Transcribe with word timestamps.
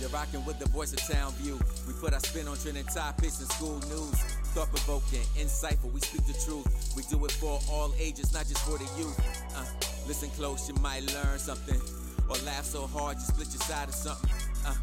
You're 0.00 0.10
rocking 0.10 0.44
with 0.44 0.58
the 0.60 0.68
voice 0.68 0.92
of 0.92 1.00
town 1.00 1.32
view. 1.34 1.58
We 1.86 1.92
put 1.94 2.14
our 2.14 2.20
spin 2.20 2.46
on 2.46 2.56
trending 2.56 2.86
topics 2.86 3.40
and 3.40 3.50
school 3.50 3.80
news. 3.90 4.14
Thought 4.54 4.70
provoking, 4.70 5.26
insightful, 5.36 5.92
we 5.92 6.00
speak 6.00 6.24
the 6.26 6.38
truth. 6.44 6.94
We 6.96 7.02
do 7.10 7.24
it 7.24 7.32
for 7.32 7.58
all 7.70 7.92
ages, 7.98 8.32
not 8.32 8.46
just 8.46 8.62
for 8.64 8.78
the 8.78 8.88
youth. 8.96 9.18
Uh, 9.56 9.64
listen 10.06 10.30
close, 10.30 10.68
you 10.68 10.74
might 10.76 11.02
learn 11.12 11.38
something. 11.38 11.80
Or 12.30 12.36
laugh 12.46 12.64
so 12.64 12.86
hard, 12.86 13.16
you 13.16 13.24
split 13.24 13.48
your 13.48 13.62
side 13.62 13.88
of 13.88 13.94
something. 13.94 14.30
Uh, 14.64 14.74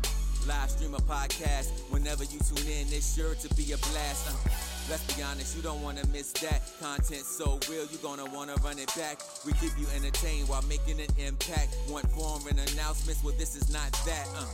live 0.47 0.69
stream 0.69 0.93
a 0.93 1.01
podcast. 1.01 1.71
Whenever 1.89 2.23
you 2.25 2.39
tune 2.39 2.67
in, 2.67 2.87
it's 2.91 3.15
sure 3.15 3.35
to 3.35 3.47
be 3.55 3.71
a 3.71 3.77
blast. 3.77 4.27
Uh, 4.27 4.49
let's 4.89 5.03
be 5.15 5.23
honest, 5.23 5.55
you 5.55 5.61
don't 5.61 5.81
wanna 5.81 6.05
miss 6.11 6.33
that. 6.43 6.61
Content 6.81 7.23
so 7.23 7.57
real, 7.69 7.85
you 7.87 7.97
gonna 8.03 8.25
wanna 8.25 8.55
run 8.63 8.79
it 8.79 8.93
back. 8.97 9.19
We 9.45 9.53
keep 9.53 9.71
you 9.79 9.87
entertained 9.95 10.49
while 10.49 10.63
making 10.63 10.99
an 10.99 11.09
impact. 11.17 11.75
Want 11.89 12.09
foreign 12.11 12.59
announcements? 12.59 13.23
Well, 13.23 13.35
this 13.37 13.55
is 13.55 13.71
not 13.71 13.91
that. 14.05 14.27
Uh, 14.35 14.45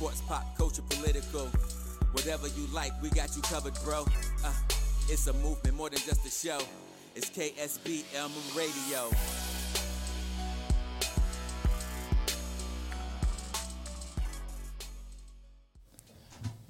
sports, 0.00 0.22
pop, 0.22 0.56
culture, 0.56 0.80
political. 0.88 1.46
Whatever 2.12 2.48
you 2.48 2.66
like, 2.72 2.90
we 3.02 3.10
got 3.10 3.36
you 3.36 3.42
covered, 3.42 3.74
bro. 3.84 4.06
Uh, 4.42 4.50
it's 5.10 5.26
a 5.26 5.32
movement 5.34 5.76
more 5.76 5.90
than 5.90 5.98
just 5.98 6.24
a 6.24 6.30
show. 6.30 6.58
It's 7.14 7.28
KSB 7.28 8.04
Elm 8.16 8.32
Radio. 8.56 9.10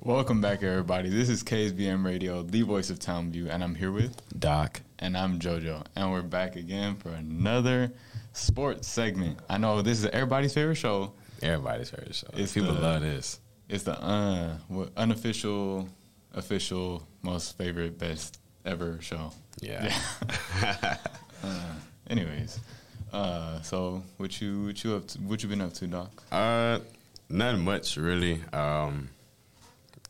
Welcome 0.00 0.40
back, 0.40 0.64
everybody. 0.64 1.08
This 1.08 1.28
is 1.28 1.44
KSBM 1.44 2.04
Radio, 2.04 2.42
the 2.42 2.62
voice 2.62 2.90
of 2.90 2.98
Townview, 2.98 3.48
and 3.48 3.62
I'm 3.62 3.76
here 3.76 3.92
with 3.92 4.20
Doc. 4.40 4.80
and 4.98 5.16
I'm 5.16 5.38
JoJo, 5.38 5.84
and 5.94 6.10
we're 6.10 6.22
back 6.22 6.56
again 6.56 6.96
for 6.96 7.10
another 7.10 7.92
sports 8.32 8.88
segment. 8.88 9.38
I 9.48 9.56
know 9.56 9.82
this 9.82 10.00
is 10.00 10.06
everybody's 10.06 10.52
favorite 10.52 10.74
show. 10.74 11.12
Everybody's 11.42 11.90
favorite 11.90 12.14
show. 12.14 12.28
It's 12.34 12.52
People 12.52 12.74
the- 12.74 12.80
love 12.80 13.02
this. 13.02 13.40
It's 13.68 13.84
the 13.84 14.00
uh, 14.02 14.56
unofficial, 14.96 15.88
official, 16.34 17.06
most 17.22 17.56
favorite, 17.56 17.98
best 17.98 18.40
ever 18.64 18.98
show. 19.00 19.32
Yeah. 19.60 19.94
Uh, 21.42 21.72
anyways, 22.10 22.60
uh, 23.14 23.62
so 23.62 24.02
what 24.18 24.42
you 24.42 24.64
what 24.66 24.84
you 24.84 24.94
up 24.94 25.06
to, 25.08 25.18
what 25.20 25.42
you 25.42 25.48
been 25.48 25.62
up 25.62 25.72
to, 25.72 25.86
Doc? 25.86 26.22
Uh, 26.30 26.78
nothing 27.30 27.64
much 27.64 27.96
really. 27.96 28.42
Um, 28.52 29.08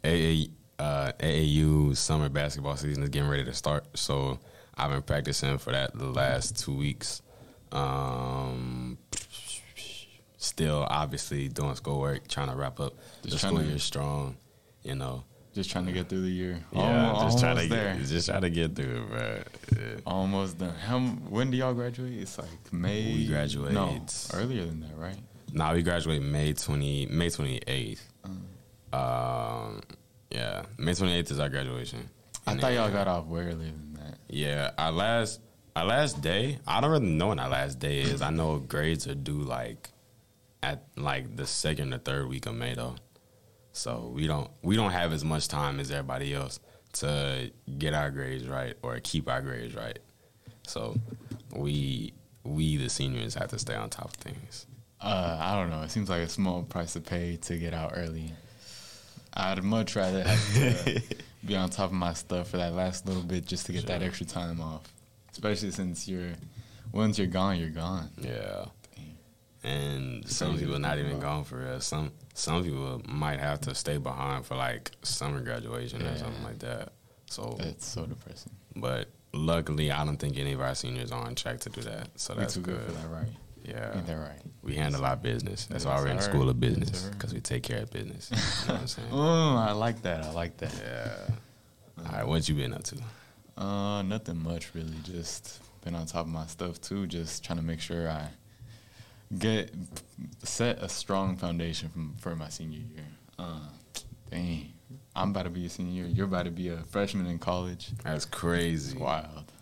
AA, 0.04 0.46
uh, 0.80 1.12
AAU 1.20 1.96
summer 1.96 2.28
basketball 2.28 2.76
season 2.76 3.04
is 3.04 3.10
getting 3.10 3.28
ready 3.28 3.44
to 3.44 3.54
start, 3.54 3.84
so 3.94 4.40
I've 4.76 4.90
been 4.90 5.02
practicing 5.02 5.56
for 5.58 5.70
that 5.70 5.94
the 5.96 6.06
last 6.06 6.58
two 6.58 6.74
weeks. 6.74 7.22
Um, 7.70 8.89
still, 10.40 10.86
obviously 10.88 11.46
doing 11.48 11.74
schoolwork, 11.76 12.26
trying 12.26 12.48
to 12.48 12.56
wrap 12.56 12.80
up 12.80 12.94
Just 13.22 13.32
the 13.32 13.38
school 13.48 13.58
to- 13.58 13.64
year 13.64 13.78
strong. 13.78 14.36
You 14.82 14.94
know, 14.94 15.24
Just 15.54 15.70
trying 15.70 15.84
to 15.86 15.92
get 15.92 16.08
through 16.08 16.22
the 16.22 16.30
year. 16.30 16.58
yeah, 16.72 17.10
Almo- 17.12 17.20
just 17.24 17.38
trying 17.38 17.56
to 17.56 17.62
almost 17.62 17.68
there. 17.70 17.94
get, 17.96 18.06
just 18.06 18.28
trying 18.28 18.40
to 18.42 18.50
get 18.50 18.74
through, 18.74 19.02
it, 19.02 19.08
bro. 19.10 19.42
Yeah. 19.76 20.00
Almost 20.06 20.58
done. 20.58 20.74
How, 20.74 20.98
when 21.00 21.50
do 21.50 21.56
y'all 21.58 21.74
graduate? 21.74 22.14
It's 22.14 22.38
like 22.38 22.72
May. 22.72 23.12
We 23.14 23.26
graduate- 23.26 23.72
No, 23.74 24.00
earlier 24.32 24.64
than 24.64 24.80
that, 24.80 24.96
right? 24.96 25.18
Nah, 25.52 25.74
we 25.74 25.82
graduate 25.82 26.22
May 26.22 26.52
twenty 26.54 27.06
May 27.06 27.28
twenty 27.28 27.60
eighth. 27.66 28.08
Uh. 28.24 28.96
Um, 28.96 29.80
yeah, 30.30 30.62
May 30.78 30.94
twenty 30.94 31.12
eighth 31.14 31.30
is 31.30 31.38
our 31.40 31.48
graduation. 31.48 32.08
I 32.46 32.52
And 32.52 32.60
thought 32.60 32.72
y'all 32.72 32.90
got 32.90 33.06
off 33.08 33.26
way 33.26 33.40
earlier 33.42 33.56
than 33.72 33.94
that. 33.94 34.18
Yeah, 34.28 34.70
our 34.78 34.92
last 34.92 35.40
our 35.76 35.84
last 35.84 36.20
day. 36.22 36.58
I 36.66 36.80
don't 36.80 36.90
really 36.90 37.06
know 37.06 37.28
when 37.28 37.38
our 37.38 37.48
last 37.48 37.78
day 37.78 38.00
is. 38.00 38.22
I 38.22 38.30
know 38.30 38.58
grades 38.58 39.06
are 39.06 39.14
due 39.14 39.42
like 39.42 39.90
at 40.62 40.84
like 40.96 41.36
the 41.36 41.46
second 41.46 41.92
or 41.94 41.98
third 41.98 42.28
week 42.28 42.46
of 42.46 42.54
May 42.54 42.74
though. 42.74 42.96
So 43.72 44.10
we 44.14 44.26
don't 44.26 44.50
we 44.62 44.76
don't 44.76 44.90
have 44.90 45.12
as 45.12 45.24
much 45.24 45.48
time 45.48 45.80
as 45.80 45.90
everybody 45.90 46.34
else 46.34 46.60
to 46.94 47.50
get 47.78 47.94
our 47.94 48.10
grades 48.10 48.46
right 48.46 48.74
or 48.82 48.98
keep 49.00 49.28
our 49.28 49.40
grades 49.40 49.74
right. 49.74 49.98
So 50.66 50.96
we 51.54 52.12
we 52.44 52.76
the 52.76 52.88
seniors 52.88 53.34
have 53.34 53.50
to 53.50 53.58
stay 53.58 53.74
on 53.74 53.90
top 53.90 54.06
of 54.06 54.14
things. 54.14 54.66
Uh, 55.00 55.38
I 55.40 55.54
don't 55.56 55.70
know. 55.70 55.82
It 55.82 55.90
seems 55.90 56.10
like 56.10 56.22
a 56.22 56.28
small 56.28 56.62
price 56.62 56.92
to 56.92 57.00
pay 57.00 57.36
to 57.36 57.56
get 57.56 57.72
out 57.72 57.92
early. 57.94 58.32
I'd 59.32 59.62
much 59.62 59.96
rather 59.96 60.24
have 60.24 60.54
to 60.54 61.02
be 61.46 61.56
on 61.56 61.70
top 61.70 61.86
of 61.86 61.92
my 61.92 62.12
stuff 62.12 62.48
for 62.48 62.58
that 62.58 62.74
last 62.74 63.06
little 63.06 63.22
bit 63.22 63.46
just 63.46 63.66
to 63.66 63.72
get 63.72 63.86
that 63.86 64.02
extra 64.02 64.26
time 64.26 64.60
off. 64.60 64.82
Especially 65.32 65.70
since 65.70 66.06
you're 66.06 66.32
once 66.92 67.18
you're 67.18 67.28
gone, 67.28 67.56
you're 67.56 67.70
gone. 67.70 68.10
Yeah. 68.20 68.66
And 69.62 70.26
some 70.28 70.58
people 70.58 70.78
not 70.78 70.98
even 70.98 71.20
going 71.20 71.44
for 71.44 71.58
real. 71.58 71.80
Some 71.80 72.12
some 72.34 72.64
people 72.64 73.02
might 73.06 73.40
have 73.40 73.60
to 73.62 73.74
stay 73.74 73.98
behind 73.98 74.46
for 74.46 74.54
like 74.56 74.90
summer 75.02 75.40
graduation 75.40 76.00
Yeah. 76.00 76.12
or 76.12 76.18
something 76.18 76.42
like 76.44 76.58
that. 76.60 76.92
So, 77.28 77.56
it's 77.60 77.86
so 77.86 78.06
depressing. 78.06 78.52
but 78.74 79.08
luckily, 79.32 79.92
I 79.92 80.04
don't 80.04 80.16
think 80.16 80.36
any 80.38 80.52
of 80.52 80.60
our 80.60 80.74
seniors 80.74 81.12
are 81.12 81.24
on 81.24 81.34
track 81.36 81.60
to 81.60 81.68
do 81.68 81.80
that. 81.82 82.08
So 82.16 82.34
that's 82.34 82.56
good. 82.56 82.76
good 82.76 82.82
for 82.86 82.92
that, 82.92 83.08
right? 83.08 83.28
Yeah, 83.62 83.96
Ain't 83.96 84.06
that 84.06 84.14
right? 84.16 84.40
we 84.62 84.74
handle 84.74 85.04
our 85.04 85.14
business. 85.16 85.66
That's 85.66 85.84
why 85.84 86.00
we're 86.00 86.08
in 86.08 86.16
the 86.16 86.22
school 86.22 86.48
of 86.48 86.58
business 86.58 87.04
because 87.12 87.32
we 87.34 87.40
take 87.40 87.62
care 87.62 87.82
of 87.82 87.90
business. 87.92 88.30
You 88.62 88.68
know 88.68 88.74
what 88.74 88.80
I'm 88.80 88.86
saying? 88.88 89.08
Oh, 89.12 89.56
I 89.56 89.72
like 89.72 90.00
that. 90.02 90.24
I 90.24 90.32
like 90.32 90.56
that. 90.56 90.72
Yeah. 90.82 92.04
All 92.06 92.12
right, 92.12 92.26
what 92.26 92.48
you 92.48 92.54
been 92.54 92.72
up 92.72 92.82
to? 92.84 92.96
Uh, 93.62 94.00
nothing 94.02 94.42
much 94.42 94.74
really. 94.74 94.96
Just 95.04 95.60
been 95.84 95.94
on 95.94 96.06
top 96.06 96.24
of 96.26 96.32
my 96.32 96.46
stuff 96.46 96.80
too. 96.80 97.06
Just 97.06 97.44
trying 97.44 97.58
to 97.58 97.64
make 97.64 97.80
sure 97.80 98.08
I 98.08 98.26
get 99.36 99.72
set 100.42 100.78
a 100.82 100.88
strong 100.88 101.36
foundation 101.36 101.88
from, 101.88 102.14
for 102.18 102.34
my 102.34 102.48
senior 102.48 102.80
year. 102.80 103.06
Uh, 103.38 103.60
dang, 104.30 104.72
I'm 105.14 105.30
about 105.30 105.44
to 105.44 105.50
be 105.50 105.66
a 105.66 105.70
senior. 105.70 106.04
You're 106.04 106.26
about 106.26 106.44
to 106.44 106.50
be 106.50 106.68
a 106.68 106.78
freshman 106.78 107.26
in 107.26 107.38
college. 107.38 107.90
That's 108.04 108.24
crazy. 108.24 108.92
It's 108.92 109.00
wild. 109.00 109.52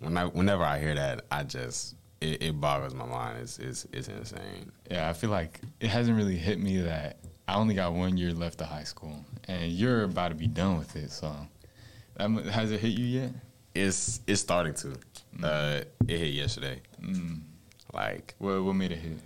When 0.00 0.16
I, 0.16 0.24
whenever 0.26 0.64
I 0.64 0.78
hear 0.78 0.94
that, 0.94 1.24
I 1.30 1.44
just 1.44 1.94
it, 2.20 2.42
it 2.42 2.60
boggles 2.60 2.94
my 2.94 3.06
mind. 3.06 3.38
It's, 3.42 3.58
it's 3.58 3.86
it's 3.92 4.08
insane. 4.08 4.72
Yeah, 4.90 5.08
I 5.08 5.12
feel 5.12 5.30
like 5.30 5.60
it 5.80 5.88
hasn't 5.88 6.16
really 6.16 6.36
hit 6.36 6.58
me 6.58 6.78
that 6.78 7.18
I 7.46 7.54
only 7.56 7.74
got 7.74 7.92
one 7.92 8.16
year 8.16 8.32
left 8.32 8.60
of 8.60 8.68
high 8.68 8.84
school, 8.84 9.24
and 9.48 9.70
you're 9.70 10.04
about 10.04 10.28
to 10.28 10.34
be 10.34 10.46
done 10.46 10.78
with 10.78 10.96
it. 10.96 11.10
So, 11.10 11.34
has 12.18 12.70
it 12.70 12.80
hit 12.80 12.92
you 12.98 13.04
yet? 13.04 13.30
It's 13.74 14.20
it's 14.26 14.40
starting 14.40 14.74
to. 14.74 14.96
Uh, 15.42 15.80
it 16.06 16.18
hit 16.18 16.34
yesterday. 16.34 16.80
Mm. 17.00 17.40
Like 17.92 18.34
What 18.38 18.62
what 18.64 18.74
made 18.74 18.92
it 18.92 18.98
hit? 18.98 19.18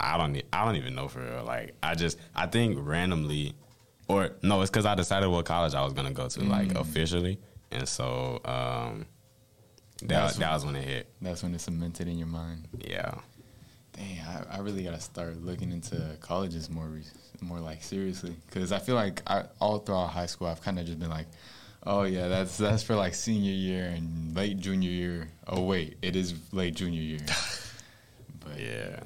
I 0.00 0.16
don't 0.16 0.40
I 0.52 0.64
don't 0.64 0.76
even 0.76 0.94
know 0.94 1.08
for 1.08 1.20
real. 1.20 1.44
Like 1.44 1.74
I 1.82 1.94
just 1.94 2.18
I 2.34 2.46
think 2.46 2.78
randomly, 2.80 3.54
or 4.06 4.30
no, 4.42 4.60
it's 4.62 4.70
because 4.70 4.86
I 4.86 4.94
decided 4.94 5.28
what 5.28 5.44
college 5.44 5.74
I 5.74 5.82
was 5.82 5.92
gonna 5.92 6.12
go 6.12 6.28
to 6.28 6.40
like 6.44 6.68
Mm. 6.68 6.80
officially, 6.80 7.38
and 7.72 7.88
so 7.88 8.40
um, 8.44 9.06
that 10.02 10.08
That's 10.08 10.36
that 10.36 10.52
was 10.52 10.64
when 10.64 10.76
it 10.76 10.84
hit. 10.84 11.12
That's 11.20 11.42
when 11.42 11.54
it 11.54 11.60
cemented 11.60 12.06
in 12.08 12.18
your 12.18 12.28
mind. 12.28 12.68
Yeah, 12.78 13.14
Dang, 13.92 14.20
I, 14.20 14.56
I 14.56 14.58
really 14.60 14.84
gotta 14.84 15.00
start 15.00 15.42
looking 15.42 15.72
into 15.72 16.16
colleges 16.20 16.70
more, 16.70 16.88
more 17.40 17.58
like 17.58 17.82
seriously, 17.82 18.36
because 18.46 18.70
I 18.70 18.78
feel 18.78 18.94
like 18.94 19.20
I, 19.26 19.44
all 19.60 19.78
throughout 19.80 20.10
high 20.10 20.26
school 20.26 20.46
I've 20.46 20.62
kind 20.62 20.78
of 20.78 20.86
just 20.86 21.00
been 21.00 21.10
like, 21.10 21.26
oh 21.88 22.02
yeah, 22.04 22.28
that's 22.28 22.56
that's 22.58 22.84
for 22.84 22.94
like 22.94 23.14
senior 23.14 23.50
year 23.50 23.86
and 23.86 24.36
late 24.36 24.58
junior 24.58 24.90
year. 24.90 25.28
Oh 25.48 25.62
wait, 25.62 25.96
it 26.02 26.14
is 26.14 26.34
late 26.52 26.76
junior 26.76 27.00
year. 27.00 27.18
but 28.40 28.60
yeah. 28.60 29.00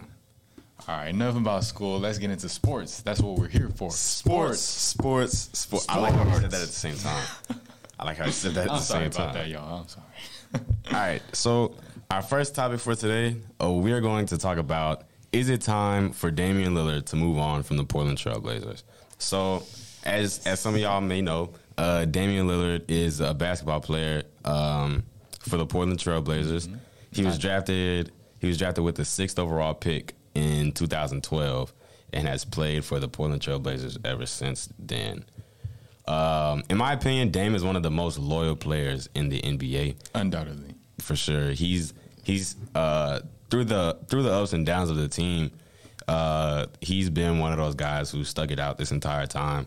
all 0.86 0.96
right, 0.96 1.08
enough 1.08 1.36
about 1.36 1.64
school. 1.64 1.98
Let's 1.98 2.18
get 2.18 2.30
into 2.30 2.48
sports. 2.48 3.00
That's 3.00 3.20
what 3.20 3.38
we're 3.38 3.48
here 3.48 3.70
for. 3.70 3.90
sports, 3.92 4.60
sports, 4.60 5.48
sports. 5.58 5.86
I 5.88 5.98
like 5.98 6.12
how 6.12 6.24
you 6.24 6.34
said 6.40 6.50
that 6.50 6.60
at 6.60 6.66
the 6.66 6.72
same 6.72 6.96
time. 6.96 7.26
I 7.98 8.04
like 8.04 8.16
how 8.16 8.26
you 8.26 8.32
said 8.32 8.54
that 8.54 8.64
at 8.66 8.70
I'm 8.70 8.76
the 8.78 8.82
sorry 8.82 9.10
same 9.12 9.22
about 9.22 9.34
time. 9.34 9.34
that, 9.34 9.48
y'all. 9.48 9.80
I'm 9.80 9.88
sorry. 9.88 10.06
All 10.86 10.92
right. 10.92 11.22
So 11.32 11.76
our 12.10 12.20
first 12.20 12.54
topic 12.54 12.80
for 12.80 12.96
today, 12.96 13.36
oh, 13.60 13.78
we 13.78 13.92
are 13.92 14.00
going 14.00 14.26
to 14.26 14.38
talk 14.38 14.58
about: 14.58 15.04
Is 15.30 15.48
it 15.48 15.62
time 15.62 16.10
for 16.10 16.30
Damian 16.32 16.74
Lillard 16.74 17.06
to 17.06 17.16
move 17.16 17.38
on 17.38 17.62
from 17.62 17.76
the 17.76 17.84
Portland 17.84 18.18
Trailblazers? 18.18 18.82
So, 19.18 19.62
as 20.04 20.44
as 20.46 20.58
some 20.58 20.74
of 20.74 20.80
y'all 20.80 21.00
may 21.00 21.22
know, 21.22 21.52
uh, 21.78 22.04
Damian 22.04 22.46
Lillard 22.46 22.84
is 22.88 23.20
a 23.20 23.34
basketball 23.34 23.80
player 23.80 24.22
um, 24.44 25.02
for 25.40 25.56
the 25.56 25.66
Portland 25.66 25.98
Trailblazers. 25.98 26.74
He 27.12 27.24
was 27.24 27.38
drafted. 27.38 28.10
He 28.40 28.46
was 28.46 28.58
drafted 28.58 28.84
with 28.84 28.96
the 28.96 29.04
sixth 29.04 29.38
overall 29.38 29.74
pick 29.74 30.14
in 30.34 30.72
2012, 30.72 31.72
and 32.12 32.26
has 32.26 32.44
played 32.44 32.84
for 32.84 32.98
the 32.98 33.08
Portland 33.08 33.42
Trailblazers 33.42 33.98
ever 34.04 34.26
since 34.26 34.68
then. 34.78 35.24
Um, 36.08 36.64
in 36.68 36.76
my 36.78 36.92
opinion, 36.94 37.30
Dame 37.30 37.54
is 37.54 37.62
one 37.62 37.76
of 37.76 37.82
the 37.82 37.90
most 37.90 38.18
loyal 38.18 38.56
players 38.56 39.08
in 39.14 39.28
the 39.28 39.40
NBA 39.40 39.94
Undoubtedly. 40.14 40.74
for 40.98 41.14
sure. 41.14 41.50
He's 41.50 41.94
he's 42.24 42.56
uh, 42.74 43.20
through 43.50 43.64
the 43.66 43.98
through 44.08 44.24
the 44.24 44.32
ups 44.32 44.52
and 44.52 44.66
downs 44.66 44.90
of 44.90 44.96
the 44.96 45.08
team. 45.08 45.50
Uh, 46.08 46.66
he's 46.80 47.08
been 47.10 47.38
one 47.38 47.52
of 47.52 47.58
those 47.58 47.76
guys 47.76 48.10
who 48.10 48.24
stuck 48.24 48.50
it 48.50 48.58
out 48.58 48.76
this 48.78 48.90
entire 48.90 49.26
time. 49.26 49.66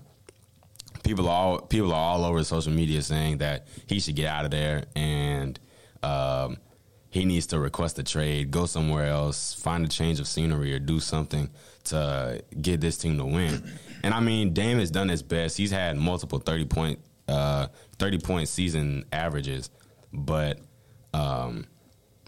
People 1.05 1.29
are 1.29 1.39
all 1.39 1.61
people 1.61 1.93
are 1.93 2.13
all 2.13 2.25
over 2.25 2.43
social 2.43 2.73
media 2.73 2.99
saying 3.01 3.37
that 3.37 3.67
he 3.85 3.99
should 3.99 4.15
get 4.15 4.27
out 4.27 4.43
of 4.43 4.51
there, 4.51 4.85
and 4.95 5.59
um, 6.01 6.57
he 7.11 7.25
needs 7.25 7.45
to 7.47 7.59
request 7.59 7.99
a 7.99 8.03
trade, 8.03 8.49
go 8.49 8.65
somewhere 8.65 9.05
else, 9.05 9.53
find 9.53 9.85
a 9.85 9.87
change 9.87 10.19
of 10.19 10.27
scenery, 10.27 10.73
or 10.73 10.79
do 10.79 10.99
something 10.99 11.51
to 11.85 12.43
get 12.59 12.81
this 12.81 12.97
team 12.97 13.19
to 13.19 13.25
win. 13.25 13.63
And 14.03 14.15
I 14.15 14.19
mean, 14.19 14.53
Dame 14.53 14.79
has 14.79 14.89
done 14.89 15.07
his 15.07 15.21
best. 15.21 15.57
He's 15.57 15.69
had 15.69 15.95
multiple 15.95 16.39
thirty 16.39 16.65
point, 16.65 16.99
uh, 17.27 17.67
thirty 17.99 18.17
point 18.17 18.47
season 18.47 19.05
averages, 19.11 19.69
but 20.11 20.59
um, 21.13 21.67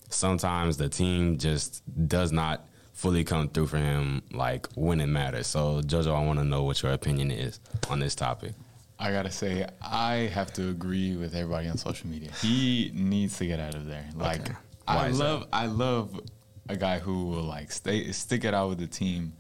sometimes 0.10 0.78
the 0.78 0.88
team 0.88 1.40
just 1.40 1.82
does 2.08 2.32
not 2.32 2.68
fully 2.94 3.24
come 3.24 3.50
through 3.50 3.68
for 3.68 3.78
him 3.78 4.22
like 4.32 4.68
when 4.76 5.02
it 5.02 5.08
matters. 5.08 5.48
So, 5.48 5.82
Jojo, 5.82 6.16
I 6.16 6.24
want 6.24 6.38
to 6.40 6.46
know 6.46 6.64
what 6.64 6.82
your 6.84 6.94
opinion 6.94 7.32
is 7.32 7.60
on 7.90 8.00
this 8.00 8.14
topic. 8.16 8.54
I 9.00 9.12
gotta 9.12 9.32
say, 9.32 9.68
I 9.82 10.30
have 10.34 10.52
to 10.54 10.70
agree 10.70 11.16
with 11.16 11.36
everybody 11.36 11.68
on 11.68 11.78
social 11.78 12.08
media. 12.10 12.32
He 12.42 12.92
needs 12.94 13.38
to 13.38 13.46
get 13.46 13.60
out 13.60 13.76
of 13.76 13.86
there. 13.86 14.06
Like, 14.16 14.42
Okay. 14.42 14.54
I 14.88 15.10
love, 15.10 15.42
that? 15.42 15.50
I 15.54 15.66
love 15.68 16.20
a 16.70 16.76
guy 16.78 17.00
who 17.00 17.26
will 17.26 17.44
like 17.44 17.72
stay, 17.72 18.12
stick 18.12 18.44
it 18.46 18.54
out 18.54 18.70
with 18.70 18.80
the 18.80 18.88
team, 18.88 19.34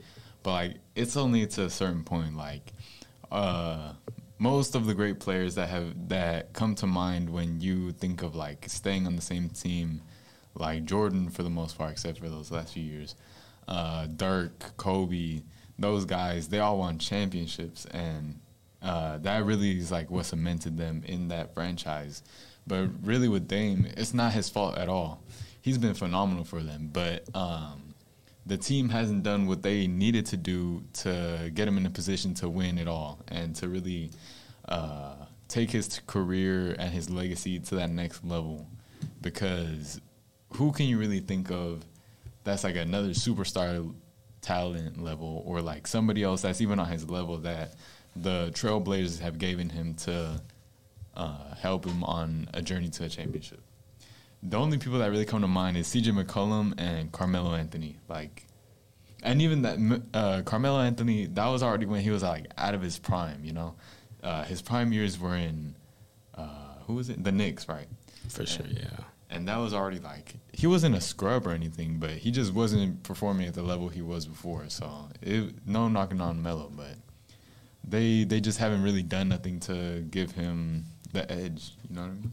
but 0.43 0.51
like 0.51 0.73
it's 0.95 1.17
only 1.17 1.45
to 1.47 1.63
a 1.63 1.69
certain 1.69 2.03
point. 2.03 2.35
Like, 2.37 2.73
uh, 3.31 3.93
most 4.39 4.75
of 4.75 4.85
the 4.85 4.93
great 4.93 5.19
players 5.19 5.55
that 5.55 5.69
have 5.69 6.09
that 6.09 6.53
come 6.53 6.75
to 6.75 6.85
mind 6.87 7.29
when 7.29 7.59
you 7.61 7.91
think 7.93 8.21
of 8.21 8.35
like 8.35 8.65
staying 8.67 9.07
on 9.07 9.15
the 9.15 9.21
same 9.21 9.49
team, 9.49 10.01
like 10.53 10.85
Jordan 10.85 11.29
for 11.29 11.43
the 11.43 11.49
most 11.49 11.77
part, 11.77 11.91
except 11.91 12.19
for 12.19 12.29
those 12.29 12.51
last 12.51 12.73
few 12.73 12.83
years, 12.83 13.15
uh, 13.67 14.05
Dirk, 14.05 14.75
Kobe, 14.77 15.41
those 15.79 16.05
guys, 16.05 16.49
they 16.49 16.59
all 16.59 16.77
won 16.79 16.99
championships, 16.99 17.85
and 17.85 18.39
uh, 18.81 19.17
that 19.19 19.45
really 19.45 19.77
is 19.77 19.91
like 19.91 20.11
what 20.11 20.25
cemented 20.25 20.77
them 20.77 21.03
in 21.05 21.29
that 21.29 21.53
franchise. 21.53 22.23
But 22.65 22.89
really, 23.03 23.29
with 23.29 23.47
Dame, 23.47 23.87
it's 23.95 24.13
not 24.13 24.33
his 24.33 24.49
fault 24.49 24.77
at 24.77 24.89
all. 24.89 25.23
He's 25.61 25.77
been 25.77 25.93
phenomenal 25.93 26.43
for 26.43 26.61
them, 26.61 26.89
but 26.91 27.23
um, 27.35 27.95
the 28.45 28.57
team 28.57 28.89
hasn't 28.89 29.23
done 29.23 29.47
what 29.47 29.61
they 29.61 29.87
needed 29.87 30.25
to 30.27 30.37
do 30.37 30.83
to 30.93 31.51
get 31.53 31.67
him 31.67 31.77
in 31.77 31.85
a 31.85 31.89
position 31.89 32.33
to 32.35 32.49
win 32.49 32.77
it 32.77 32.87
all 32.87 33.19
and 33.27 33.55
to 33.57 33.67
really 33.67 34.11
uh, 34.67 35.15
take 35.47 35.71
his 35.71 36.01
career 36.07 36.75
and 36.77 36.91
his 36.93 37.09
legacy 37.09 37.59
to 37.59 37.75
that 37.75 37.89
next 37.89 38.23
level. 38.23 38.67
Because 39.21 39.99
who 40.53 40.71
can 40.71 40.85
you 40.85 40.97
really 40.97 41.19
think 41.19 41.51
of 41.51 41.85
that's 42.43 42.63
like 42.63 42.77
another 42.77 43.09
superstar 43.09 43.93
talent 44.47 45.03
level 45.03 45.43
or 45.45 45.61
like 45.61 45.85
somebody 45.85 46.23
else 46.23 46.41
that's 46.41 46.61
even 46.61 46.79
on 46.79 46.87
his 46.87 47.09
level 47.09 47.37
that 47.39 47.75
the 48.15 48.49
Trailblazers 48.53 49.19
have 49.19 49.37
given 49.37 49.69
him 49.69 49.93
to 49.95 50.41
uh, 51.15 51.55
help 51.55 51.85
him 51.85 52.01
on 52.05 52.47
a 52.53 52.61
journey 52.61 52.89
to 52.89 53.03
a 53.03 53.09
championship? 53.09 53.59
The 54.41 54.57
only 54.57 54.77
people 54.77 54.99
that 54.99 55.11
really 55.11 55.25
come 55.25 55.41
to 55.41 55.47
mind 55.47 55.75
is 55.75 55.87
CJ 55.87 56.23
McCollum 56.23 56.73
and 56.77 57.11
Carmelo 57.11 57.55
Anthony. 57.55 57.97
Like, 58.07 58.45
and 59.21 59.41
even 59.41 59.63
that 59.63 60.03
uh, 60.13 60.41
Carmelo 60.43 60.79
Anthony, 60.79 61.25
that 61.25 61.47
was 61.47 61.61
already 61.61 61.85
when 61.85 62.01
he 62.01 62.09
was 62.09 62.23
like 62.23 62.45
out 62.57 62.73
of 62.73 62.81
his 62.81 62.97
prime. 62.97 63.43
You 63.43 63.51
know, 63.51 63.75
uh, 64.23 64.43
his 64.43 64.61
prime 64.61 64.93
years 64.93 65.19
were 65.19 65.35
in 65.35 65.75
uh, 66.35 66.75
who 66.85 66.93
was 66.93 67.09
it? 67.09 67.21
The 67.21 67.33
Knicks, 67.33 67.67
right? 67.67 67.87
For 68.29 68.45
sure, 68.45 68.65
yeah. 68.69 69.03
And 69.29 69.47
that 69.47 69.57
was 69.57 69.73
already 69.73 69.99
like 69.99 70.35
he 70.53 70.67
wasn't 70.67 70.95
a 70.95 71.01
scrub 71.01 71.45
or 71.45 71.51
anything, 71.51 71.97
but 71.99 72.11
he 72.11 72.31
just 72.31 72.53
wasn't 72.53 73.03
performing 73.03 73.47
at 73.47 73.53
the 73.53 73.61
level 73.61 73.89
he 73.89 74.01
was 74.01 74.25
before. 74.25 74.65
So 74.69 75.09
it, 75.21 75.53
no 75.65 75.89
knocking 75.89 76.21
on 76.21 76.41
Melo, 76.41 76.71
but 76.73 76.95
they 77.83 78.23
they 78.23 78.39
just 78.39 78.57
haven't 78.57 78.83
really 78.83 79.03
done 79.03 79.29
nothing 79.29 79.59
to 79.61 80.05
give 80.09 80.31
him 80.31 80.85
the 81.11 81.29
edge. 81.31 81.71
You 81.89 81.95
know 81.95 82.01
what 82.03 82.09
I 82.09 82.13
mean? 82.13 82.31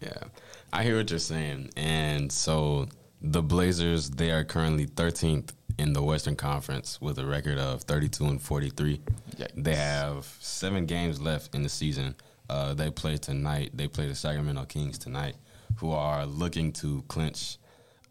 Yeah, 0.00 0.24
I 0.72 0.82
hear 0.82 0.96
what 0.96 1.10
you're 1.10 1.18
saying. 1.18 1.70
And 1.76 2.30
so 2.30 2.88
the 3.20 3.42
Blazers, 3.42 4.10
they 4.10 4.30
are 4.30 4.44
currently 4.44 4.86
13th 4.86 5.50
in 5.78 5.92
the 5.92 6.02
Western 6.02 6.36
Conference 6.36 7.00
with 7.00 7.18
a 7.18 7.24
record 7.24 7.58
of 7.58 7.82
32 7.82 8.24
and 8.26 8.42
43. 8.42 9.00
Yikes. 9.36 9.48
They 9.56 9.74
have 9.74 10.26
seven 10.40 10.86
games 10.86 11.20
left 11.20 11.54
in 11.54 11.62
the 11.62 11.68
season. 11.68 12.14
Uh, 12.50 12.74
they 12.74 12.90
play 12.90 13.16
tonight. 13.16 13.70
They 13.74 13.88
play 13.88 14.06
the 14.06 14.14
Sacramento 14.14 14.64
Kings 14.66 14.98
tonight, 14.98 15.36
who 15.76 15.90
are 15.92 16.26
looking 16.26 16.72
to 16.72 17.02
clinch 17.08 17.58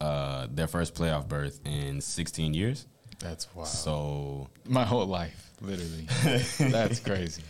uh, 0.01 0.47
their 0.51 0.67
first 0.67 0.95
playoff 0.95 1.27
berth 1.27 1.59
in 1.65 2.01
16 2.01 2.53
years. 2.53 2.87
That's 3.19 3.53
wild. 3.55 3.67
So 3.69 4.49
My 4.67 4.83
whole 4.83 5.05
life, 5.05 5.51
literally. 5.61 6.07
That's 6.59 6.99
crazy. 6.99 7.43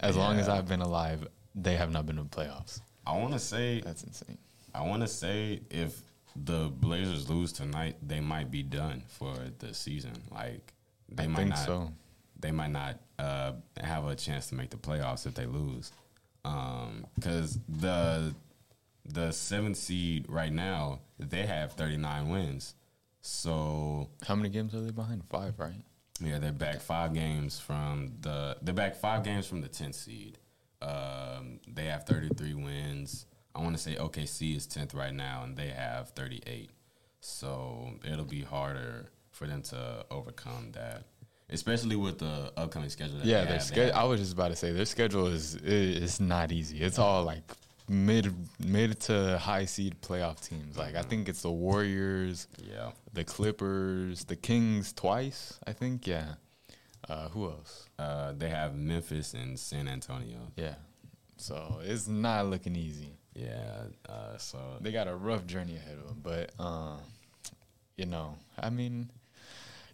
As 0.00 0.16
long 0.16 0.38
as 0.38 0.48
I've 0.48 0.66
been 0.66 0.80
alive, 0.80 1.26
they 1.54 1.76
have 1.76 1.92
not 1.92 2.06
been 2.06 2.18
in 2.18 2.24
playoffs. 2.26 2.80
I 3.06 3.16
want 3.16 3.32
to 3.32 3.38
say 3.38 3.80
That's 3.80 4.02
insane. 4.02 4.38
I 4.74 4.82
want 4.82 5.02
to 5.02 5.08
say 5.08 5.60
if 5.70 6.00
the 6.36 6.68
Blazers 6.68 7.28
lose 7.28 7.52
tonight, 7.52 7.96
they 8.02 8.20
might 8.20 8.50
be 8.50 8.62
done 8.62 9.02
for 9.08 9.34
the 9.58 9.74
season. 9.74 10.12
Like 10.30 10.72
they 11.08 11.24
I 11.24 11.26
might 11.26 11.48
not. 11.48 11.58
so. 11.58 11.92
They 12.38 12.50
might 12.52 12.70
not 12.70 12.98
uh, 13.18 13.52
have 13.82 14.06
a 14.06 14.14
chance 14.14 14.46
to 14.48 14.54
make 14.54 14.70
the 14.70 14.78
playoffs 14.78 15.26
if 15.26 15.34
they 15.34 15.44
lose, 15.44 15.92
because 16.42 17.58
the 17.68 18.34
the 19.04 19.32
seventh 19.32 19.76
seed 19.76 20.26
right 20.28 20.52
now 20.52 21.00
they 21.18 21.46
have 21.46 21.72
thirty 21.72 21.96
nine 21.96 22.28
wins. 22.28 22.74
So 23.22 24.08
How 24.26 24.34
many 24.34 24.48
games 24.48 24.74
are 24.74 24.80
they 24.80 24.90
behind? 24.92 25.24
Five, 25.28 25.58
right? 25.58 25.82
yeah, 26.22 26.38
they're 26.38 26.52
back 26.52 26.80
five 26.80 27.12
games 27.14 27.58
from 27.60 28.12
the. 28.20 28.56
They're 28.62 28.74
back 28.74 28.96
five 28.96 29.22
games 29.24 29.46
from 29.46 29.60
the 29.60 29.68
tenth 29.68 29.94
seed. 29.94 30.38
Um, 30.82 31.60
they 31.68 31.84
have 31.86 32.04
thirty 32.04 32.28
three 32.30 32.54
wins. 32.54 33.26
I 33.54 33.60
want 33.60 33.76
to 33.76 33.82
say 33.82 33.96
OKC 33.96 34.56
is 34.56 34.66
tenth 34.66 34.94
right 34.94 35.12
now, 35.14 35.42
and 35.44 35.56
they 35.56 35.68
have 35.68 36.10
thirty 36.10 36.40
eight. 36.46 36.70
So 37.20 37.90
it'll 38.04 38.24
be 38.24 38.42
harder 38.42 39.10
for 39.30 39.46
them 39.46 39.60
to 39.62 40.04
overcome 40.10 40.72
that, 40.72 41.04
especially 41.50 41.96
with 41.96 42.18
the 42.18 42.52
upcoming 42.56 42.88
schedule. 42.88 43.18
That 43.18 43.26
Yeah, 43.26 43.44
they 43.44 43.50
their 43.50 43.60
schedule. 43.60 43.94
I 43.98 44.04
was 44.04 44.20
just 44.20 44.32
about 44.32 44.48
to 44.48 44.56
say 44.56 44.72
their 44.72 44.86
schedule 44.86 45.26
is 45.26 45.54
is 45.56 46.20
not 46.20 46.52
easy. 46.52 46.78
It's 46.80 46.98
all 46.98 47.24
like 47.24 47.44
mid 47.90 48.32
mid 48.58 48.98
to 49.00 49.36
high 49.38 49.64
seed 49.64 50.00
playoff 50.00 50.46
teams. 50.46 50.78
Like 50.78 50.94
I 50.94 51.02
think 51.02 51.28
it's 51.28 51.42
the 51.42 51.50
Warriors, 51.50 52.46
yeah, 52.62 52.92
the 53.12 53.24
Clippers, 53.24 54.24
the 54.24 54.36
Kings 54.36 54.92
twice. 54.92 55.58
I 55.66 55.72
think. 55.72 56.06
Yeah. 56.06 56.34
Uh, 57.08 57.28
who 57.30 57.46
else? 57.46 57.88
uh, 57.98 58.32
they 58.36 58.48
have 58.48 58.76
Memphis 58.76 59.34
and 59.34 59.58
San 59.58 59.88
Antonio. 59.88 60.52
Yeah. 60.56 60.74
So 61.38 61.80
it's 61.82 62.06
not 62.06 62.46
looking 62.46 62.76
easy. 62.76 63.16
Yeah, 63.34 63.84
uh, 64.08 64.36
so 64.36 64.58
They 64.80 64.92
got 64.92 65.08
a 65.08 65.14
rough 65.14 65.46
journey 65.46 65.76
ahead 65.76 65.96
of 65.98 66.06
them, 66.08 66.20
but 66.22 66.50
uh, 66.58 66.96
you 67.96 68.04
know, 68.06 68.36
I 68.58 68.70
mean, 68.70 69.10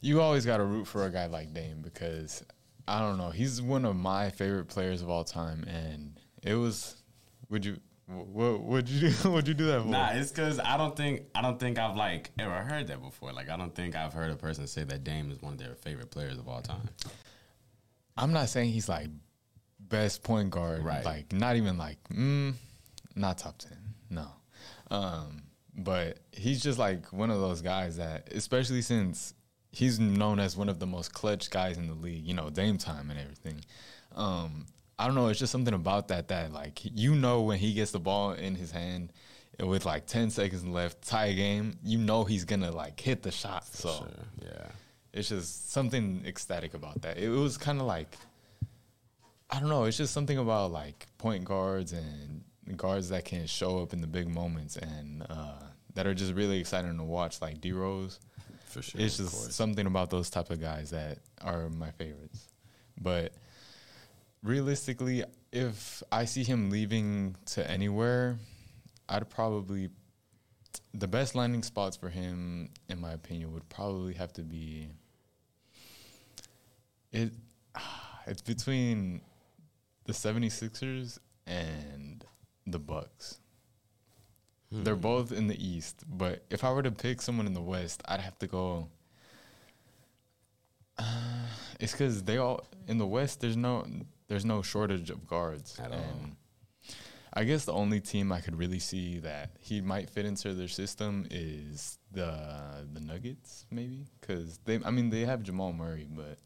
you 0.00 0.20
always 0.20 0.44
got 0.44 0.56
to 0.56 0.64
root 0.64 0.86
for 0.86 1.06
a 1.06 1.10
guy 1.10 1.26
like 1.26 1.54
Dame 1.54 1.80
because 1.82 2.42
I 2.88 3.00
don't 3.00 3.18
know, 3.18 3.30
he's 3.30 3.62
one 3.62 3.84
of 3.84 3.94
my 3.96 4.30
favorite 4.30 4.66
players 4.66 5.00
of 5.02 5.08
all 5.08 5.24
time, 5.24 5.64
and 5.68 6.18
it 6.42 6.54
was. 6.54 6.96
Would 7.50 7.64
you? 7.64 7.76
What 8.06 8.60
would 8.60 8.88
you 8.88 9.10
do? 9.10 9.30
Would 9.32 9.48
you 9.48 9.54
do 9.54 9.66
that 9.66 9.82
for? 9.82 9.88
Nah, 9.88 10.10
it's 10.10 10.30
because 10.30 10.60
I 10.60 10.76
don't 10.76 10.96
think 10.96 11.22
I 11.34 11.42
don't 11.42 11.58
think 11.58 11.76
I've 11.78 11.96
like 11.96 12.30
ever 12.38 12.54
heard 12.54 12.86
that 12.86 13.02
before. 13.02 13.32
Like 13.32 13.48
I 13.48 13.56
don't 13.56 13.74
think 13.74 13.96
I've 13.96 14.12
heard 14.12 14.30
a 14.30 14.36
person 14.36 14.66
say 14.68 14.84
that 14.84 15.02
Dame 15.02 15.30
is 15.32 15.42
one 15.42 15.54
of 15.54 15.58
their 15.58 15.74
favorite 15.74 16.10
players 16.10 16.38
of 16.38 16.46
all 16.46 16.62
time. 16.62 16.88
I'm 18.16 18.32
not 18.32 18.48
saying 18.48 18.70
he's 18.70 18.88
like 18.88 19.08
best 19.80 20.22
point 20.22 20.50
guard, 20.50 20.84
Right. 20.84 21.04
Like 21.04 21.32
not 21.32 21.56
even 21.56 21.78
like 21.78 21.98
mm, 22.08 22.54
not 23.16 23.38
top 23.38 23.58
ten, 23.58 23.78
no. 24.08 24.28
Um, 24.90 25.42
but 25.76 26.18
he's 26.30 26.62
just 26.62 26.78
like 26.78 27.12
one 27.12 27.30
of 27.30 27.40
those 27.40 27.60
guys 27.60 27.96
that, 27.96 28.32
especially 28.32 28.82
since 28.82 29.34
he's 29.72 29.98
known 29.98 30.38
as 30.38 30.56
one 30.56 30.68
of 30.68 30.78
the 30.78 30.86
most 30.86 31.12
clutch 31.12 31.50
guys 31.50 31.76
in 31.76 31.88
the 31.88 31.94
league. 31.94 32.24
You 32.24 32.34
know, 32.34 32.50
Dame 32.50 32.78
time 32.78 33.10
and 33.10 33.18
everything. 33.18 33.62
Um, 34.14 34.66
I 34.98 35.06
don't 35.06 35.14
know. 35.14 35.28
It's 35.28 35.38
just 35.38 35.52
something 35.52 35.74
about 35.74 36.08
that 36.08 36.28
that 36.28 36.52
like 36.52 36.80
you 36.84 37.14
know 37.14 37.42
when 37.42 37.58
he 37.58 37.74
gets 37.74 37.90
the 37.90 38.00
ball 38.00 38.32
in 38.32 38.54
his 38.54 38.70
hand. 38.70 39.12
With 39.58 39.86
like 39.86 40.04
ten 40.06 40.28
seconds 40.28 40.66
left, 40.66 41.00
tie 41.06 41.32
game. 41.32 41.78
You 41.82 41.96
know 41.96 42.24
he's 42.24 42.44
gonna 42.44 42.70
like 42.70 43.00
hit 43.00 43.22
the 43.22 43.30
shot. 43.30 43.66
So 43.66 43.88
Sure, 43.88 44.08
yeah. 44.42 44.66
it's 45.14 45.30
just 45.30 45.70
something 45.72 46.24
ecstatic 46.26 46.74
about 46.74 47.00
that. 47.02 47.16
It 47.16 47.30
was 47.30 47.56
kind 47.56 47.80
of 47.80 47.86
like 47.86 48.16
I 49.50 49.58
don't 49.60 49.68
know. 49.70 49.84
It's 49.84 49.96
just 49.96 50.12
something 50.12 50.36
about 50.38 50.72
like 50.72 51.06
point 51.18 51.44
guards 51.44 51.92
and 51.92 52.42
guards 52.76 53.08
that 53.10 53.24
can 53.24 53.46
show 53.46 53.78
up 53.80 53.92
in 53.94 54.00
the 54.02 54.06
big 54.06 54.28
moments 54.28 54.76
and 54.76 55.24
uh, 55.30 55.52
that 55.94 56.06
are 56.06 56.14
just 56.14 56.34
really 56.34 56.58
exciting 56.58 56.96
to 56.98 57.04
watch. 57.04 57.40
Like 57.40 57.60
D 57.60 57.72
Rose, 57.72 58.18
For 58.66 58.82
sure. 58.82 59.00
it's 59.00 59.16
just 59.16 59.52
something 59.52 59.86
about 59.86 60.10
those 60.10 60.28
type 60.28 60.50
of 60.50 60.60
guys 60.60 60.90
that 60.90 61.18
are 61.42 61.70
my 61.70 61.92
favorites. 61.92 62.48
But 63.00 63.32
realistically, 64.46 65.24
if 65.52 66.02
I 66.12 66.24
see 66.24 66.44
him 66.44 66.70
leaving 66.70 67.36
to 67.46 67.68
anywhere, 67.68 68.38
I'd 69.08 69.28
probably 69.28 69.90
the 70.94 71.08
best 71.08 71.34
landing 71.34 71.62
spots 71.62 71.96
for 71.96 72.08
him, 72.08 72.70
in 72.88 73.00
my 73.00 73.12
opinion, 73.12 73.52
would 73.52 73.68
probably 73.68 74.14
have 74.14 74.32
to 74.34 74.42
be 74.42 74.88
it. 77.12 77.32
It's 78.28 78.42
between 78.42 79.20
the 80.04 80.12
76ers 80.12 81.20
and 81.46 82.24
the 82.66 82.80
Bucks. 82.80 83.38
They're 84.72 84.96
both 84.96 85.30
in 85.30 85.46
the 85.46 85.64
East, 85.64 86.02
but 86.08 86.44
if 86.50 86.64
I 86.64 86.72
were 86.72 86.82
to 86.82 86.90
pick 86.90 87.22
someone 87.22 87.46
in 87.46 87.54
the 87.54 87.60
West, 87.60 88.02
I'd 88.08 88.18
have 88.18 88.36
to 88.40 88.48
go. 88.48 88.88
Uh, 90.98 91.04
it's 91.78 91.92
because 91.92 92.24
they 92.24 92.38
all 92.38 92.66
in 92.88 92.98
the 92.98 93.06
West. 93.06 93.40
There's 93.40 93.56
no 93.56 93.86
there's 94.28 94.44
no 94.44 94.62
shortage 94.62 95.10
of 95.10 95.26
guards 95.26 95.78
At 95.78 95.92
all. 95.92 96.20
I 97.32 97.44
guess 97.44 97.66
the 97.66 97.72
only 97.72 98.00
team 98.00 98.32
I 98.32 98.40
could 98.40 98.56
really 98.56 98.78
see 98.78 99.18
that 99.18 99.50
he 99.60 99.82
might 99.82 100.08
fit 100.08 100.24
into 100.24 100.54
their 100.54 100.68
system 100.68 101.26
is 101.30 101.98
the 102.10 102.86
the 102.94 103.00
Nuggets, 103.00 103.66
maybe 103.70 104.06
because 104.18 104.58
they. 104.64 104.80
I 104.82 104.90
mean, 104.90 105.10
they 105.10 105.26
have 105.26 105.42
Jamal 105.42 105.74
Murray, 105.74 106.08
but 106.08 106.38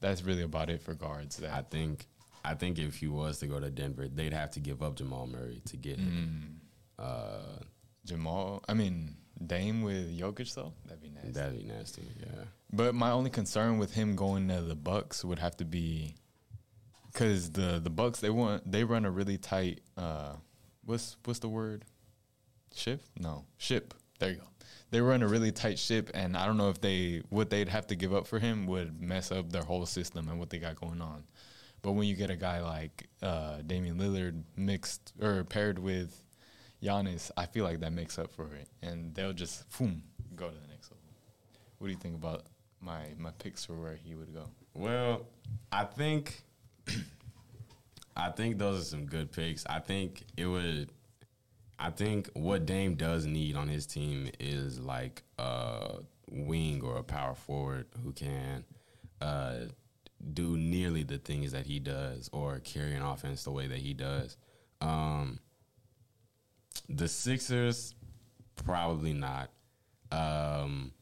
that's 0.00 0.24
really 0.24 0.42
about 0.42 0.70
it 0.70 0.82
for 0.82 0.92
guards. 0.94 1.36
That 1.36 1.52
I 1.52 1.62
think 1.62 2.08
I 2.44 2.54
think 2.54 2.80
if 2.80 2.96
he 2.96 3.06
was 3.06 3.38
to 3.38 3.46
go 3.46 3.60
to 3.60 3.70
Denver, 3.70 4.08
they'd 4.08 4.32
have 4.32 4.50
to 4.52 4.60
give 4.60 4.82
up 4.82 4.96
Jamal 4.96 5.28
Murray 5.28 5.62
to 5.66 5.76
get 5.76 5.98
him. 5.98 6.60
Uh, 6.98 7.60
Jamal. 8.04 8.64
I 8.68 8.74
mean, 8.74 9.16
Dame 9.46 9.82
with 9.82 10.18
Jokic 10.18 10.52
though. 10.54 10.72
That'd 10.86 11.00
be 11.02 11.10
nice. 11.10 11.32
that'd 11.32 11.58
be 11.58 11.64
nasty. 11.64 12.08
Yeah. 12.18 12.44
But 12.72 12.94
my 12.96 13.12
only 13.12 13.30
concern 13.30 13.78
with 13.78 13.94
him 13.94 14.16
going 14.16 14.48
to 14.48 14.60
the 14.62 14.74
Bucks 14.74 15.24
would 15.24 15.38
have 15.38 15.56
to 15.58 15.64
be 15.64 16.16
because 17.14 17.52
the 17.52 17.80
the 17.82 17.90
Bucks 17.90 18.20
they 18.20 18.30
want 18.30 18.70
they 18.70 18.84
run 18.84 19.06
a 19.06 19.10
really 19.10 19.38
tight 19.38 19.80
uh 19.96 20.34
what's 20.84 21.16
what's 21.24 21.38
the 21.38 21.48
word 21.48 21.86
shift 22.74 23.08
no 23.18 23.46
ship 23.56 23.94
there 24.18 24.32
you 24.32 24.36
go 24.36 24.44
they 24.94 25.00
run 25.00 25.24
a 25.24 25.26
really 25.26 25.50
tight 25.50 25.76
ship 25.76 26.08
and 26.14 26.36
I 26.36 26.46
don't 26.46 26.56
know 26.56 26.70
if 26.70 26.80
they 26.80 27.22
what 27.28 27.50
they'd 27.50 27.68
have 27.68 27.88
to 27.88 27.96
give 27.96 28.14
up 28.14 28.28
for 28.28 28.38
him 28.38 28.64
would 28.66 29.02
mess 29.02 29.32
up 29.32 29.50
their 29.50 29.64
whole 29.64 29.86
system 29.86 30.28
and 30.28 30.38
what 30.38 30.50
they 30.50 30.58
got 30.58 30.76
going 30.76 31.00
on. 31.00 31.24
But 31.82 31.92
when 31.92 32.06
you 32.06 32.14
get 32.14 32.30
a 32.30 32.36
guy 32.36 32.62
like 32.62 33.08
uh, 33.20 33.58
Damian 33.66 33.98
Lillard 33.98 34.40
mixed 34.56 35.12
or 35.20 35.42
paired 35.42 35.80
with 35.80 36.22
Giannis, 36.80 37.32
I 37.36 37.46
feel 37.46 37.64
like 37.64 37.80
that 37.80 37.92
makes 37.92 38.20
up 38.20 38.32
for 38.32 38.54
it, 38.54 38.68
and 38.82 39.12
they'll 39.16 39.32
just 39.32 39.68
boom 39.76 40.00
go 40.36 40.46
to 40.46 40.54
the 40.54 40.68
next 40.68 40.92
level. 40.92 41.02
What 41.78 41.88
do 41.88 41.92
you 41.92 41.98
think 41.98 42.14
about 42.14 42.44
my 42.80 43.00
my 43.18 43.32
picks 43.32 43.64
for 43.64 43.74
where 43.74 43.96
he 43.96 44.14
would 44.14 44.32
go? 44.32 44.44
Well, 44.74 45.26
I 45.72 45.84
think 45.84 46.43
I 48.16 48.30
think 48.30 48.58
those 48.58 48.80
are 48.80 48.84
some 48.84 49.06
good 49.06 49.32
picks. 49.32 49.64
I 49.66 49.80
think 49.80 50.24
it 50.36 50.46
would 50.46 50.90
I 51.78 51.90
think 51.90 52.30
what 52.34 52.66
Dame 52.66 52.94
does 52.94 53.26
need 53.26 53.56
on 53.56 53.68
his 53.68 53.86
team 53.86 54.30
is 54.38 54.78
like 54.80 55.22
a 55.38 55.98
wing 56.30 56.82
or 56.82 56.96
a 56.96 57.02
power 57.02 57.34
forward 57.34 57.86
who 58.02 58.12
can 58.12 58.64
uh, 59.20 59.54
do 60.32 60.56
nearly 60.56 61.02
the 61.02 61.18
things 61.18 61.52
that 61.52 61.66
he 61.66 61.78
does 61.78 62.30
or 62.32 62.60
carry 62.60 62.94
an 62.94 63.02
offense 63.02 63.44
the 63.44 63.50
way 63.50 63.66
that 63.66 63.78
he 63.78 63.92
does. 63.92 64.36
Um, 64.80 65.40
the 66.88 67.08
Sixers, 67.08 67.94
probably 68.64 69.12
not. 69.12 69.50
Um, 70.12 70.92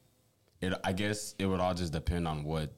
it, 0.60 0.72
I 0.84 0.92
guess 0.92 1.34
it 1.38 1.46
would 1.46 1.60
all 1.60 1.74
just 1.74 1.92
depend 1.92 2.26
on 2.26 2.44
what 2.44 2.70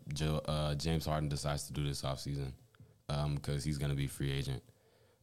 uh, 0.46 0.74
James 0.74 1.06
Harden 1.06 1.28
decides 1.28 1.66
to 1.68 1.72
do 1.72 1.86
this 1.86 2.02
offseason 2.02 2.52
because 3.08 3.64
he's 3.64 3.78
going 3.78 3.90
to 3.90 3.96
be 3.96 4.06
free 4.06 4.32
agent. 4.32 4.62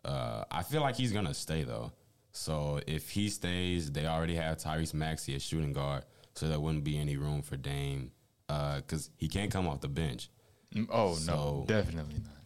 Uh, 0.06 0.44
I 0.52 0.64
feel 0.64 0.82
like 0.82 0.96
he's 0.96 1.12
going 1.12 1.26
to 1.26 1.34
stay, 1.34 1.64
though. 1.64 1.92
So 2.32 2.80
if 2.88 3.10
he 3.10 3.30
stays, 3.30 3.92
they 3.92 4.06
already 4.06 4.36
have 4.36 4.58
Tyrese 4.58 4.94
Maxey 4.94 5.36
as 5.36 5.44
shooting 5.44 5.74
guard, 5.74 6.06
so 6.36 6.48
there 6.48 6.60
wouldn't 6.60 6.84
be 6.84 6.98
any 6.98 7.18
room 7.18 7.42
for 7.42 7.58
Dame 7.58 8.12
because 8.48 9.10
he 9.18 9.28
can't 9.28 9.52
come 9.52 9.68
off 9.68 9.82
the 9.82 9.88
bench. 9.88 10.30
Mm, 10.76 10.88
Oh 10.90 11.16
So- 11.16 11.34
no, 11.34 11.66
definitely 11.68 12.20
not. 12.20 12.38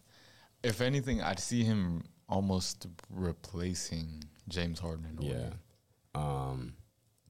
If 0.62 0.80
anything, 0.80 1.22
I'd 1.22 1.38
see 1.38 1.62
him 1.62 2.02
almost 2.28 2.86
replacing 3.10 4.24
James 4.48 4.80
Harden. 4.80 5.16
In 5.20 5.22
Yeah. 5.22 5.50
Um, 6.14 6.74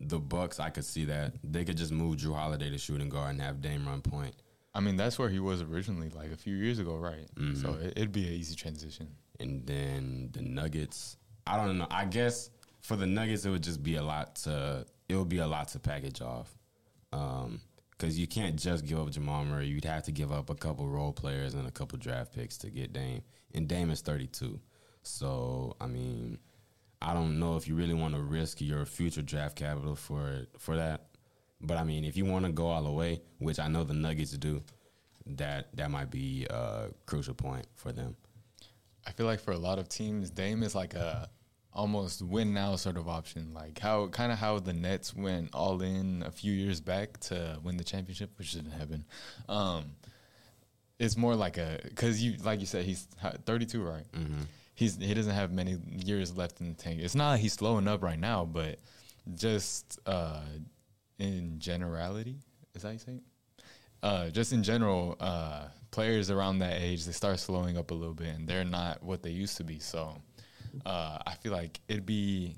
the 0.00 0.18
Bucks, 0.18 0.58
I 0.60 0.70
could 0.70 0.84
see 0.84 1.04
that 1.06 1.34
they 1.44 1.64
could 1.64 1.76
just 1.76 1.92
move 1.92 2.16
Jrue 2.16 2.34
Holiday 2.34 2.70
to 2.70 2.78
shooting 2.78 3.08
guard 3.10 3.30
and 3.30 3.42
have 3.42 3.60
Dame 3.60 3.86
run 3.86 4.00
point. 4.00 4.34
I 4.76 4.80
mean 4.80 4.96
that's 4.96 5.18
where 5.18 5.30
he 5.30 5.40
was 5.40 5.62
originally, 5.62 6.10
like 6.10 6.30
a 6.30 6.36
few 6.36 6.54
years 6.54 6.78
ago, 6.78 6.96
right? 6.96 7.26
Mm-hmm. 7.34 7.62
So 7.62 7.78
it, 7.80 7.94
it'd 7.96 8.12
be 8.12 8.26
an 8.26 8.34
easy 8.34 8.54
transition. 8.54 9.08
And 9.40 9.66
then 9.66 10.28
the 10.32 10.42
Nuggets, 10.42 11.16
I 11.46 11.56
don't 11.56 11.78
know. 11.78 11.86
I 11.90 12.04
guess 12.04 12.50
for 12.82 12.94
the 12.94 13.06
Nuggets, 13.06 13.46
it 13.46 13.50
would 13.50 13.62
just 13.62 13.82
be 13.82 13.96
a 13.96 14.02
lot 14.02 14.36
to. 14.44 14.84
It 15.08 15.16
would 15.16 15.30
be 15.30 15.38
a 15.38 15.46
lot 15.46 15.68
to 15.68 15.78
package 15.78 16.20
off, 16.20 16.54
because 17.10 18.18
you 18.18 18.26
can't 18.26 18.56
just 18.56 18.84
give 18.84 18.98
up 18.98 19.10
Jamal 19.10 19.44
Murray. 19.44 19.66
You'd 19.66 19.84
have 19.86 20.02
to 20.04 20.12
give 20.12 20.30
up 20.30 20.50
a 20.50 20.54
couple 20.54 20.86
role 20.86 21.12
players 21.12 21.54
and 21.54 21.66
a 21.66 21.70
couple 21.70 21.98
draft 21.98 22.34
picks 22.34 22.58
to 22.58 22.70
get 22.70 22.92
Dame. 22.92 23.22
And 23.54 23.66
Dame 23.66 23.90
is 23.90 24.02
thirty 24.02 24.26
two, 24.26 24.60
so 25.02 25.76
I 25.80 25.86
mean, 25.86 26.38
I 27.00 27.14
don't 27.14 27.38
know 27.38 27.56
if 27.56 27.66
you 27.66 27.76
really 27.76 27.94
want 27.94 28.14
to 28.14 28.20
risk 28.20 28.60
your 28.60 28.84
future 28.84 29.22
draft 29.22 29.56
capital 29.56 29.94
for 29.94 30.46
for 30.58 30.76
that. 30.76 31.06
But 31.60 31.78
I 31.78 31.84
mean, 31.84 32.04
if 32.04 32.16
you 32.16 32.24
want 32.24 32.44
to 32.44 32.52
go 32.52 32.66
all 32.66 32.82
the 32.82 32.90
way, 32.90 33.22
which 33.38 33.58
I 33.58 33.68
know 33.68 33.84
the 33.84 33.94
Nuggets 33.94 34.32
do, 34.32 34.62
that 35.26 35.74
that 35.76 35.90
might 35.90 36.10
be 36.10 36.46
a 36.48 36.88
crucial 37.06 37.34
point 37.34 37.66
for 37.74 37.92
them. 37.92 38.16
I 39.06 39.12
feel 39.12 39.26
like 39.26 39.40
for 39.40 39.52
a 39.52 39.58
lot 39.58 39.78
of 39.78 39.88
teams, 39.88 40.30
Dame 40.30 40.62
is 40.62 40.74
like 40.74 40.94
a 40.94 41.30
almost 41.72 42.22
win 42.22 42.54
now 42.54 42.74
sort 42.76 42.96
of 42.96 43.08
option. 43.08 43.52
Like 43.54 43.78
how 43.78 44.08
kind 44.08 44.32
of 44.32 44.38
how 44.38 44.58
the 44.58 44.72
Nets 44.72 45.14
went 45.14 45.50
all 45.52 45.80
in 45.82 46.22
a 46.26 46.30
few 46.30 46.52
years 46.52 46.80
back 46.80 47.20
to 47.20 47.58
win 47.62 47.76
the 47.76 47.84
championship, 47.84 48.30
which 48.38 48.52
didn't 48.52 48.72
happen. 48.72 49.04
Um, 49.48 49.92
it's 50.98 51.16
more 51.16 51.36
like 51.36 51.58
a 51.58 51.78
because 51.84 52.22
you 52.22 52.36
like 52.42 52.60
you 52.60 52.66
said 52.66 52.84
he's 52.84 53.06
32, 53.44 53.82
right? 53.82 54.10
Mm-hmm. 54.12 54.42
He's 54.74 54.96
he 54.96 55.14
doesn't 55.14 55.34
have 55.34 55.52
many 55.52 55.76
years 56.04 56.36
left 56.36 56.60
in 56.60 56.68
the 56.68 56.74
tank. 56.74 57.00
It's 57.00 57.14
not 57.14 57.32
like 57.32 57.40
he's 57.40 57.52
slowing 57.52 57.86
up 57.86 58.02
right 58.02 58.18
now, 58.18 58.44
but 58.44 58.78
just 59.34 59.98
uh, 60.06 60.40
in 61.18 61.58
generality, 61.58 62.36
is 62.74 62.82
that 62.82 62.92
you 62.92 62.98
say 62.98 63.20
uh, 64.02 64.28
just 64.30 64.52
in 64.52 64.62
general, 64.62 65.16
uh, 65.20 65.64
players 65.90 66.30
around 66.30 66.58
that 66.58 66.80
age 66.80 67.04
they 67.06 67.12
start 67.12 67.38
slowing 67.38 67.76
up 67.78 67.90
a 67.90 67.94
little 67.94 68.14
bit, 68.14 68.28
and 68.34 68.46
they're 68.46 68.64
not 68.64 69.02
what 69.02 69.22
they 69.22 69.30
used 69.30 69.56
to 69.56 69.64
be. 69.64 69.78
So, 69.78 70.16
uh, 70.84 71.18
I 71.26 71.34
feel 71.40 71.52
like 71.52 71.80
it'd 71.88 72.06
be, 72.06 72.56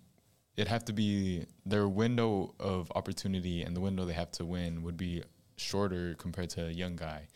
it'd 0.56 0.68
have 0.68 0.84
to 0.86 0.92
be 0.92 1.46
their 1.64 1.88
window 1.88 2.54
of 2.58 2.90
opportunity 2.96 3.62
and 3.62 3.76
the 3.76 3.80
window 3.80 4.04
they 4.04 4.12
have 4.12 4.32
to 4.32 4.44
win 4.44 4.82
would 4.82 4.96
be 4.96 5.22
shorter 5.56 6.14
compared 6.18 6.50
to 6.50 6.66
a 6.66 6.70
young 6.70 6.96
guy. 6.96 7.28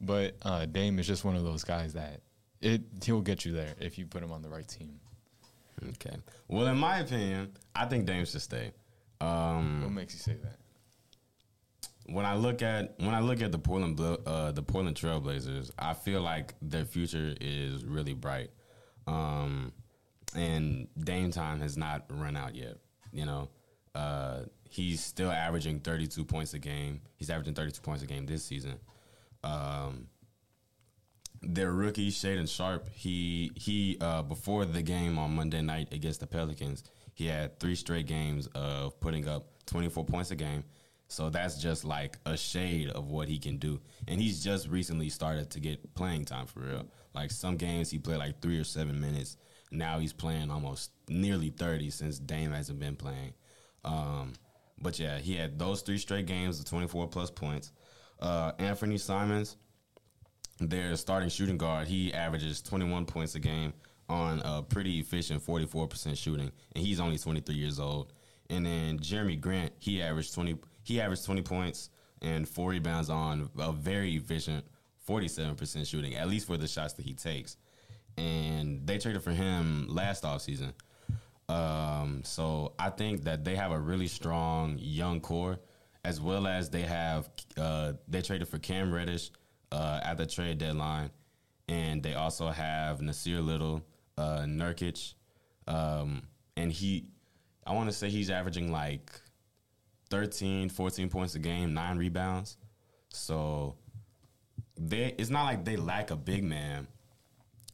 But 0.00 0.36
uh, 0.42 0.66
Dame 0.66 0.98
is 1.00 1.06
just 1.06 1.24
one 1.24 1.34
of 1.34 1.42
those 1.44 1.64
guys 1.64 1.92
that 1.94 2.20
it 2.60 2.82
he'll 3.04 3.20
get 3.20 3.44
you 3.44 3.52
there 3.52 3.74
if 3.80 3.98
you 3.98 4.06
put 4.06 4.22
him 4.22 4.32
on 4.32 4.42
the 4.42 4.48
right 4.48 4.66
team. 4.66 5.00
Okay. 5.90 6.16
Well, 6.48 6.66
in 6.68 6.78
my 6.78 7.00
opinion, 7.00 7.52
I 7.74 7.86
think 7.86 8.06
Dame 8.06 8.24
should 8.24 8.42
stay. 8.42 8.72
Um, 9.20 9.82
What 9.82 9.92
makes 9.92 10.14
you 10.14 10.20
say 10.20 10.36
that? 10.42 10.56
When 12.08 12.24
I 12.24 12.34
look 12.34 12.62
at 12.62 12.94
when 12.98 13.14
I 13.14 13.20
look 13.20 13.42
at 13.42 13.52
the 13.52 13.58
Portland 13.58 14.00
uh, 14.00 14.52
the 14.52 14.62
Portland 14.62 14.96
Trailblazers, 14.96 15.70
I 15.78 15.94
feel 15.94 16.22
like 16.22 16.54
their 16.62 16.84
future 16.84 17.34
is 17.40 17.84
really 17.84 18.14
bright, 18.14 18.50
um, 19.06 19.72
and 20.34 20.88
Dame 20.98 21.30
time 21.30 21.60
has 21.60 21.76
not 21.76 22.06
run 22.08 22.36
out 22.36 22.54
yet. 22.54 22.78
You 23.12 23.26
know, 23.26 23.48
uh, 23.94 24.40
he's 24.68 25.04
still 25.04 25.30
averaging 25.30 25.80
32 25.80 26.24
points 26.24 26.54
a 26.54 26.58
game. 26.58 27.00
He's 27.16 27.30
averaging 27.30 27.54
32 27.54 27.80
points 27.82 28.02
a 28.02 28.06
game 28.06 28.26
this 28.26 28.44
season. 28.44 28.78
Um, 29.44 30.08
their 31.42 31.72
rookie 31.72 32.10
Shaedon 32.10 32.48
Sharpe, 32.48 32.88
he 32.92 33.52
he 33.54 33.96
uh, 34.00 34.22
before 34.22 34.64
the 34.64 34.82
game 34.82 35.18
on 35.18 35.34
Monday 35.34 35.62
night 35.62 35.92
against 35.92 36.20
the 36.20 36.26
Pelicans, 36.26 36.84
he 37.14 37.26
had 37.26 37.58
three 37.60 37.74
straight 37.74 38.06
games 38.06 38.48
of 38.54 38.98
putting 39.00 39.28
up 39.28 39.46
24 39.66 40.04
points 40.04 40.30
a 40.30 40.36
game. 40.36 40.64
So 41.08 41.30
that's 41.30 41.60
just 41.60 41.84
like 41.84 42.18
a 42.26 42.36
shade 42.36 42.90
of 42.90 43.10
what 43.10 43.28
he 43.28 43.38
can 43.38 43.56
do. 43.56 43.80
And 44.06 44.20
he's 44.20 44.44
just 44.44 44.68
recently 44.68 45.08
started 45.08 45.50
to 45.50 45.60
get 45.60 45.94
playing 45.94 46.26
time 46.26 46.46
for 46.46 46.60
real. 46.60 46.86
Like 47.14 47.30
some 47.30 47.56
games 47.56 47.90
he 47.90 47.98
played 47.98 48.18
like 48.18 48.40
three 48.40 48.58
or 48.58 48.64
seven 48.64 49.00
minutes. 49.00 49.38
Now 49.70 49.98
he's 49.98 50.12
playing 50.12 50.50
almost 50.50 50.90
nearly 51.08 51.48
30 51.48 51.90
since 51.90 52.18
Dame 52.18 52.52
hasn't 52.52 52.78
been 52.78 52.94
playing. 52.94 53.32
Um, 53.84 54.34
but 54.80 54.98
yeah, 54.98 55.18
he 55.18 55.34
had 55.34 55.58
those 55.58 55.80
three 55.80 55.98
straight 55.98 56.26
games 56.26 56.60
of 56.60 56.66
24 56.66 57.08
plus 57.08 57.30
points. 57.30 57.72
Uh, 58.20 58.52
Anthony 58.58 58.98
Simons, 58.98 59.56
their 60.60 60.94
starting 60.96 61.30
shooting 61.30 61.56
guard, 61.56 61.88
he 61.88 62.12
averages 62.12 62.60
21 62.60 63.06
points 63.06 63.34
a 63.34 63.38
game 63.38 63.72
on 64.08 64.40
a 64.44 64.62
pretty 64.62 64.98
efficient 64.98 65.44
44% 65.44 66.16
shooting, 66.16 66.50
and 66.74 66.84
he's 66.84 67.00
only 67.00 67.18
23 67.18 67.54
years 67.54 67.78
old. 67.78 68.12
And 68.50 68.64
then 68.64 68.98
Jerami 68.98 69.38
Grant, 69.38 69.72
he 69.78 70.02
averaged 70.02 70.34
20 70.34 70.56
he 70.88 71.00
averaged 71.00 71.24
20 71.26 71.42
points 71.42 71.90
and 72.22 72.48
4 72.48 72.70
rebounds 72.70 73.10
on 73.10 73.50
a 73.58 73.72
very 73.72 74.16
efficient 74.16 74.64
47% 75.06 75.86
shooting, 75.86 76.14
at 76.16 76.28
least 76.28 76.46
for 76.46 76.56
the 76.56 76.66
shots 76.66 76.94
that 76.94 77.04
he 77.04 77.12
takes. 77.12 77.56
And 78.16 78.86
they 78.86 78.98
traded 78.98 79.22
for 79.22 79.30
him 79.30 79.86
last 79.88 80.24
offseason. 80.24 80.72
Um, 81.48 82.22
so 82.24 82.72
I 82.78 82.90
think 82.90 83.24
that 83.24 83.44
they 83.44 83.54
have 83.54 83.70
a 83.70 83.78
really 83.78 84.08
strong 84.08 84.76
young 84.78 85.20
core, 85.20 85.58
as 86.04 86.20
well 86.20 86.46
as 86.46 86.70
they 86.70 86.82
have 86.82 87.28
uh, 87.56 87.92
they 88.06 88.22
traded 88.22 88.48
for 88.48 88.58
Cam 88.58 88.92
Reddish 88.92 89.30
uh, 89.72 90.00
at 90.02 90.16
the 90.16 90.26
trade 90.26 90.58
deadline, 90.58 91.10
and 91.68 92.02
they 92.02 92.14
also 92.14 92.48
have 92.48 93.00
Nassir 93.00 93.42
Little, 93.44 93.82
uh, 94.16 94.40
Nurkic, 94.40 95.14
um, 95.66 96.22
and 96.56 96.72
he. 96.72 97.10
I 97.66 97.72
want 97.72 97.88
to 97.90 97.96
say 97.96 98.08
he's 98.08 98.30
averaging 98.30 98.72
like 98.72 99.10
13, 100.10 100.68
14 100.68 101.08
points 101.08 101.34
a 101.34 101.38
game, 101.38 101.74
nine 101.74 101.98
rebounds. 101.98 102.56
So 103.10 103.76
they 104.76 105.14
it's 105.18 105.30
not 105.30 105.44
like 105.44 105.64
they 105.64 105.76
lack 105.76 106.10
a 106.10 106.16
big 106.16 106.44
man, 106.44 106.86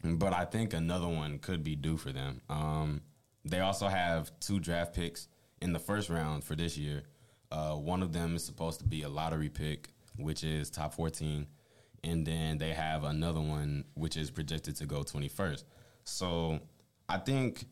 but 0.03 0.33
I 0.33 0.45
think 0.45 0.73
another 0.73 1.09
one 1.09 1.39
could 1.39 1.65
be 1.65 1.77
due 1.77 1.97
for 1.97 2.13
them. 2.13 2.41
Um, 2.49 3.03
they 3.45 3.61
also 3.61 3.89
have 3.89 4.33
two 4.41 4.59
draft 4.59 4.95
picks 4.95 5.29
in 5.61 5.73
the 5.73 5.79
first 5.79 6.09
round 6.09 6.45
for 6.45 6.55
this 6.55 6.77
year. 6.77 7.03
Uh, 7.51 7.75
one 7.75 8.03
of 8.03 8.13
them 8.13 8.37
is 8.37 8.45
supposed 8.45 8.81
to 8.81 8.85
be 8.85 9.03
a 9.03 9.09
lottery 9.09 9.49
pick, 9.49 9.91
which 10.17 10.45
is 10.45 10.71
top 10.71 10.95
14. 10.95 11.47
And 12.03 12.27
then 12.27 12.59
they 12.59 12.73
have 12.73 13.05
another 13.05 13.41
one, 13.41 13.85
which 13.95 14.17
is 14.17 14.31
projected 14.31 14.77
to 14.77 14.87
go 14.87 15.03
21st. 15.03 15.65
So 16.05 16.61
I 17.09 17.19
think 17.19 17.65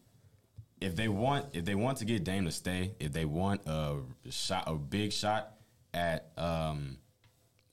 if 0.83 0.97
they 0.97 1.09
want 1.09 1.47
if 1.55 1.65
they 1.65 1.75
want 1.75 1.99
to 1.99 2.05
get 2.05 2.25
Dame 2.25 2.45
to 2.45 2.53
stay, 2.53 2.95
if 2.99 3.13
they 3.13 3.25
want 3.25 3.63
a 3.67 3.99
shot 4.31 4.65
a 4.67 4.75
big 4.75 5.13
shot 5.13 5.55
at 5.95 6.33
um, 6.37 6.99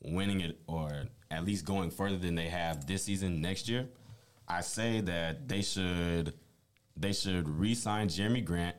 winning 0.02 0.42
it 0.42 0.60
or 0.68 1.06
at 1.32 1.46
least 1.46 1.66
going 1.66 1.90
further 1.92 2.18
than 2.18 2.36
they 2.36 2.50
have 2.50 2.86
this 2.86 3.04
season 3.04 3.42
next 3.42 3.68
year, 3.68 3.88
I 4.48 4.62
say 4.62 5.02
that 5.02 5.48
they 5.48 5.62
should 5.62 6.34
they 6.96 7.14
should 7.14 7.48
re-sign 7.48 8.10
Jerami 8.10 8.44
Grant 8.44 8.76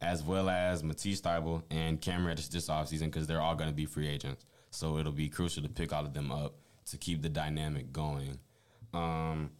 as 0.00 0.22
well 0.22 0.50
as 0.50 0.82
Matisse 0.82 1.20
Thybulle 1.20 1.62
and 1.70 2.00
Cam 2.00 2.26
Reddish 2.26 2.48
this 2.48 2.68
offseason 2.68 3.06
because 3.06 3.26
they're 3.26 3.40
all 3.40 3.54
going 3.54 3.70
to 3.70 3.74
be 3.74 3.86
free 3.86 4.08
agents. 4.08 4.44
So 4.70 4.98
it'll 4.98 5.12
be 5.12 5.28
crucial 5.28 5.62
to 5.62 5.68
pick 5.68 5.92
all 5.92 6.04
of 6.04 6.12
them 6.12 6.30
up 6.30 6.56
to 6.90 6.98
keep 6.98 7.22
the 7.22 7.28
dynamic 7.28 7.92
going. 7.92 8.38
Um, 8.92 9.50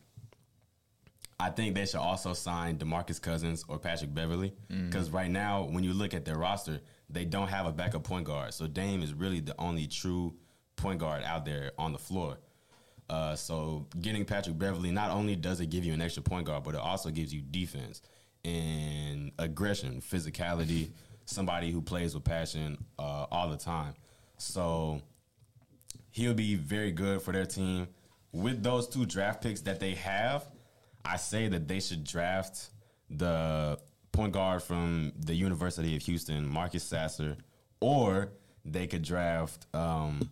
I 1.41 1.51
think 1.51 1.75
they 1.75 1.85
should 1.87 2.01
also 2.01 2.33
sign 2.33 2.79
DeMarcus 2.79 3.21
Cousins 3.21 3.65
or 3.69 3.79
Patrick 3.79 4.15
Beverley 4.15 4.55
because 4.69 5.11
right 5.11 5.31
now, 5.31 5.65
when 5.65 5.83
you 5.83 5.93
look 5.93 6.15
at 6.15 6.25
their 6.25 6.37
roster, 6.39 6.81
they 7.11 7.25
don't 7.25 7.49
have 7.49 7.67
a 7.67 7.73
backup 7.73 8.05
point 8.05 8.25
guard. 8.25 8.55
So 8.55 8.67
Dame 8.67 9.03
is 9.03 9.13
really 9.13 9.41
the 9.41 9.55
only 9.61 9.87
true 9.87 10.35
point 10.77 11.01
guard 11.01 11.23
out 11.25 11.45
there 11.45 11.73
on 11.79 11.93
the 11.93 11.99
floor. 11.99 12.39
Uh, 13.11 13.35
so 13.35 13.87
getting 14.01 14.25
Patrick 14.25 14.59
Beverley 14.59 14.91
not 14.91 15.11
only 15.11 15.37
does 15.37 15.61
it 15.61 15.67
give 15.71 15.85
you 15.85 15.93
an 15.93 16.01
extra 16.01 16.23
point 16.23 16.47
guard, 16.47 16.65
but 16.65 16.75
it 16.75 16.81
also 16.81 17.11
gives 17.11 17.35
you 17.35 17.43
defense 17.43 18.01
and 18.45 19.33
aggression, 19.39 20.01
physicality, 20.01 20.91
somebody 21.27 21.71
who 21.71 21.83
plays 21.83 22.15
with 22.15 22.25
passion 22.25 22.79
uh, 22.99 23.27
all 23.31 23.49
the 23.51 23.57
time. 23.57 23.95
So 24.39 25.01
he'll 26.11 26.35
be 26.35 26.55
very 26.55 26.93
good 26.93 27.23
for 27.23 27.33
their 27.33 27.47
team. 27.47 27.89
With 28.33 28.63
those 28.63 28.89
two 28.89 29.07
draft 29.07 29.43
picks 29.43 29.61
that 29.63 29.81
they 29.81 29.95
have, 29.95 30.45
I 31.05 31.17
say 31.17 31.49
that 31.49 31.69
they 31.69 31.81
should 31.81 32.05
draft 32.05 32.71
the 33.11 33.79
point 34.13 34.33
guard 34.33 34.63
from 34.63 35.13
the 35.19 35.35
University 35.35 35.97
of 35.97 36.03
Houston, 36.03 36.49
Marcus 36.49 36.83
Sasser, 36.83 37.37
or 37.81 38.33
they 38.65 38.87
could 38.87 39.03
draft 39.03 39.67
um, 39.75 40.31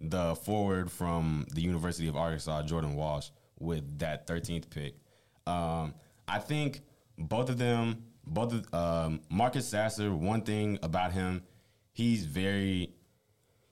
the 0.00 0.34
forward 0.34 0.90
from 0.90 1.46
the 1.54 1.62
University 1.62 2.08
of 2.08 2.16
Arkansas, 2.16 2.62
Jordan 2.62 2.94
Walsh, 2.94 3.30
with 3.58 3.98
that 4.00 4.26
13th 4.26 4.68
pick. 4.68 4.96
Um, 5.46 5.94
I 6.28 6.38
think 6.38 6.82
both 7.16 7.48
of 7.48 7.58
them, 7.58 8.04
both 8.26 8.52
of, 8.52 8.74
um, 8.74 9.20
Marcus 9.30 9.66
Sasser, 9.66 10.12
one 10.12 10.42
thing 10.42 10.78
about 10.82 11.12
him, 11.12 11.42
he's 11.92 12.24
very 12.24 12.94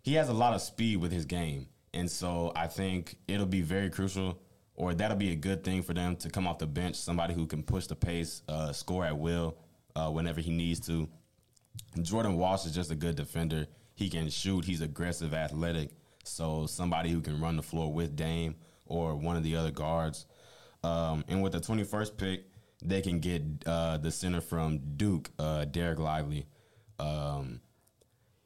he 0.02 0.14
has 0.14 0.28
a 0.28 0.32
lot 0.32 0.54
of 0.54 0.62
speed 0.62 0.96
with 0.96 1.12
his 1.12 1.24
game. 1.24 1.68
And 1.92 2.10
so 2.10 2.52
I 2.56 2.66
think 2.68 3.16
it'll 3.28 3.46
be 3.46 3.62
very 3.62 3.90
crucial, 3.90 4.40
or 4.80 4.94
that'll 4.94 5.16
be 5.16 5.30
a 5.30 5.36
good 5.36 5.62
thing 5.62 5.82
for 5.82 5.92
them 5.92 6.16
to 6.16 6.30
come 6.30 6.46
off 6.46 6.58
the 6.58 6.66
bench, 6.66 6.96
somebody 6.96 7.34
who 7.34 7.46
can 7.46 7.62
push 7.62 7.86
the 7.86 7.94
pace, 7.94 8.40
uh, 8.48 8.72
score 8.72 9.04
at 9.04 9.18
will 9.18 9.54
uh, 9.94 10.08
whenever 10.08 10.40
he 10.40 10.50
needs 10.50 10.80
to. 10.80 11.06
Jordan 12.00 12.38
Walsh 12.38 12.64
is 12.64 12.74
just 12.74 12.90
a 12.90 12.94
good 12.94 13.14
defender. 13.14 13.66
He 13.94 14.08
can 14.08 14.30
shoot, 14.30 14.64
he's 14.64 14.80
aggressive, 14.80 15.34
athletic. 15.34 15.90
So 16.24 16.64
somebody 16.64 17.10
who 17.10 17.20
can 17.20 17.38
run 17.42 17.56
the 17.56 17.62
floor 17.62 17.92
with 17.92 18.16
Dame 18.16 18.54
or 18.86 19.16
one 19.16 19.36
of 19.36 19.42
the 19.42 19.54
other 19.54 19.70
guards. 19.70 20.24
Um, 20.82 21.26
and 21.28 21.42
with 21.42 21.52
the 21.52 21.60
21st 21.60 22.16
pick, 22.16 22.44
they 22.82 23.02
can 23.02 23.20
get 23.20 23.42
uh, 23.66 23.98
the 23.98 24.10
center 24.10 24.40
from 24.40 24.80
Duke, 24.96 25.28
uh, 25.38 25.66
Dereck 25.70 25.98
Lively. 25.98 26.46
Um, 26.98 27.60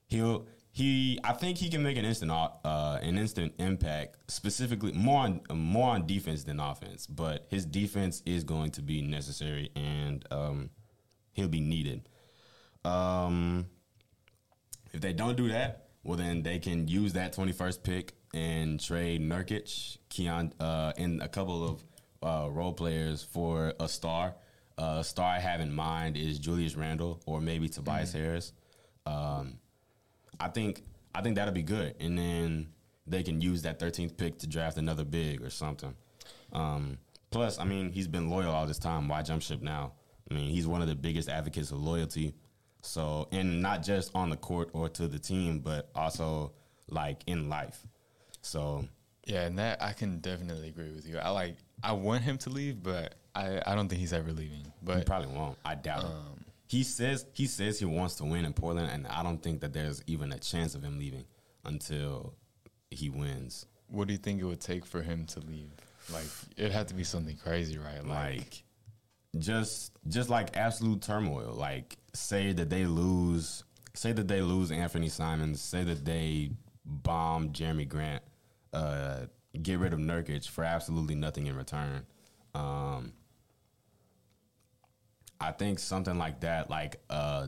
he'll 0.08 0.48
he 0.74 1.20
I 1.22 1.34
think 1.34 1.58
he 1.58 1.70
can 1.70 1.84
make 1.84 1.96
an 1.96 2.04
instant 2.04 2.32
uh, 2.32 2.98
an 3.00 3.16
instant 3.16 3.54
impact 3.60 4.16
specifically 4.26 4.90
more 4.90 5.20
on 5.20 5.40
more 5.52 5.90
on 5.90 6.04
defense 6.04 6.42
than 6.42 6.58
offense 6.58 7.06
but 7.06 7.46
his 7.48 7.64
defense 7.64 8.24
is 8.26 8.42
going 8.42 8.72
to 8.72 8.82
be 8.82 9.00
necessary 9.00 9.70
and 9.76 10.26
um, 10.32 10.70
he'll 11.32 11.46
be 11.46 11.60
needed. 11.60 12.08
Um, 12.84 13.66
if 14.92 15.00
they 15.00 15.12
don't 15.12 15.37
do 15.37 15.48
that 15.50 15.90
well 16.02 16.18
then 16.18 16.42
they 16.42 16.58
can 16.58 16.88
use 16.88 17.12
that 17.12 17.37
21st 17.37 17.82
pick 17.84 18.14
and 18.34 18.80
trade 18.80 19.22
Nurkic 19.22 19.98
Keon 20.08 20.54
uh, 20.58 20.92
and 20.98 21.22
a 21.22 21.28
couple 21.28 21.68
of 21.68 21.84
uh, 22.20 22.50
role 22.50 22.72
players 22.72 23.22
for 23.22 23.74
a 23.78 23.87
star. 23.87 24.34
Uh, 24.76 24.96
a 24.98 25.04
star 25.04 25.37
I 25.37 25.38
have 25.38 25.60
in 25.60 25.72
mind 25.72 26.16
is 26.16 26.40
Julius 26.40 26.74
Randle 26.74 27.22
or 27.26 27.40
maybe 27.40 27.68
Tobias 27.68 28.12
Harris. 28.12 28.52
Um, 29.06 29.60
I 30.44 30.48
think 30.48 30.83
I 31.14 31.22
think 31.22 31.37
that'll 31.37 31.54
be 31.54 31.62
good, 31.62 31.94
and 32.00 32.18
then 32.18 32.68
they 33.07 33.22
can 33.22 33.40
use 33.40 33.62
that 33.62 33.78
13th 33.78 34.16
pick 34.16 34.38
to 34.38 34.46
draft 34.46 34.76
another 34.76 35.04
big 35.04 35.42
or 35.42 35.48
something. 35.48 35.94
Um, 36.52 36.98
plus, 37.30 37.59
I 37.59 37.64
mean, 37.64 37.90
he's 37.90 38.09
been 38.09 38.28
loyal 38.28 38.52
all 38.52 38.66
this 38.66 38.78
time. 38.78 39.09
Why 39.09 39.22
jump 39.22 39.42
ship 39.42 39.62
now? 39.62 39.92
I 40.30 40.35
mean, 40.35 40.50
he's 40.50 40.66
one 40.66 40.83
of 40.83 40.88
the 40.88 40.94
biggest 40.94 41.28
advocates 41.28 41.70
of 41.70 41.80
loyalty. 41.80 42.35
So, 42.83 43.28
and 43.33 43.62
not 43.62 43.83
just 43.83 44.14
on 44.14 44.28
the 44.28 44.37
court 44.37 44.68
or 44.74 44.90
to 44.90 45.09
the 45.09 45.18
team, 45.18 45.61
but 45.61 45.88
also 45.94 46.52
like 46.88 47.22
in 47.26 47.48
life. 47.48 47.87
So, 48.42 48.87
Yeah, 49.26 49.46
and 49.46 49.59
that 49.59 49.83
I 49.83 49.94
can 49.94 50.18
definitely 50.18 50.68
agree 50.68 50.90
with 50.90 51.09
you. 51.09 51.18
I 51.18 51.30
like 51.30 51.57
I 51.83 51.92
want 51.92 52.22
him 52.22 52.37
to 52.38 52.50
leave, 52.50 52.83
but 52.83 53.14
I, 53.35 53.62
I 53.66 53.74
don't 53.74 53.88
think 53.88 54.00
he's 54.00 54.12
ever 54.12 54.30
leaving. 54.30 54.70
But 54.83 54.98
he 54.98 55.04
probably 55.04 55.35
won't. 55.35 55.57
I 55.64 55.74
doubt 55.74 56.04
it. 56.04 56.11
He 56.74 56.82
says 56.82 57.24
he 57.32 57.46
says 57.46 57.78
he 57.78 57.84
wants 57.84 58.16
to 58.16 58.24
win 58.24 58.44
in 58.44 58.52
Portland, 58.52 58.90
and 58.90 59.06
I 59.06 59.22
don't 59.22 59.40
think 59.40 59.60
that 59.60 59.72
there's 59.72 60.02
even 60.08 60.32
a 60.32 60.40
chance 60.40 60.74
of 60.74 60.82
him 60.82 60.98
leaving 60.98 61.24
until 61.64 62.34
he 62.90 63.10
wins. 63.10 63.66
what 63.87 64.08
do 64.08 64.12
you 64.12 64.18
think 64.18 64.40
it 64.40 64.44
would 64.44 64.60
take 64.60 64.84
for 64.84 65.00
him 65.00 65.24
to 65.26 65.38
leave? 65.38 65.70
Like 66.12 66.26
it 66.56 66.72
had 66.72 66.88
to 66.88 66.94
be 66.94 67.04
something 67.04 67.37
crazy, 67.37 67.78
right? 67.78 68.04
like 68.04 68.64
just 69.38 69.92
just 70.08 70.28
like 70.30 70.56
absolute 70.56 71.00
turmoil 71.00 71.52
like 71.54 71.96
say 72.12 72.52
that 72.52 72.70
they 72.70 72.87
lose 72.87 73.62
say 73.94 74.12
that 74.12 74.28
they 74.28 74.40
lose 74.40 74.70
anthony 74.70 75.08
simons 75.08 75.60
say 75.60 75.82
that 75.82 76.04
they 76.04 76.50
bomb 76.84 77.50
jerami 77.50 77.88
grant 77.88 78.22
uh 78.72 79.22
get 79.60 79.78
rid 79.80 79.92
of 79.92 79.98
nurkic 79.98 80.48
for 80.48 80.62
absolutely 80.62 81.16
nothing 81.16 81.46
in 81.48 81.56
return 81.56 82.06
um 82.54 83.12
i 85.44 85.52
think 85.52 85.78
something 85.78 86.18
like 86.18 86.40
that 86.40 86.70
like 86.70 87.00
uh 87.11 87.46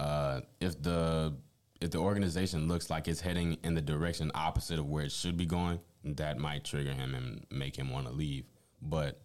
uh 0.00 0.40
if 0.60 0.80
the 0.82 1.34
if 1.80 1.90
the 1.90 1.98
organization 1.98 2.68
looks 2.68 2.90
like 2.90 3.08
it's 3.08 3.20
heading 3.20 3.56
in 3.64 3.74
the 3.74 3.80
direction 3.80 4.30
opposite 4.34 4.78
of 4.78 4.86
where 4.86 5.04
it 5.04 5.12
should 5.12 5.36
be 5.36 5.46
going 5.46 5.78
that 6.04 6.38
might 6.38 6.64
trigger 6.64 6.92
him 6.92 7.14
and 7.14 7.44
make 7.50 7.76
him 7.76 7.90
want 7.90 8.06
to 8.06 8.12
leave 8.12 8.44
but 8.82 9.20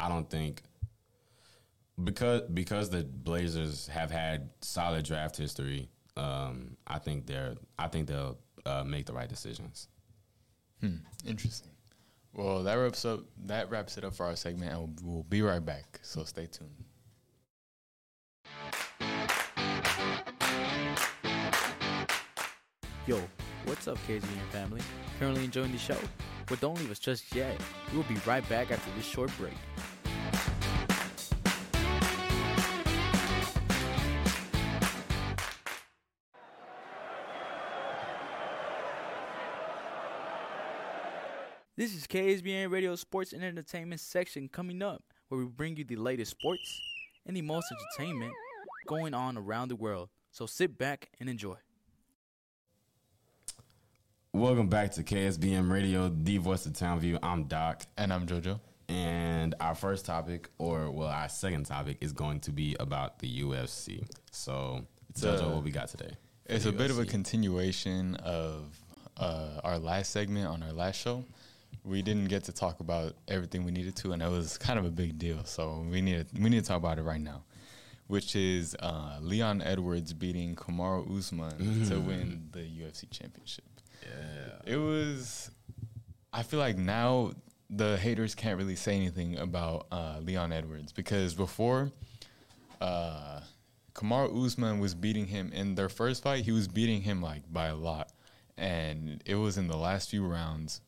I 0.00 0.08
don't 0.08 0.28
think 0.28 0.62
because 2.02 2.42
because 2.52 2.90
the 2.90 3.02
Blazers 3.04 3.88
have 3.88 4.10
had 4.10 4.50
solid 4.60 5.04
draft 5.04 5.36
history. 5.36 5.88
Um, 6.16 6.76
I 6.86 6.98
think 6.98 7.26
they're 7.26 7.54
I 7.78 7.88
think 7.88 8.08
they'll 8.08 8.38
uh, 8.66 8.84
make 8.84 9.06
the 9.06 9.12
right 9.12 9.28
decisions. 9.28 9.88
Hmm, 10.80 10.96
interesting. 11.26 11.70
Well, 12.38 12.62
that 12.62 12.74
wraps 12.74 13.04
up 13.04 13.24
that 13.46 13.68
wraps 13.68 13.98
it 13.98 14.04
up 14.04 14.14
for 14.14 14.24
our 14.24 14.36
segment, 14.36 14.70
and 14.70 14.80
we'll, 15.02 15.12
we'll 15.14 15.22
be 15.24 15.42
right 15.42 15.58
back. 15.58 15.98
So 16.02 16.22
stay 16.22 16.46
tuned. 16.46 16.70
Yo, 23.08 23.20
what's 23.64 23.88
up, 23.88 23.98
KZN 24.06 24.22
family? 24.52 24.80
Currently 25.18 25.46
enjoying 25.46 25.72
the 25.72 25.78
show? 25.78 25.98
But 26.46 26.60
don't 26.60 26.78
leave 26.78 26.92
us 26.92 27.00
just 27.00 27.34
yet. 27.34 27.60
We'll 27.92 28.04
be 28.04 28.14
right 28.24 28.48
back 28.48 28.70
after 28.70 28.88
this 28.94 29.04
short 29.04 29.36
break. 29.36 29.54
This 41.78 41.94
is 41.94 42.08
KSBM 42.08 42.72
Radio 42.72 42.96
Sports 42.96 43.32
and 43.32 43.44
Entertainment 43.44 44.00
section 44.00 44.48
coming 44.48 44.82
up, 44.82 45.00
where 45.28 45.38
we 45.38 45.44
bring 45.44 45.76
you 45.76 45.84
the 45.84 45.94
latest 45.94 46.32
sports 46.32 46.80
and 47.24 47.36
the 47.36 47.40
most 47.40 47.66
entertainment 47.70 48.32
going 48.88 49.14
on 49.14 49.38
around 49.38 49.68
the 49.68 49.76
world. 49.76 50.08
So 50.32 50.44
sit 50.46 50.76
back 50.76 51.08
and 51.20 51.28
enjoy. 51.28 51.54
Welcome 54.32 54.66
back 54.66 54.90
to 54.94 55.04
KSBM 55.04 55.70
Radio, 55.70 56.08
the 56.08 56.38
voice 56.38 56.66
of 56.66 56.72
Townview. 56.72 57.20
I'm 57.22 57.44
Doc, 57.44 57.84
And 57.96 58.12
I'm 58.12 58.26
JoJo. 58.26 58.58
And 58.88 59.54
our 59.60 59.76
first 59.76 60.04
topic, 60.04 60.50
or 60.58 60.90
well, 60.90 61.06
our 61.06 61.28
second 61.28 61.66
topic, 61.66 61.98
is 62.00 62.12
going 62.12 62.40
to 62.40 62.50
be 62.50 62.74
about 62.80 63.20
the 63.20 63.42
UFC. 63.44 64.04
So, 64.32 64.84
It's 65.10 65.22
Jojo, 65.22 65.44
a- 65.44 65.54
what 65.54 65.62
we 65.62 65.70
got 65.70 65.86
today? 65.86 66.10
It's 66.46 66.64
the 66.64 66.70
a 66.70 66.72
bit 66.72 66.90
of 66.90 66.98
a 66.98 67.04
continuation 67.04 68.16
of 68.16 68.76
uh, 69.16 69.60
our 69.62 69.78
last 69.78 70.10
segment 70.10 70.48
on 70.48 70.64
our 70.64 70.72
last 70.72 71.00
show. 71.00 71.24
We 71.84 72.02
didn't 72.02 72.26
get 72.26 72.44
to 72.44 72.52
talk 72.52 72.80
about 72.80 73.14
everything 73.28 73.64
we 73.64 73.70
needed 73.70 73.96
to, 73.96 74.12
and 74.12 74.22
it 74.22 74.28
was 74.28 74.58
kind 74.58 74.78
of 74.78 74.84
a 74.84 74.90
big 74.90 75.18
deal. 75.18 75.44
So 75.44 75.84
we 75.88 76.00
need 76.00 76.28
to, 76.28 76.40
we 76.42 76.50
need 76.50 76.62
to 76.62 76.68
talk 76.68 76.78
about 76.78 76.98
it 76.98 77.02
right 77.02 77.20
now, 77.20 77.44
which 78.06 78.36
is 78.36 78.76
uh, 78.80 79.18
Leon 79.20 79.62
Edwards 79.62 80.12
beating 80.12 80.54
Kamaru 80.56 81.18
Usman 81.18 81.86
to 81.88 82.00
win 82.00 82.48
the 82.52 82.60
UFC 82.60 83.10
championship. 83.10 83.64
Yeah. 84.02 84.74
It 84.74 84.76
was. 84.76 85.50
I 86.32 86.42
feel 86.42 86.60
like 86.60 86.76
now 86.76 87.32
the 87.70 87.96
haters 87.96 88.34
can't 88.34 88.58
really 88.58 88.76
say 88.76 88.94
anything 88.96 89.38
about 89.38 89.86
uh, 89.90 90.18
Leon 90.22 90.52
Edwards 90.52 90.92
because 90.92 91.34
before, 91.34 91.90
uh, 92.80 93.40
Kamaru 93.94 94.46
Usman 94.46 94.78
was 94.78 94.94
beating 94.94 95.26
him 95.26 95.50
in 95.52 95.74
their 95.74 95.88
first 95.88 96.22
fight. 96.22 96.44
He 96.44 96.52
was 96.52 96.68
beating 96.68 97.02
him 97.02 97.20
like 97.20 97.42
by 97.52 97.66
a 97.66 97.74
lot, 97.74 98.12
and 98.56 99.22
it 99.26 99.34
was 99.34 99.58
in 99.58 99.68
the 99.68 99.76
last 99.76 100.10
few 100.10 100.24
rounds. 100.24 100.80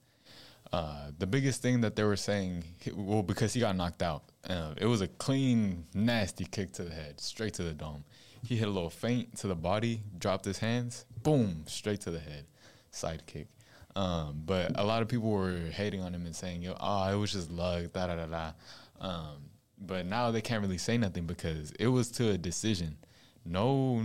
Uh, 0.72 1.10
the 1.18 1.26
biggest 1.26 1.62
thing 1.62 1.80
that 1.80 1.96
they 1.96 2.04
were 2.04 2.16
saying, 2.16 2.62
well, 2.94 3.22
because 3.22 3.52
he 3.52 3.60
got 3.60 3.76
knocked 3.76 4.02
out, 4.02 4.22
uh, 4.48 4.72
it 4.76 4.86
was 4.86 5.00
a 5.00 5.08
clean, 5.08 5.84
nasty 5.94 6.44
kick 6.44 6.72
to 6.72 6.84
the 6.84 6.94
head, 6.94 7.20
straight 7.20 7.54
to 7.54 7.62
the 7.62 7.72
dome. 7.72 8.04
He 8.42 8.56
hit 8.56 8.68
a 8.68 8.70
little 8.70 8.90
feint 8.90 9.36
to 9.38 9.48
the 9.48 9.54
body, 9.54 10.02
dropped 10.18 10.44
his 10.44 10.58
hands, 10.58 11.04
boom, 11.22 11.64
straight 11.66 12.00
to 12.02 12.10
the 12.10 12.20
head, 12.20 12.46
side 12.90 13.26
kick. 13.26 13.48
Um, 13.96 14.42
but 14.46 14.78
a 14.78 14.84
lot 14.84 15.02
of 15.02 15.08
people 15.08 15.28
were 15.28 15.58
hating 15.72 16.00
on 16.00 16.14
him 16.14 16.24
and 16.24 16.34
saying, 16.34 16.62
"Yo, 16.62 16.76
oh, 16.78 17.12
it 17.12 17.16
was 17.16 17.32
just 17.32 17.50
luck." 17.50 17.92
Da 17.92 18.06
da 18.06 18.14
da 18.14 18.26
da. 18.26 18.52
Um, 19.00 19.50
but 19.78 20.06
now 20.06 20.30
they 20.30 20.40
can't 20.40 20.62
really 20.62 20.78
say 20.78 20.96
nothing 20.96 21.26
because 21.26 21.72
it 21.72 21.88
was 21.88 22.10
to 22.12 22.30
a 22.30 22.38
decision. 22.38 22.96
No, 23.44 24.02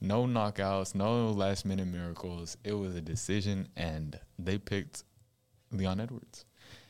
no 0.00 0.26
knockouts, 0.26 0.94
no 0.94 1.30
last 1.30 1.64
minute 1.64 1.88
miracles. 1.88 2.56
It 2.64 2.74
was 2.74 2.94
a 2.94 3.00
decision, 3.00 3.68
and 3.76 4.18
they 4.38 4.58
picked 4.58 5.02
Leon 5.72 6.00
Edwards. 6.00 6.44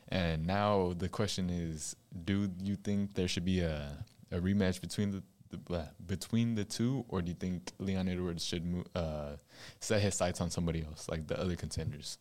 And 0.09 0.47
now 0.47 0.95
the 0.97 1.09
question 1.09 1.51
is, 1.51 1.97
do 2.25 2.49
you 2.63 2.77
think 2.77 3.15
there 3.15 3.27
should 3.29 3.45
be 3.45 3.61
a, 3.61 4.05
a 4.31 4.39
rematch 4.39 4.81
between 4.81 5.11
the, 5.11 5.23
the 5.51 5.57
blah, 5.57 5.87
between 6.07 6.55
the 6.55 6.65
two, 6.65 7.05
or 7.09 7.23
do 7.23 7.29
you 7.29 7.35
think 7.35 7.73
Leon 7.79 8.09
Edwards 8.09 8.45
should 8.45 8.65
mo- 8.65 8.85
uh, 8.95 9.37
set 9.81 10.01
his 10.03 10.15
sights 10.15 10.41
on 10.41 10.51
somebody 10.51 10.85
else, 10.85 11.09
like 11.09 11.27
the 11.27 11.39
other 11.41 11.57
contenders? 11.57 12.19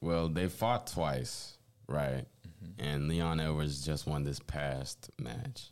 Well, 0.00 0.28
they 0.28 0.48
fought 0.48 0.86
twice, 0.86 1.58
right? 1.88 2.24
And 2.78 3.08
Leon 3.08 3.40
Edwards 3.40 3.84
just 3.84 4.06
won 4.06 4.24
this 4.24 4.38
past 4.40 5.10
match. 5.18 5.70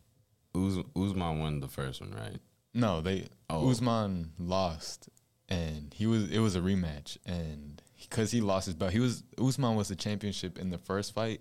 Uz- 0.57 0.85
Usman 0.97 1.39
won 1.41 1.61
the 1.61 1.69
first 1.69 2.01
one, 2.01 2.13
right? 2.13 2.39
No, 2.75 3.01
they 3.01 3.29
Oh. 3.51 3.71
Usman 3.71 4.33
lost, 4.39 5.09
and 5.49 5.93
he 5.95 6.07
was 6.07 6.31
it 6.31 6.39
was 6.41 6.57
a 6.57 6.61
rematch, 6.61 7.17
and 7.25 7.81
because 8.09 8.31
he 8.31 8.41
lost 8.41 8.67
his 8.67 8.75
belt, 8.75 8.93
he 8.93 9.01
was 9.01 9.23
Usman 9.39 9.77
was 9.77 9.89
the 9.89 9.97
championship 9.97 10.59
in 10.59 10.71
the 10.71 10.79
first 10.79 11.15
fight, 11.15 11.41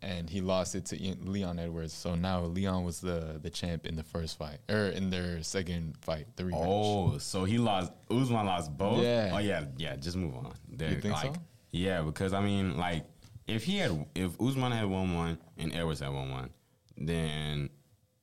and 0.00 0.28
he 0.28 0.40
lost 0.40 0.74
it 0.74 0.86
to 0.86 0.96
Leon 1.24 1.58
Edwards. 1.58 1.92
So 1.92 2.14
now 2.14 2.42
Leon 2.42 2.84
was 2.84 3.00
the 3.00 3.38
the 3.42 3.50
champ 3.50 3.86
in 3.86 3.96
the 3.96 4.02
first 4.02 4.38
fight 4.38 4.58
or 4.68 4.88
in 4.88 5.10
their 5.10 5.42
second 5.42 5.96
fight, 6.00 6.26
the 6.36 6.44
rematch. 6.44 6.66
Oh, 6.66 7.18
so 7.18 7.44
he 7.44 7.58
lost. 7.58 7.92
Usman 8.10 8.46
lost 8.46 8.76
both. 8.76 9.02
Yeah. 9.02 9.30
Oh 9.32 9.38
yeah, 9.38 9.64
yeah. 9.76 9.96
Just 9.96 10.16
move 10.16 10.34
on. 10.34 10.54
They're, 10.68 11.00
think 11.00 11.14
like, 11.14 11.34
so? 11.34 11.40
Yeah, 11.70 12.02
because 12.02 12.32
I 12.32 12.40
mean, 12.40 12.76
like, 12.76 13.04
if 13.46 13.64
he 13.64 13.78
had, 13.78 14.06
if 14.14 14.40
Usman 14.40 14.72
had 14.72 14.86
won 14.86 15.14
one 15.14 15.38
and 15.56 15.74
Edwards 15.74 16.00
had 16.00 16.12
won 16.12 16.30
one, 16.30 16.50
then 16.96 17.70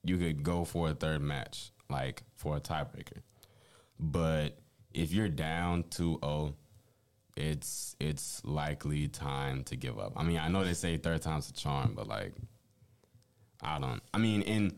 you 0.03 0.17
could 0.17 0.43
go 0.43 0.65
for 0.65 0.89
a 0.89 0.93
third 0.93 1.21
match, 1.21 1.71
like 1.89 2.23
for 2.35 2.57
a 2.57 2.61
tiebreaker. 2.61 3.21
But 3.99 4.57
if 4.93 5.11
you're 5.11 5.29
down 5.29 5.83
2-0, 5.83 6.53
it's 7.39 7.95
it's 7.99 8.43
likely 8.43 9.07
time 9.07 9.63
to 9.65 9.75
give 9.75 9.97
up. 9.97 10.13
I 10.15 10.23
mean, 10.23 10.37
I 10.37 10.49
know 10.49 10.63
they 10.63 10.73
say 10.73 10.97
third 10.97 11.21
time's 11.21 11.49
a 11.49 11.53
charm, 11.53 11.93
but 11.95 12.07
like, 12.07 12.33
I 13.61 13.79
don't. 13.79 14.01
I 14.13 14.17
mean, 14.17 14.41
in 14.41 14.77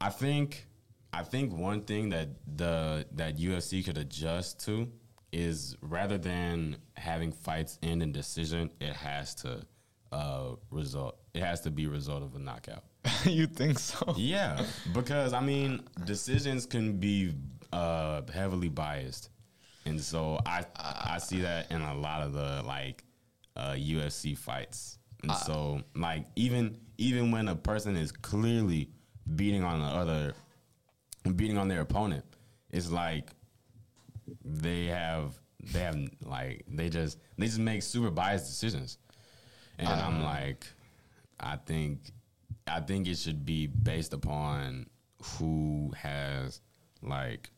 I 0.00 0.10
think 0.10 0.66
I 1.12 1.22
think 1.22 1.52
one 1.52 1.82
thing 1.82 2.08
that 2.10 2.28
the 2.56 3.06
that 3.12 3.38
UFC 3.38 3.84
could 3.84 3.98
adjust 3.98 4.64
to 4.66 4.90
is 5.32 5.76
rather 5.80 6.18
than 6.18 6.76
having 6.96 7.32
fights 7.32 7.78
end 7.82 8.02
in 8.02 8.12
decision, 8.12 8.70
it 8.80 8.94
has 8.94 9.34
to 9.36 9.62
uh, 10.10 10.56
result. 10.70 11.18
It 11.34 11.42
has 11.42 11.60
to 11.62 11.70
be 11.70 11.86
a 11.86 11.88
result 11.88 12.22
of 12.22 12.34
a 12.34 12.38
knockout. 12.38 12.84
you 13.24 13.46
think 13.46 13.78
so? 13.78 14.14
Yeah, 14.16 14.64
because 14.92 15.32
I 15.32 15.40
mean, 15.40 15.84
decisions 16.04 16.66
can 16.66 16.98
be 16.98 17.34
uh, 17.72 18.22
heavily 18.32 18.68
biased, 18.68 19.30
and 19.84 20.00
so 20.00 20.38
I 20.46 20.64
I 20.76 21.18
see 21.18 21.40
that 21.40 21.70
in 21.70 21.80
a 21.80 21.94
lot 21.94 22.22
of 22.22 22.32
the 22.32 22.62
like 22.66 23.04
uh, 23.56 23.72
UFC 23.72 24.36
fights, 24.36 24.98
and 25.22 25.32
so 25.32 25.82
like 25.94 26.26
even 26.36 26.78
even 26.98 27.30
when 27.30 27.48
a 27.48 27.56
person 27.56 27.96
is 27.96 28.12
clearly 28.12 28.88
beating 29.36 29.64
on 29.64 29.80
the 29.80 29.86
other, 29.86 30.34
beating 31.36 31.58
on 31.58 31.68
their 31.68 31.80
opponent, 31.80 32.24
it's 32.70 32.90
like 32.90 33.30
they 34.44 34.86
have 34.86 35.38
they 35.72 35.80
have 35.80 35.98
like 36.24 36.64
they 36.68 36.88
just 36.88 37.18
they 37.36 37.46
just 37.46 37.58
make 37.58 37.82
super 37.82 38.10
biased 38.10 38.46
decisions, 38.46 38.98
and 39.78 39.88
I'm 39.88 40.22
like, 40.22 40.66
I 41.40 41.56
think 41.56 42.00
I 42.66 42.80
think 42.80 43.08
it 43.08 43.18
should 43.18 43.44
be 43.44 43.66
based 43.66 44.12
upon 44.12 44.86
who 45.22 45.92
has 45.96 46.60
like 47.02 47.50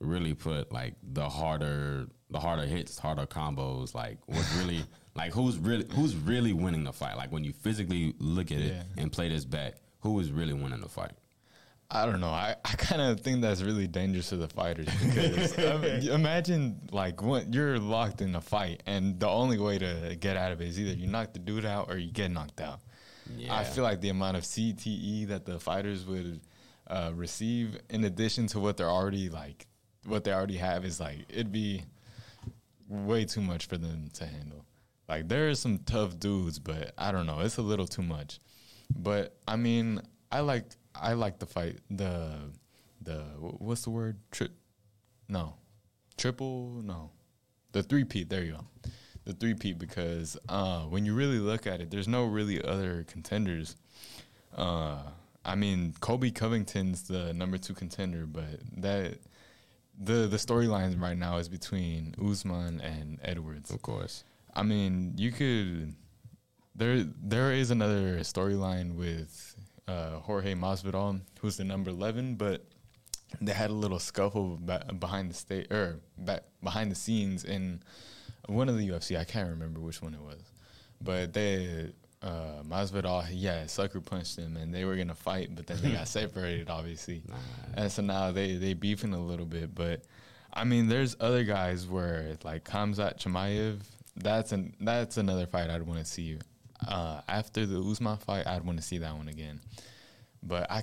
really 0.00 0.34
put 0.34 0.72
like 0.72 0.94
the 1.02 1.28
harder 1.28 2.06
the 2.30 2.40
harder 2.40 2.64
hits, 2.66 2.98
harder 2.98 3.26
combos, 3.26 3.94
like 3.94 4.18
what's 4.26 4.52
really 4.56 4.84
like 5.14 5.32
who's 5.32 5.58
really 5.58 5.86
who's 5.92 6.14
really 6.16 6.52
winning 6.52 6.84
the 6.84 6.92
fight. 6.92 7.16
Like 7.16 7.30
when 7.32 7.44
you 7.44 7.52
physically 7.52 8.14
look 8.18 8.50
at 8.52 8.58
it 8.58 8.72
Yeah. 8.72 9.02
and 9.02 9.12
play 9.12 9.28
this 9.28 9.44
back, 9.44 9.74
who 10.00 10.18
is 10.20 10.30
really 10.30 10.52
winning 10.54 10.80
the 10.80 10.88
fight? 10.88 11.12
I 11.92 12.06
don't 12.06 12.20
know. 12.20 12.28
I, 12.28 12.54
I 12.64 12.76
kind 12.76 13.02
of 13.02 13.18
think 13.20 13.40
that's 13.40 13.62
really 13.62 13.88
dangerous 13.88 14.28
to 14.28 14.36
the 14.36 14.46
fighters 14.46 14.86
because 15.04 15.58
um, 15.58 15.82
imagine 15.84 16.88
like 16.92 17.20
when 17.20 17.52
you're 17.52 17.80
locked 17.80 18.20
in 18.22 18.32
a 18.36 18.40
fight 18.40 18.84
and 18.86 19.18
the 19.18 19.26
only 19.28 19.58
way 19.58 19.76
to 19.78 20.16
get 20.20 20.36
out 20.36 20.52
of 20.52 20.60
it 20.60 20.68
is 20.68 20.78
either 20.78 20.92
you 20.96 21.08
knock 21.08 21.32
the 21.32 21.40
dude 21.40 21.64
out 21.64 21.90
or 21.90 21.98
you 21.98 22.12
get 22.12 22.30
knocked 22.30 22.60
out. 22.60 22.78
Yeah. 23.36 23.56
I 23.56 23.64
feel 23.64 23.82
like 23.82 24.00
the 24.00 24.08
amount 24.10 24.36
of 24.36 24.44
CTE 24.44 25.26
that 25.28 25.44
the 25.46 25.58
fighters 25.58 26.06
would 26.06 26.40
uh, 26.86 27.10
receive 27.14 27.76
in 27.90 28.04
addition 28.04 28.46
to 28.48 28.60
what 28.60 28.76
they're 28.76 28.88
already 28.88 29.28
like, 29.28 29.66
what 30.06 30.24
they 30.24 30.32
already 30.32 30.56
have 30.56 30.84
is 30.84 31.00
like 31.00 31.18
it'd 31.28 31.52
be 31.52 31.84
way 32.88 33.24
too 33.24 33.40
much 33.40 33.66
for 33.66 33.76
them 33.76 34.08
to 34.14 34.26
handle. 34.26 34.64
Like 35.08 35.28
there 35.28 35.48
are 35.48 35.54
some 35.54 35.78
tough 35.78 36.18
dudes, 36.18 36.58
but 36.58 36.92
I 36.96 37.12
don't 37.12 37.26
know, 37.26 37.40
it's 37.40 37.58
a 37.58 37.62
little 37.62 37.86
too 37.86 38.02
much. 38.02 38.40
But 38.96 39.36
I 39.46 39.56
mean, 39.56 40.00
I 40.30 40.40
like 40.40 40.64
I 40.94 41.14
like 41.14 41.38
the 41.38 41.46
fight 41.46 41.78
the 41.90 42.32
the 43.02 43.18
what's 43.38 43.82
the 43.82 43.90
word 43.90 44.18
trip 44.30 44.52
no 45.28 45.54
triple 46.18 46.82
no 46.84 47.10
the 47.72 47.82
three 47.82 48.04
peat 48.04 48.28
there 48.28 48.42
you 48.42 48.52
go 48.52 48.90
the 49.24 49.32
three 49.32 49.54
peat 49.54 49.78
because 49.78 50.36
uh, 50.48 50.82
when 50.82 51.04
you 51.04 51.14
really 51.14 51.38
look 51.38 51.66
at 51.66 51.80
it, 51.80 51.90
there's 51.90 52.08
no 52.08 52.24
really 52.24 52.62
other 52.62 53.04
contenders. 53.06 53.76
Uh, 54.56 54.98
I 55.44 55.54
mean, 55.54 55.94
Colby 56.00 56.30
Covington's 56.30 57.02
the 57.04 57.32
number 57.32 57.58
two 57.58 57.74
contender, 57.74 58.26
but 58.26 58.60
that 58.78 59.18
the 60.00 60.26
the 60.26 60.38
storyline 60.38 61.00
right 61.00 61.16
now 61.16 61.36
is 61.36 61.48
between 61.48 62.14
Usman 62.20 62.80
and 62.80 63.18
Edwards. 63.22 63.70
Of 63.70 63.82
course. 63.82 64.24
I 64.54 64.62
mean, 64.62 65.14
you 65.16 65.30
could 65.30 65.94
there 66.74 67.04
there 67.22 67.52
is 67.52 67.70
another 67.70 68.18
storyline 68.20 68.94
with 68.94 69.54
uh, 69.86 70.18
Jorge 70.20 70.54
Masvidal, 70.54 71.20
who's 71.40 71.56
the 71.58 71.64
number 71.64 71.90
eleven, 71.90 72.34
but 72.34 72.64
they 73.40 73.52
had 73.52 73.70
a 73.70 73.74
little 73.74 73.98
scuffle 73.98 74.58
ba- 74.60 74.86
behind 74.98 75.30
the 75.30 75.34
state 75.34 75.70
or 75.70 76.00
back 76.16 76.42
behind 76.62 76.90
the 76.90 76.96
scenes 76.96 77.44
in 77.44 77.82
one 78.46 78.68
of 78.68 78.78
the 78.78 78.88
UFC. 78.88 79.18
I 79.18 79.24
can't 79.24 79.50
remember 79.50 79.80
which 79.80 80.00
one 80.02 80.14
it 80.14 80.20
was, 80.20 80.42
but 81.00 81.32
they 81.32 81.92
uh, 82.22 82.62
Masvidal, 82.68 83.26
yeah, 83.32 83.66
sucker 83.66 84.00
punched 84.00 84.36
him, 84.36 84.56
and 84.56 84.74
they 84.74 84.84
were 84.84 84.96
gonna 84.96 85.14
fight, 85.14 85.54
but 85.54 85.66
then 85.66 85.78
they 85.82 85.92
got 85.92 86.08
separated, 86.18 86.68
obviously, 86.68 87.22
and 87.74 87.90
so 87.90 88.02
now 88.02 88.30
they 88.30 88.56
they 88.56 88.74
beefing 88.74 89.14
a 89.14 89.20
little 89.20 89.46
bit. 89.46 89.74
But 89.74 90.02
I 90.52 90.64
mean, 90.64 90.88
there's 90.88 91.16
other 91.20 91.44
guys 91.44 91.86
where 91.86 92.36
like 92.44 92.64
Khamzat 92.64 93.18
Chimaev. 93.18 93.80
That's 94.16 94.52
an 94.52 94.74
that's 94.80 95.16
another 95.16 95.46
fight 95.46 95.70
I'd 95.70 95.82
want 95.82 96.00
to 96.00 96.04
see. 96.04 96.38
Uh, 96.86 97.20
after 97.28 97.66
the 97.66 97.80
Usman 97.80 98.16
fight, 98.18 98.46
I'd 98.46 98.64
want 98.64 98.78
to 98.78 98.84
see 98.84 98.98
that 98.98 99.16
one 99.16 99.28
again. 99.28 99.60
But 100.42 100.70
I 100.70 100.82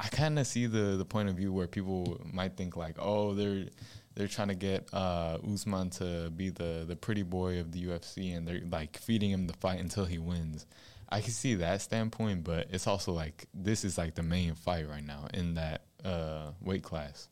I 0.00 0.08
kind 0.08 0.38
of 0.38 0.46
see 0.48 0.66
the 0.66 0.96
the 0.96 1.04
point 1.04 1.28
of 1.28 1.36
view 1.36 1.52
where 1.52 1.68
people 1.68 2.20
might 2.32 2.56
think 2.56 2.76
like, 2.76 2.96
oh, 2.98 3.34
they're 3.34 3.66
they're 4.14 4.28
trying 4.28 4.48
to 4.48 4.54
get 4.54 4.88
uh, 4.92 5.38
Usman 5.52 5.90
to 5.90 6.30
be 6.30 6.50
the 6.50 6.84
the 6.86 6.96
pretty 6.96 7.22
boy 7.22 7.60
of 7.60 7.72
the 7.72 7.84
UFC, 7.84 8.36
and 8.36 8.46
they're 8.46 8.62
like 8.70 8.98
feeding 8.98 9.30
him 9.30 9.46
the 9.46 9.52
fight 9.54 9.80
until 9.80 10.04
he 10.04 10.18
wins. 10.18 10.66
I 11.08 11.20
can 11.20 11.32
see 11.32 11.56
that 11.56 11.82
standpoint, 11.82 12.44
but 12.44 12.68
it's 12.70 12.86
also 12.86 13.12
like 13.12 13.46
this 13.52 13.84
is 13.84 13.98
like 13.98 14.14
the 14.14 14.22
main 14.22 14.54
fight 14.54 14.88
right 14.88 15.04
now 15.04 15.26
in 15.34 15.54
that 15.54 15.82
uh, 16.04 16.52
weight 16.60 16.82
class. 16.82 17.28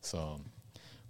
So, 0.00 0.40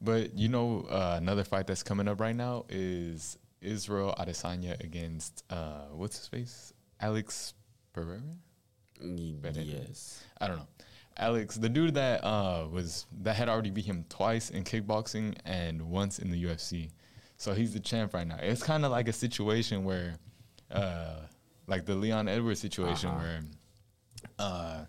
but 0.00 0.36
you 0.38 0.48
know, 0.48 0.86
uh, 0.88 1.16
another 1.18 1.44
fight 1.44 1.66
that's 1.66 1.82
coming 1.82 2.06
up 2.08 2.20
right 2.20 2.36
now 2.36 2.64
is 2.68 3.38
Israel 3.60 4.14
Adesanya 4.18 4.82
against 4.82 5.44
uh, 5.50 5.86
what's 5.92 6.18
his 6.18 6.28
face, 6.28 6.72
Alex 7.00 7.54
Pereira. 7.92 8.22
Yes. 9.00 10.22
I 10.40 10.46
don't 10.46 10.58
know. 10.58 10.68
Alex, 11.16 11.56
the 11.56 11.68
dude 11.68 11.94
that 11.94 12.24
uh, 12.24 12.66
was 12.70 13.06
that 13.22 13.36
had 13.36 13.48
already 13.48 13.70
beat 13.70 13.84
him 13.84 14.04
twice 14.08 14.50
in 14.50 14.64
kickboxing 14.64 15.36
and 15.44 15.82
once 15.90 16.18
in 16.18 16.30
the 16.30 16.44
UFC, 16.44 16.90
so 17.36 17.52
he's 17.54 17.72
the 17.72 17.80
champ 17.80 18.14
right 18.14 18.26
now. 18.26 18.36
It's 18.40 18.62
kind 18.62 18.84
of 18.84 18.90
like 18.90 19.08
a 19.08 19.12
situation 19.12 19.84
where, 19.84 20.14
uh, 20.70 21.16
like 21.66 21.84
the 21.84 21.94
Leon 21.94 22.28
Edwards 22.28 22.60
situation 22.60 23.10
Uh-huh. 23.10 23.18
where, 23.20 23.40
uh, 24.38 24.84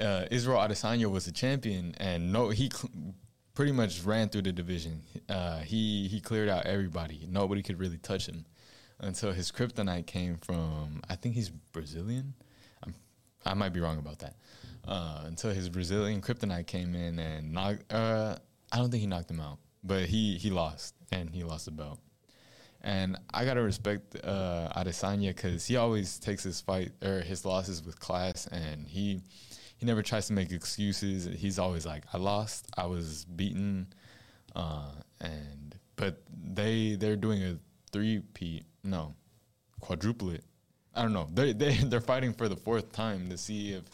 uh, 0.00 0.26
Israel 0.30 0.58
Adesanya 0.58 1.10
was 1.10 1.26
the 1.26 1.32
champion 1.32 1.94
and 1.98 2.32
no, 2.32 2.48
he 2.50 2.70
cl- 2.72 2.90
pretty 3.54 3.72
much 3.72 4.02
ran 4.04 4.28
through 4.28 4.42
the 4.42 4.52
division. 4.52 5.02
Uh, 5.28 5.58
he 5.60 6.08
he 6.08 6.20
cleared 6.20 6.48
out 6.48 6.64
everybody. 6.66 7.26
Nobody 7.28 7.62
could 7.62 7.78
really 7.78 7.98
touch 7.98 8.26
him 8.26 8.46
until 9.00 9.32
his 9.32 9.50
kryptonite 9.52 10.06
came 10.06 10.36
from. 10.38 11.02
I 11.10 11.16
think 11.16 11.34
he's 11.34 11.50
Brazilian. 11.50 12.34
I'm, 12.84 12.94
I 13.44 13.54
might 13.54 13.72
be 13.72 13.80
wrong 13.80 13.98
about 13.98 14.20
that. 14.20 14.36
Uh, 14.90 15.22
until 15.26 15.52
his 15.52 15.68
Brazilian 15.68 16.20
kryptonite 16.20 16.66
came 16.66 16.96
in 16.96 17.20
and 17.20 17.52
knocked. 17.52 17.92
Uh, 17.92 18.34
I 18.72 18.78
don't 18.78 18.90
think 18.90 19.00
he 19.00 19.06
knocked 19.06 19.30
him 19.30 19.38
out, 19.38 19.58
but 19.84 20.06
he 20.06 20.36
he 20.36 20.50
lost 20.50 20.96
and 21.12 21.30
he 21.30 21.44
lost 21.44 21.66
the 21.66 21.70
belt. 21.70 22.00
And 22.80 23.16
I 23.32 23.44
gotta 23.44 23.62
respect 23.62 24.16
uh, 24.24 24.68
Adesanya 24.76 25.28
because 25.28 25.64
he 25.64 25.76
always 25.76 26.18
takes 26.18 26.42
his 26.42 26.60
fight 26.60 26.90
or 27.04 27.20
his 27.20 27.44
losses 27.44 27.86
with 27.86 28.00
class, 28.00 28.48
and 28.48 28.84
he 28.88 29.20
he 29.76 29.86
never 29.86 30.02
tries 30.02 30.26
to 30.26 30.32
make 30.32 30.50
excuses. 30.50 31.28
He's 31.38 31.60
always 31.60 31.86
like, 31.86 32.02
"I 32.12 32.18
lost. 32.18 32.66
I 32.76 32.86
was 32.86 33.26
beaten," 33.26 33.92
uh, 34.56 34.90
and 35.20 35.78
but 35.94 36.20
they 36.32 36.96
they're 36.96 37.14
doing 37.14 37.44
a 37.44 37.58
three 37.92 38.22
p 38.34 38.64
no, 38.82 39.14
quadruplet. 39.80 40.40
I 40.96 41.02
don't 41.02 41.12
know. 41.12 41.28
They 41.32 41.52
they 41.52 41.74
they're 41.84 42.00
fighting 42.00 42.32
for 42.32 42.48
the 42.48 42.56
fourth 42.56 42.90
time 42.90 43.30
to 43.30 43.38
see 43.38 43.72
if 43.74 43.84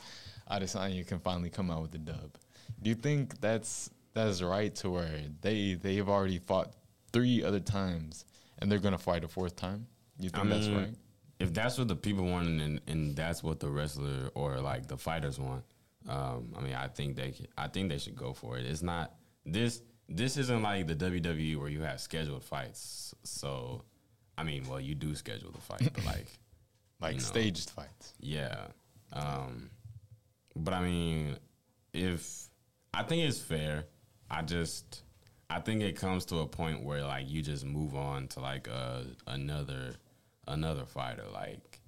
Adesanya 0.50 1.06
can 1.06 1.18
finally 1.18 1.50
come 1.50 1.70
out 1.70 1.82
with 1.82 1.90
the 1.92 1.98
dub. 1.98 2.36
Do 2.82 2.88
you 2.90 2.96
think 2.96 3.40
that's 3.40 3.90
that's 4.14 4.42
right 4.42 4.74
to 4.76 4.90
where 4.90 5.20
they 5.40 5.74
they've 5.74 6.08
already 6.08 6.38
fought 6.38 6.72
three 7.12 7.42
other 7.42 7.60
times 7.60 8.24
and 8.58 8.70
they're 8.70 8.78
gonna 8.78 8.98
fight 8.98 9.24
a 9.24 9.28
fourth 9.28 9.56
time? 9.56 9.86
You 10.18 10.30
think 10.30 10.46
I 10.46 10.48
that's 10.48 10.68
right? 10.68 10.94
if 11.38 11.52
that's 11.52 11.76
what 11.78 11.88
the 11.88 11.96
people 11.96 12.24
want 12.24 12.48
and, 12.48 12.80
and 12.86 13.14
that's 13.14 13.42
what 13.42 13.60
the 13.60 13.68
wrestler 13.68 14.30
or 14.34 14.58
like 14.60 14.86
the 14.86 14.96
fighters 14.96 15.38
want, 15.38 15.64
um, 16.08 16.54
I 16.56 16.60
mean, 16.62 16.74
I 16.74 16.88
think 16.88 17.16
they 17.16 17.34
I 17.58 17.68
think 17.68 17.90
they 17.90 17.98
should 17.98 18.16
go 18.16 18.32
for 18.32 18.56
it. 18.58 18.64
It's 18.66 18.82
not 18.82 19.14
this 19.44 19.82
this 20.08 20.36
isn't 20.36 20.62
like 20.62 20.86
the 20.86 20.94
WWE 20.94 21.58
where 21.58 21.68
you 21.68 21.82
have 21.82 22.00
scheduled 22.00 22.44
fights. 22.44 23.12
So, 23.24 23.82
I 24.38 24.44
mean, 24.44 24.66
well, 24.68 24.80
you 24.80 24.94
do 24.94 25.14
schedule 25.16 25.50
the 25.50 25.60
fight, 25.60 25.90
but 25.92 26.04
like, 26.04 26.26
Like 27.00 27.14
you 27.14 27.18
know. 27.20 27.24
staged 27.26 27.70
fights. 27.70 28.14
yeah. 28.20 28.68
Um, 29.12 29.68
but 30.56 30.74
I 30.74 30.82
mean, 30.82 31.36
if 31.92 32.48
I 32.92 33.02
think 33.02 33.28
it's 33.28 33.38
fair, 33.38 33.84
I 34.30 34.42
just 34.42 35.02
I 35.48 35.60
think 35.60 35.82
it 35.82 35.96
comes 35.96 36.24
to 36.26 36.38
a 36.38 36.46
point 36.46 36.82
where 36.82 37.02
like 37.02 37.28
you 37.28 37.42
just 37.42 37.64
move 37.64 37.94
on 37.94 38.28
to 38.28 38.40
like 38.40 38.68
uh, 38.68 39.02
another 39.26 39.94
another 40.48 40.84
fighter. 40.84 41.24
Like 41.32 41.80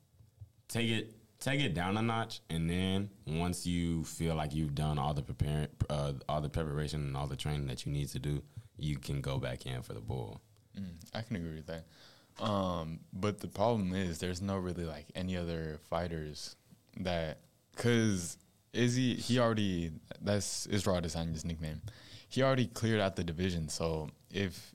take 0.68 0.90
it 0.90 1.14
take 1.40 1.60
it 1.60 1.74
down 1.74 1.96
a 1.96 2.02
notch, 2.02 2.40
and 2.50 2.68
then 2.68 3.10
once 3.26 3.66
you 3.66 4.04
feel 4.04 4.34
like 4.34 4.54
you've 4.54 4.74
done 4.74 4.98
all 4.98 5.14
the 5.14 5.22
preparing, 5.22 5.68
uh, 5.90 6.12
all 6.28 6.40
the 6.40 6.48
preparation 6.48 7.00
and 7.00 7.16
all 7.16 7.26
the 7.26 7.36
training 7.36 7.66
that 7.66 7.86
you 7.86 7.92
need 7.92 8.08
to 8.08 8.18
do, 8.18 8.42
you 8.76 8.98
can 8.98 9.20
go 9.20 9.38
back 9.38 9.66
in 9.66 9.82
for 9.82 9.94
the 9.94 10.00
bull. 10.00 10.40
Mm, 10.78 10.94
I 11.14 11.22
can 11.22 11.36
agree 11.36 11.56
with 11.56 11.66
that. 11.66 11.86
Um, 12.42 13.00
but 13.12 13.40
the 13.40 13.48
problem 13.48 13.94
is 13.94 14.18
there's 14.18 14.40
no 14.40 14.56
really 14.56 14.84
like 14.84 15.06
any 15.14 15.36
other 15.36 15.80
fighters 15.90 16.54
that 17.00 17.38
because 17.74 18.36
Izzy 18.72 19.14
he 19.14 19.38
already 19.38 19.92
that's 20.20 20.66
Israel 20.66 21.00
Adesanya's 21.00 21.44
nickname. 21.44 21.80
He 22.28 22.42
already 22.42 22.66
cleared 22.66 23.00
out 23.00 23.16
the 23.16 23.24
division, 23.24 23.68
so 23.68 24.10
if 24.30 24.74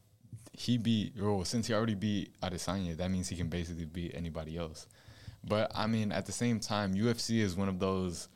he 0.53 0.77
beat 0.77 1.13
well 1.19 1.43
since 1.45 1.67
he 1.67 1.73
already 1.73 1.95
beat 1.95 2.39
Adesanya, 2.41 2.97
that 2.97 3.12
means 3.12 3.29
he 3.29 3.36
can 3.36 3.47
basically 3.47 3.86
beat 3.86 4.13
anybody 4.15 4.58
else. 4.58 4.88
But 5.43 5.71
I 5.75 5.88
mean, 5.88 6.12
at 6.12 6.25
the 6.25 6.32
same 6.32 6.60
time, 6.60 6.93
UFC 6.93 7.39
is 7.39 7.56
one 7.56 7.69
of 7.69 7.79
those 7.79 8.29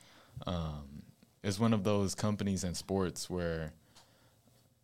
um, 0.46 1.04
is 1.44 1.60
one 1.60 1.74
of 1.74 1.84
those 1.84 2.14
companies 2.14 2.64
and 2.64 2.76
sports 2.76 3.30
where 3.30 3.74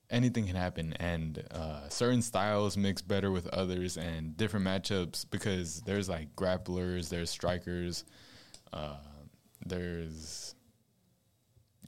anything 0.09 0.45
can 0.45 0.55
happen 0.55 0.93
and 0.93 1.43
uh, 1.51 1.89
certain 1.89 2.21
styles 2.21 2.77
mix 2.77 3.01
better 3.01 3.31
with 3.31 3.47
others 3.47 3.97
and 3.97 4.37
different 4.37 4.65
matchups 4.65 5.25
because 5.29 5.81
there's 5.81 6.07
like 6.07 6.33
grapplers 6.35 7.09
there's 7.09 7.31
strikers 7.31 8.05
uh, 8.73 8.95
there's 9.65 10.53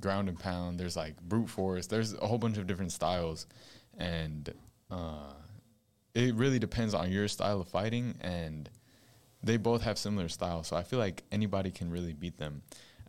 ground 0.06 0.30
and 0.30 0.40
pound 0.40 0.80
there's 0.80 0.96
like 0.96 1.16
brute 1.22 1.50
force 1.50 1.88
there's 1.88 2.14
a 2.14 2.28
whole 2.28 2.38
bunch 2.38 2.58
of 2.58 2.68
different 2.68 2.92
styles 2.92 3.48
and 3.98 4.54
uh, 4.92 5.34
it 6.14 6.34
really 6.36 6.60
depends 6.60 6.94
on 6.94 7.12
your 7.12 7.28
style 7.28 7.60
of 7.62 7.68
fighting 7.68 8.16
and 8.22 8.70
they 9.44 9.58
both 9.58 9.82
have 9.82 9.98
similar 9.98 10.30
styles 10.30 10.68
so 10.68 10.76
i 10.76 10.84
feel 10.84 11.00
like 11.00 11.24
anybody 11.32 11.72
can 11.72 11.90
really 11.90 12.14
beat 12.14 12.38
them 12.38 12.62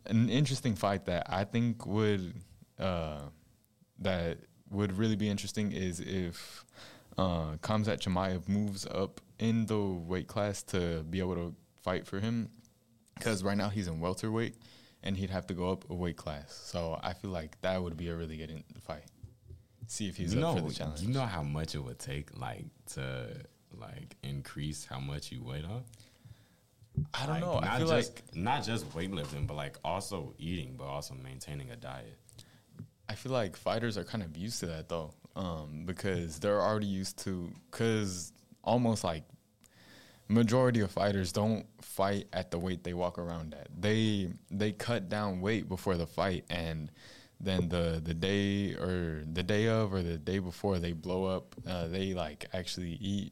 an 0.05 0.29
interesting 0.29 0.75
fight 0.75 1.05
that 1.05 1.25
i 1.29 1.43
think 1.43 1.85
would 1.85 2.33
uh, 2.79 3.21
that 3.99 4.37
would 4.69 4.97
really 4.97 5.15
be 5.15 5.29
interesting 5.29 5.71
is 5.71 5.99
if 5.99 6.65
uh, 7.17 7.55
Khamzat 7.61 7.99
Chimaev 7.99 8.47
moves 8.47 8.85
up 8.85 9.21
in 9.39 9.65
the 9.65 9.79
weight 9.79 10.27
class 10.27 10.61
to 10.63 11.03
be 11.09 11.19
able 11.19 11.35
to 11.35 11.55
fight 11.81 12.05
for 12.05 12.19
him. 12.19 12.49
Because 13.15 13.43
right 13.43 13.57
now 13.57 13.69
he's 13.69 13.87
in 13.87 13.99
welterweight, 13.99 14.55
and 15.03 15.15
he'd 15.17 15.29
have 15.29 15.47
to 15.47 15.53
go 15.53 15.71
up 15.71 15.89
a 15.89 15.93
weight 15.93 16.17
class. 16.17 16.51
So 16.65 16.99
I 17.01 17.13
feel 17.13 17.31
like 17.31 17.59
that 17.61 17.81
would 17.81 17.97
be 17.97 18.09
a 18.09 18.15
really 18.15 18.37
good 18.37 18.51
in- 18.51 18.63
fight. 18.81 19.05
See 19.87 20.07
if 20.07 20.17
he's 20.17 20.33
you 20.33 20.45
up 20.45 20.55
know, 20.55 20.61
for 20.61 20.67
the 20.69 20.73
challenge. 20.73 21.01
you 21.01 21.09
know 21.13 21.25
how 21.25 21.43
much 21.43 21.73
it 21.75 21.79
would 21.79 21.99
take, 21.99 22.37
like 22.37 22.65
to 22.93 23.27
like 23.73 24.15
increase 24.23 24.85
how 24.85 24.99
much 24.99 25.31
you 25.31 25.43
weight 25.43 25.63
up. 25.65 25.85
I 27.13 27.25
don't 27.27 27.35
Like, 27.35 27.41
know. 27.41 27.53
I 27.59 27.65
Not 27.65 27.77
feel 27.77 27.87
just 27.89 28.13
like 28.15 28.35
not 28.35 28.63
just 28.65 28.89
weightlifting, 28.91 29.45
but 29.47 29.55
like 29.55 29.77
also 29.85 30.33
eating, 30.39 30.75
but 30.77 30.85
also 30.85 31.13
maintaining 31.15 31.69
a 31.71 31.75
diet. 31.75 32.17
I 33.07 33.13
feel 33.15 33.31
like 33.31 33.55
fighters 33.55 33.97
are 33.97 34.03
kind 34.03 34.23
of 34.23 34.35
used 34.35 34.59
to 34.61 34.65
that 34.67 34.89
though, 34.89 35.13
um, 35.35 35.83
because 35.85 36.39
they're 36.39 36.59
already 36.61 36.87
used 36.87 37.19
to. 37.19 37.51
Because 37.71 38.33
almost 38.63 39.03
like 39.03 39.23
majority 40.27 40.81
of 40.81 40.91
fighters 40.91 41.31
don't 41.31 41.65
fight 41.81 42.27
at 42.33 42.51
the 42.51 42.59
weight 42.59 42.83
they 42.83 42.93
walk 42.93 43.17
around 43.17 43.53
at. 43.53 43.67
They 43.79 44.29
they 44.51 44.71
cut 44.71 45.09
down 45.09 45.41
weight 45.41 45.67
before 45.69 45.95
the 45.95 46.07
fight, 46.07 46.45
and 46.49 46.91
then 47.39 47.69
the 47.69 48.01
the 48.03 48.13
day 48.13 48.73
or 48.73 49.23
the 49.31 49.43
day 49.43 49.67
of 49.67 49.93
or 49.93 50.01
the 50.01 50.17
day 50.17 50.39
before 50.39 50.79
they 50.79 50.91
blow 50.91 51.25
up, 51.25 51.55
uh, 51.67 51.87
they 51.87 52.13
like 52.13 52.47
actually 52.53 52.97
eat 52.99 53.31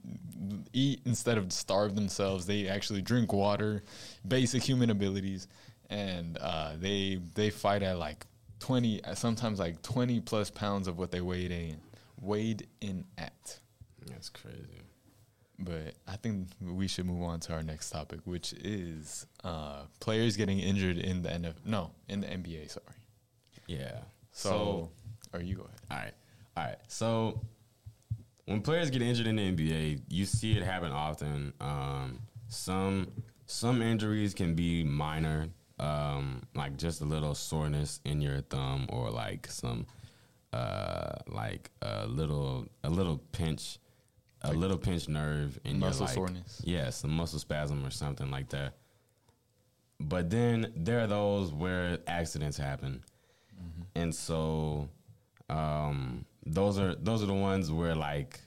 eat 0.74 1.02
instead 1.06 1.38
of 1.38 1.52
starve 1.52 1.96
themselves. 1.96 2.46
They 2.46 2.68
actually 2.68 3.02
drink 3.02 3.34
water, 3.34 3.84
basic 4.28 4.64
human 4.64 4.90
abilities, 4.90 5.48
and 5.90 6.38
uh, 6.38 6.74
they 6.80 7.20
they 7.34 7.50
fight 7.50 7.84
at 7.84 7.98
like 7.98 8.26
twenty, 8.60 9.02
sometimes 9.16 9.60
like 9.60 9.82
twenty 9.82 10.20
plus 10.20 10.50
pounds 10.50 10.88
of 10.88 10.98
what 10.98 11.12
they 11.12 11.22
weighed 11.22 11.52
in 11.52 11.82
weighed 12.22 12.68
in 12.82 13.06
at. 13.18 13.60
That's 14.08 14.30
crazy. 14.30 14.85
But 15.58 15.94
I 16.08 16.18
think 16.18 16.50
we 16.62 16.88
should 16.88 17.06
move 17.06 17.24
on 17.24 17.40
to 17.42 17.54
our 17.54 17.64
next 17.64 17.90
topic, 17.90 18.20
which 18.26 18.54
is 18.54 19.26
uh, 19.44 19.84
players 20.00 20.36
getting 20.36 20.60
injured 20.60 20.98
in 20.98 21.22
the 21.22 21.30
NF 21.30 21.54
no 21.66 21.92
in 22.10 22.22
the 22.22 22.28
NBA. 22.28 22.72
Sorry. 22.72 22.98
Yeah. 23.68 24.00
So, 24.32 24.90
or 25.34 25.42
you 25.42 25.56
go 25.56 25.64
ahead. 25.64 25.80
All 25.90 25.98
right. 25.98 26.14
All 26.58 26.64
right. 26.66 26.78
So 26.88 27.42
when 28.46 28.62
players 28.62 28.90
get 28.90 29.02
injured 29.02 29.28
in 29.28 29.38
the 29.38 29.52
NBA, 29.52 30.02
you 30.10 30.26
see 30.26 30.58
it 30.58 30.64
happen 30.64 30.92
often. 30.92 31.54
Um, 31.60 32.20
some 32.48 33.12
some 33.46 33.82
injuries 33.82 34.34
can 34.34 34.56
be 34.56 34.84
minor, 34.84 35.50
um, 35.80 36.44
like 36.56 36.78
just 36.78 37.02
a 37.02 37.06
little 37.06 37.36
soreness 37.36 38.00
in 38.06 38.22
your 38.22 38.42
thumb, 38.42 38.88
or 38.90 39.10
like 39.10 39.48
some 39.48 39.86
uh, 40.54 41.16
like 41.28 41.72
a 41.82 42.08
little 42.08 42.68
a 42.84 42.90
little 42.90 43.18
pinch, 43.32 43.80
a 44.50 44.54
little 44.54 44.78
pinch 44.78 45.08
nerve 45.08 45.60
in 45.64 45.80
your 45.80 45.92
like, 45.92 46.10
soreness? 46.10 46.62
Yeah, 46.64 46.90
some 46.90 47.12
muscle 47.12 47.40
spasm 47.40 47.86
or 47.86 47.90
something 47.90 48.32
like 48.32 48.50
that. 48.50 48.74
But 50.00 50.30
then 50.30 50.72
there 50.76 51.00
are 51.02 51.08
those 51.08 51.54
where 51.54 52.00
accidents 52.08 52.58
happen, 52.58 53.04
and 53.96 54.14
so 54.14 54.90
um, 55.50 56.26
those 56.46 56.78
are 56.78 56.96
those 56.96 57.24
are 57.24 57.28
the 57.28 57.34
ones 57.34 57.72
where 57.72 57.96
like 57.96 58.40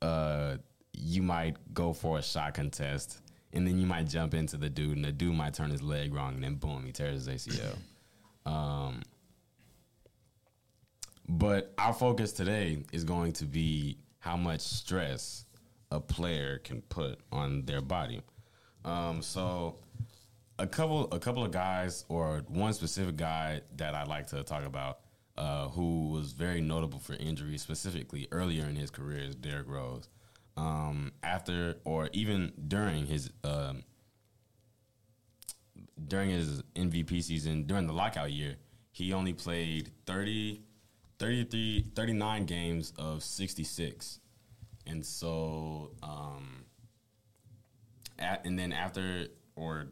uh, 0.00 0.56
you 0.92 1.22
might 1.22 1.56
go 1.74 1.92
for 1.92 2.18
a 2.18 2.22
shot 2.22 2.54
contest 2.54 3.20
and 3.52 3.66
then 3.66 3.78
you 3.78 3.86
might 3.86 4.08
jump 4.08 4.34
into 4.34 4.56
the 4.56 4.68
dude, 4.68 4.96
and 4.96 5.04
the 5.04 5.12
dude 5.12 5.34
might 5.34 5.54
turn 5.54 5.70
his 5.70 5.82
leg 5.82 6.14
wrong, 6.14 6.34
and 6.34 6.44
then 6.44 6.54
boom, 6.54 6.84
he 6.86 6.92
tears 6.92 7.26
his 7.26 7.46
ACL. 7.46 7.76
Um, 8.46 9.02
but 11.28 11.74
our 11.76 11.92
focus 11.92 12.32
today 12.32 12.78
is 12.90 13.04
going 13.04 13.32
to 13.34 13.44
be 13.44 13.98
how 14.20 14.36
much 14.36 14.60
stress 14.60 15.44
a 15.90 15.98
player 15.98 16.58
can 16.58 16.82
put 16.82 17.18
on 17.32 17.64
their 17.64 17.80
body. 17.80 18.22
Um, 18.84 19.22
so 19.22 19.76
a 20.58 20.66
couple 20.66 21.08
a 21.10 21.18
couple 21.18 21.42
of 21.42 21.50
guys 21.50 22.04
or 22.08 22.44
one 22.48 22.72
specific 22.72 23.16
guy 23.16 23.62
that 23.76 23.94
I'd 23.94 24.08
like 24.08 24.28
to 24.28 24.42
talk 24.44 24.64
about 24.64 25.00
uh, 25.36 25.68
who 25.68 26.10
was 26.10 26.32
very 26.32 26.60
notable 26.60 26.98
for 26.98 27.14
injuries 27.14 27.62
specifically 27.62 28.28
earlier 28.30 28.64
in 28.66 28.76
his 28.76 28.90
career 28.90 29.20
is 29.20 29.34
Derrick 29.34 29.68
Rose. 29.68 30.08
Um, 30.56 31.12
after 31.22 31.76
or 31.84 32.10
even 32.12 32.52
during 32.68 33.06
his 33.06 33.30
um, 33.42 33.82
during 36.06 36.30
his 36.30 36.62
MVP 36.74 37.22
season 37.22 37.64
during 37.64 37.86
the 37.86 37.92
lockout 37.94 38.32
year, 38.32 38.56
he 38.92 39.12
only 39.12 39.32
played 39.32 39.90
30 40.06 40.60
33 41.20 41.86
39 41.94 42.44
games 42.46 42.92
of 42.98 43.22
66. 43.22 44.18
And 44.86 45.06
so 45.06 45.92
um 46.02 46.64
at, 48.18 48.44
and 48.44 48.58
then 48.58 48.72
after 48.72 49.28
or 49.54 49.86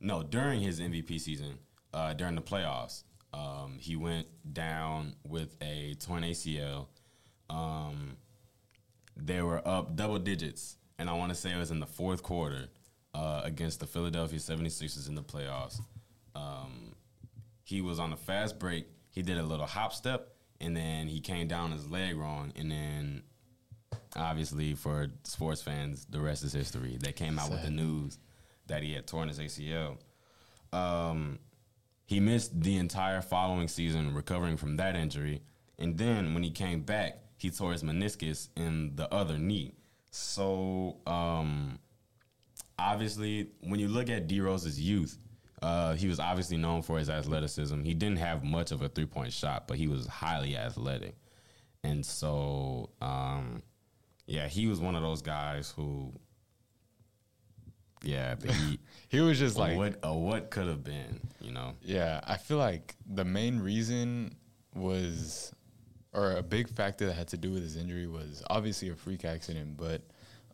no, 0.00 0.22
during 0.22 0.60
his 0.60 0.80
MVP 0.80 1.20
season, 1.20 1.58
uh, 1.92 2.12
during 2.12 2.34
the 2.34 2.42
playoffs, 2.42 3.04
um, 3.32 3.78
he 3.80 3.96
went 3.96 4.26
down 4.52 5.14
with 5.26 5.56
a 5.62 5.94
torn 5.94 6.22
ACL. 6.22 6.86
Um, 7.48 8.16
they 9.16 9.40
were 9.42 9.66
up 9.66 9.96
double 9.96 10.18
digits, 10.18 10.76
and 10.98 11.08
I 11.08 11.14
want 11.14 11.30
to 11.30 11.34
say 11.34 11.52
it 11.52 11.56
was 11.56 11.70
in 11.70 11.80
the 11.80 11.86
fourth 11.86 12.22
quarter 12.22 12.68
uh, 13.14 13.42
against 13.44 13.80
the 13.80 13.86
Philadelphia 13.86 14.38
76ers 14.38 15.08
in 15.08 15.14
the 15.14 15.22
playoffs. 15.22 15.80
Um, 16.34 16.94
he 17.62 17.80
was 17.80 17.98
on 17.98 18.12
a 18.12 18.16
fast 18.16 18.58
break. 18.58 18.86
He 19.10 19.22
did 19.22 19.38
a 19.38 19.42
little 19.42 19.66
hop 19.66 19.92
step, 19.92 20.33
and 20.64 20.76
then 20.76 21.08
he 21.08 21.20
came 21.20 21.46
down 21.46 21.72
his 21.72 21.88
leg 21.88 22.16
wrong, 22.16 22.52
and 22.56 22.70
then 22.70 23.22
obviously 24.16 24.74
for 24.74 25.08
sports 25.24 25.62
fans, 25.62 26.06
the 26.08 26.20
rest 26.20 26.42
is 26.42 26.52
history. 26.52 26.96
They 27.00 27.12
came 27.12 27.38
out 27.38 27.50
with 27.50 27.62
the 27.62 27.70
news 27.70 28.18
that 28.66 28.82
he 28.82 28.94
had 28.94 29.06
torn 29.06 29.28
his 29.28 29.38
ACL. 29.38 29.98
Um, 30.72 31.38
he 32.06 32.20
missed 32.20 32.60
the 32.60 32.76
entire 32.76 33.20
following 33.20 33.68
season 33.68 34.14
recovering 34.14 34.56
from 34.56 34.76
that 34.76 34.96
injury, 34.96 35.42
and 35.78 35.98
then 35.98 36.34
when 36.34 36.42
he 36.42 36.50
came 36.50 36.80
back, 36.80 37.18
he 37.36 37.50
tore 37.50 37.72
his 37.72 37.82
meniscus 37.82 38.48
in 38.56 38.96
the 38.96 39.12
other 39.12 39.36
knee. 39.36 39.74
So 40.10 40.96
um, 41.06 41.78
obviously, 42.78 43.50
when 43.60 43.80
you 43.80 43.88
look 43.88 44.08
at 44.08 44.28
D 44.28 44.40
Rose's 44.40 44.80
youth, 44.80 45.18
uh, 45.64 45.94
he 45.94 46.06
was 46.06 46.20
obviously 46.20 46.58
known 46.58 46.82
for 46.82 46.98
his 46.98 47.08
athleticism. 47.08 47.82
He 47.82 47.94
didn't 47.94 48.18
have 48.18 48.44
much 48.44 48.70
of 48.70 48.82
a 48.82 48.88
three 48.90 49.06
point 49.06 49.32
shot, 49.32 49.66
but 49.66 49.78
he 49.78 49.86
was 49.86 50.06
highly 50.06 50.58
athletic, 50.58 51.16
and 51.82 52.04
so 52.04 52.90
um, 53.00 53.62
yeah, 54.26 54.46
he 54.46 54.66
was 54.66 54.78
one 54.78 54.94
of 54.94 55.02
those 55.02 55.22
guys 55.22 55.72
who, 55.74 56.12
yeah, 58.02 58.34
but 58.34 58.50
he 58.50 58.78
He 59.08 59.20
was 59.20 59.38
just 59.38 59.56
like, 59.56 59.76
what 59.76 59.98
a 60.02 60.12
what 60.12 60.50
could 60.50 60.66
have 60.66 60.84
been, 60.84 61.20
you 61.40 61.52
know. 61.52 61.74
yeah, 61.82 62.20
I 62.24 62.36
feel 62.36 62.58
like 62.58 62.94
the 63.06 63.24
main 63.24 63.60
reason 63.60 64.34
was, 64.74 65.54
or 66.12 66.32
a 66.32 66.42
big 66.42 66.68
factor 66.68 67.06
that 67.06 67.14
had 67.14 67.28
to 67.28 67.38
do 67.38 67.52
with 67.52 67.62
his 67.62 67.76
injury 67.76 68.06
was 68.06 68.42
obviously 68.50 68.90
a 68.90 68.96
freak 68.96 69.24
accident, 69.24 69.78
but 69.78 70.02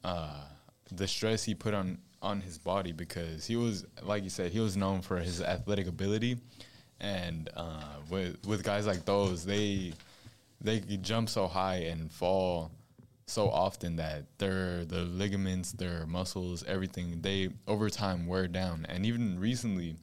uh, 0.05 0.44
the 0.92 1.09
stress 1.09 1.42
he 1.42 1.55
put 1.55 1.75
on 1.75 1.99
on 2.22 2.40
his 2.40 2.59
body 2.59 2.92
because 2.92 3.46
he 3.46 3.56
was, 3.56 3.87
like 4.02 4.24
you 4.24 4.30
said, 4.30 4.52
he 4.52 4.61
was 4.61 4.76
known 4.76 5.00
for 5.00 5.18
his 5.18 5.40
athletic 5.40 5.87
ability, 5.87 6.38
and 7.00 7.48
uh, 7.56 7.96
with 8.11 8.44
with 8.46 8.62
guys 8.62 8.87
like 8.87 9.04
those, 9.04 9.44
they 9.44 9.92
they 10.61 10.80
jump 10.80 11.28
so 11.28 11.46
high 11.46 11.76
and 11.76 12.12
fall 12.12 12.70
so 13.30 13.48
often 13.48 13.96
that 13.96 14.24
their 14.38 14.85
the 14.85 15.02
ligaments, 15.02 15.72
their 15.72 16.06
muscles, 16.06 16.64
everything 16.64 17.20
they 17.22 17.50
over 17.66 17.88
time 17.88 18.26
wear 18.26 18.48
down. 18.48 18.85
And 18.88 19.06
even 19.06 19.38
recently, 19.38 19.96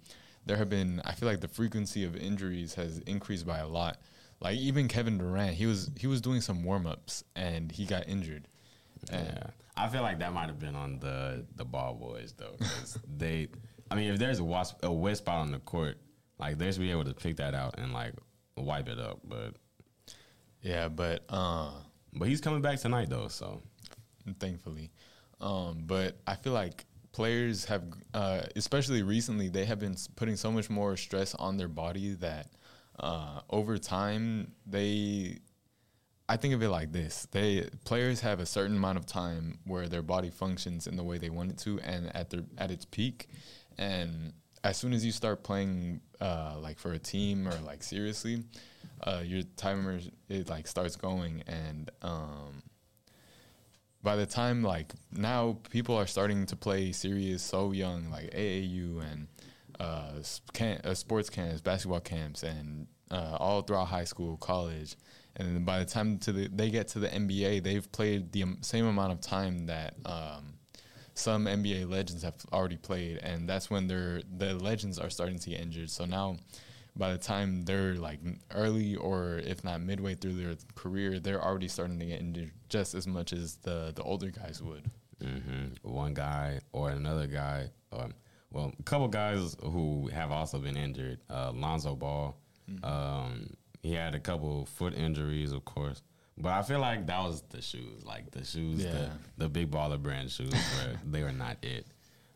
there 0.46 0.58
have 0.58 0.70
been 0.70 1.02
I 1.06 1.14
feel 1.14 1.30
like 1.30 1.42
the 1.42 1.48
frequency 1.48 2.04
of 2.04 2.16
injuries 2.16 2.74
has 2.76 3.00
increased 3.00 3.46
by 3.46 3.60
a 3.60 3.68
lot. 3.68 4.00
Like 4.40 4.58
even 4.58 4.88
Kevin 4.88 5.18
Durant, 5.18 5.56
he 5.56 5.66
was 5.66 5.92
he 5.98 6.08
was 6.08 6.22
doing 6.22 6.42
some 6.42 6.64
warm 6.64 6.88
ups 6.88 7.24
and 7.36 7.72
he 7.72 7.86
got 7.86 8.08
injured. 8.08 8.48
Yeah, 9.12 9.48
I 9.76 9.88
feel 9.88 10.02
like 10.02 10.20
that 10.20 10.34
might 10.34 10.48
have 10.48 10.60
been 10.60 10.76
on 10.76 11.00
the 11.00 11.46
the 11.56 11.66
ball 11.66 11.94
boys 11.94 12.34
though, 12.38 12.56
they. 13.18 13.48
I 13.90 13.96
mean, 13.96 14.12
if 14.12 14.20
there's 14.20 14.40
a 14.40 14.44
wasp, 14.44 14.84
a 14.84 14.92
wet 14.92 15.18
spot 15.18 15.38
on 15.38 15.52
the 15.52 15.60
court, 15.60 15.98
like 16.40 16.58
they 16.58 16.72
should 16.72 16.82
be 16.82 16.92
able 16.92 17.06
to 17.06 17.14
pick 17.14 17.38
that 17.38 17.54
out 17.54 17.80
and 17.80 17.94
like 17.94 18.14
wipe 18.58 18.90
it 18.90 19.00
up. 19.00 19.20
But 19.24 19.56
yeah, 20.62 20.90
but 20.90 21.24
uh, 21.30 21.72
but 22.14 22.28
he's 22.28 22.42
coming 22.42 22.62
back 22.62 22.80
tonight 22.80 23.10
though, 23.10 23.28
so 23.28 23.62
thankfully. 24.40 24.92
Um, 25.40 25.84
but 25.86 26.18
I 26.26 26.36
feel 26.36 26.54
like 26.54 26.86
players 27.12 27.66
have, 27.66 27.84
uh, 28.14 28.42
especially 28.56 29.04
recently, 29.04 29.50
they 29.50 29.66
have 29.66 29.80
been 29.80 29.96
putting 30.16 30.36
so 30.36 30.52
much 30.52 30.70
more 30.70 30.98
stress 30.98 31.36
on 31.36 31.58
their 31.58 31.68
body 31.68 32.14
that 32.16 32.48
uh, 33.00 33.42
over 33.50 33.78
time 33.78 34.52
they. 34.66 35.40
I 36.30 36.38
think 36.38 36.54
of 36.54 36.62
it 36.62 36.70
like 36.70 36.92
this: 36.92 37.28
they 37.32 37.70
players 37.86 38.22
have 38.22 38.40
a 38.40 38.46
certain 38.46 38.76
amount 38.76 38.98
of 38.98 39.06
time 39.06 39.60
where 39.66 39.88
their 39.88 40.02
body 40.02 40.30
functions 40.30 40.88
in 40.88 40.98
the 40.98 41.04
way 41.04 41.18
they 41.18 41.30
want 41.30 41.52
it 41.52 41.58
to, 41.60 41.80
and 41.82 42.14
at 42.16 42.30
their 42.30 42.44
at 42.58 42.72
its 42.72 42.86
peak, 42.86 43.28
and 43.78 44.34
as 44.64 44.78
soon 44.78 44.94
as 44.94 45.06
you 45.06 45.12
start 45.12 45.44
playing 45.44 46.02
uh, 46.20 46.56
like 46.60 46.80
for 46.80 46.94
a 46.94 47.00
team 47.00 47.48
or 47.48 47.56
like 47.66 47.84
seriously, 47.84 48.44
uh, 49.04 49.22
your 49.24 49.44
timer 49.56 50.00
it 50.30 50.50
like 50.50 50.68
starts 50.68 50.96
going, 50.96 51.44
and 51.48 51.92
um, 52.02 52.64
by 54.04 54.16
the 54.16 54.26
time 54.26 54.64
like 54.64 54.94
now 55.12 55.58
people 55.70 55.96
are 55.96 56.08
starting 56.08 56.46
to 56.46 56.56
play 56.56 56.92
serious 56.92 57.42
so 57.42 57.72
young 57.72 58.10
like 58.10 58.32
AAU 58.32 59.02
and 59.12 59.28
uh, 59.80 60.12
uh, 60.84 60.94
sports 60.94 61.30
camps, 61.30 61.62
basketball 61.62 62.00
camps, 62.00 62.44
and 62.44 62.88
uh, 63.12 63.38
all 63.40 63.62
throughout 63.62 63.88
high 63.88 64.04
school, 64.04 64.38
college, 64.38 64.96
and 65.36 65.56
then 65.56 65.64
by 65.64 65.80
the 65.80 65.86
time 65.86 66.18
to 66.20 66.32
the, 66.32 66.48
they 66.48 66.70
get 66.70 66.88
to 66.90 67.00
the 67.00 67.08
NBA, 67.08 67.64
they've 67.64 67.90
played 67.92 68.32
the 68.32 68.44
um, 68.44 68.58
same 68.62 68.86
amount 68.86 69.12
of 69.14 69.22
time 69.22 69.68
that 69.68 69.94
um, 70.06 70.54
some 71.14 71.46
NBA 71.46 71.90
legends 71.90 72.24
have 72.24 72.36
already 72.52 72.78
played, 72.78 73.18
and 73.18 73.48
that's 73.48 73.70
when 73.70 73.88
they're 73.88 74.22
the 74.38 74.56
legends 74.56 75.00
are 75.00 75.10
starting 75.10 75.40
to 75.40 75.50
get 75.52 75.62
injured. 75.62 75.90
So 75.90 76.06
now, 76.06 76.38
by 76.96 77.12
the 77.12 77.18
time 77.20 77.66
they're 77.66 77.96
like 77.96 78.20
early 78.54 78.96
or 78.96 79.40
if 79.46 79.64
not 79.64 79.82
midway 79.82 80.16
through 80.16 80.34
their 80.34 80.56
career, 80.76 81.20
they're 81.20 81.44
already 81.44 81.68
starting 81.68 82.00
to 82.00 82.06
get 82.06 82.20
injured 82.20 82.52
just 82.70 82.96
as 82.96 83.08
much 83.08 83.32
as 83.34 83.58
the 83.58 83.92
the 83.96 84.04
older 84.04 84.32
guys 84.32 84.62
would. 84.62 84.90
hmm 85.22 85.68
one 85.84 86.14
guy 86.14 86.62
or 86.72 86.90
another 86.90 87.28
guy, 87.28 87.70
or 87.92 88.10
well, 88.52 88.74
a 88.80 88.84
couple 88.84 89.08
guys 89.08 89.56
who 89.62 90.08
have 90.08 90.32
also 90.32 90.58
been 90.58 90.78
injured. 90.78 91.20
Uh, 91.30 91.52
Lonzo 91.54 91.96
Ball, 91.96 92.36
um, 92.84 93.52
he 93.82 93.94
had 93.94 94.16
a 94.16 94.20
couple 94.20 94.66
foot 94.66 94.94
injuries, 94.94 95.52
of 95.52 95.64
course. 95.66 96.02
But 96.38 96.54
I 96.54 96.62
feel 96.62 96.80
like 96.80 97.08
that 97.08 97.20
was 97.24 97.42
the 97.50 97.62
shoes, 97.62 98.06
like 98.06 98.30
the 98.32 98.44
shoes, 98.46 98.84
Yeah. 98.84 98.92
the, 98.92 99.10
the 99.38 99.50
big 99.50 99.72
baller 99.72 100.02
brand 100.02 100.30
shoes, 100.30 100.52
where 100.54 101.00
they 101.06 101.24
were 101.24 101.32
not 101.32 101.58
it. 101.64 101.88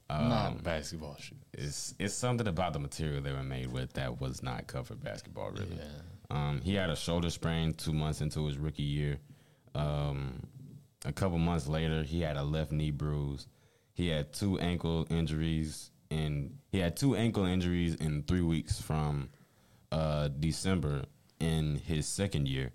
Um, 0.09 0.27
not 0.27 0.63
basketball 0.63 1.15
shoes. 1.17 1.37
it's 1.53 1.95
it's 1.97 2.13
something 2.13 2.47
about 2.47 2.73
the 2.73 2.79
material 2.79 3.21
they 3.21 3.31
were 3.31 3.43
made 3.43 3.71
with 3.71 3.93
that 3.93 4.19
was 4.19 4.43
not 4.43 4.67
covered 4.67 5.01
basketball 5.01 5.51
really. 5.51 5.77
Yeah. 5.77 5.85
Um, 6.29 6.61
he 6.63 6.73
had 6.75 6.89
a 6.89 6.95
shoulder 6.97 7.29
sprain 7.29 7.73
two 7.73 7.93
months 7.93 8.19
into 8.21 8.45
his 8.45 8.57
rookie 8.57 8.83
year. 8.83 9.19
Um, 9.75 10.43
a 11.05 11.13
couple 11.13 11.37
months 11.37 11.67
later, 11.67 12.03
he 12.03 12.21
had 12.21 12.35
a 12.37 12.43
left 12.43 12.71
knee 12.71 12.91
bruise. 12.91 13.47
He 13.93 14.07
had 14.09 14.33
two 14.33 14.59
ankle 14.59 15.05
injuries, 15.09 15.91
and 16.09 16.57
he 16.71 16.79
had 16.79 16.95
two 16.97 17.15
ankle 17.15 17.45
injuries 17.45 17.95
in 17.95 18.23
three 18.23 18.41
weeks 18.41 18.81
from 18.81 19.29
uh, 19.91 20.29
December 20.39 21.03
in 21.39 21.77
his 21.77 22.07
second 22.07 22.47
year. 22.47 22.71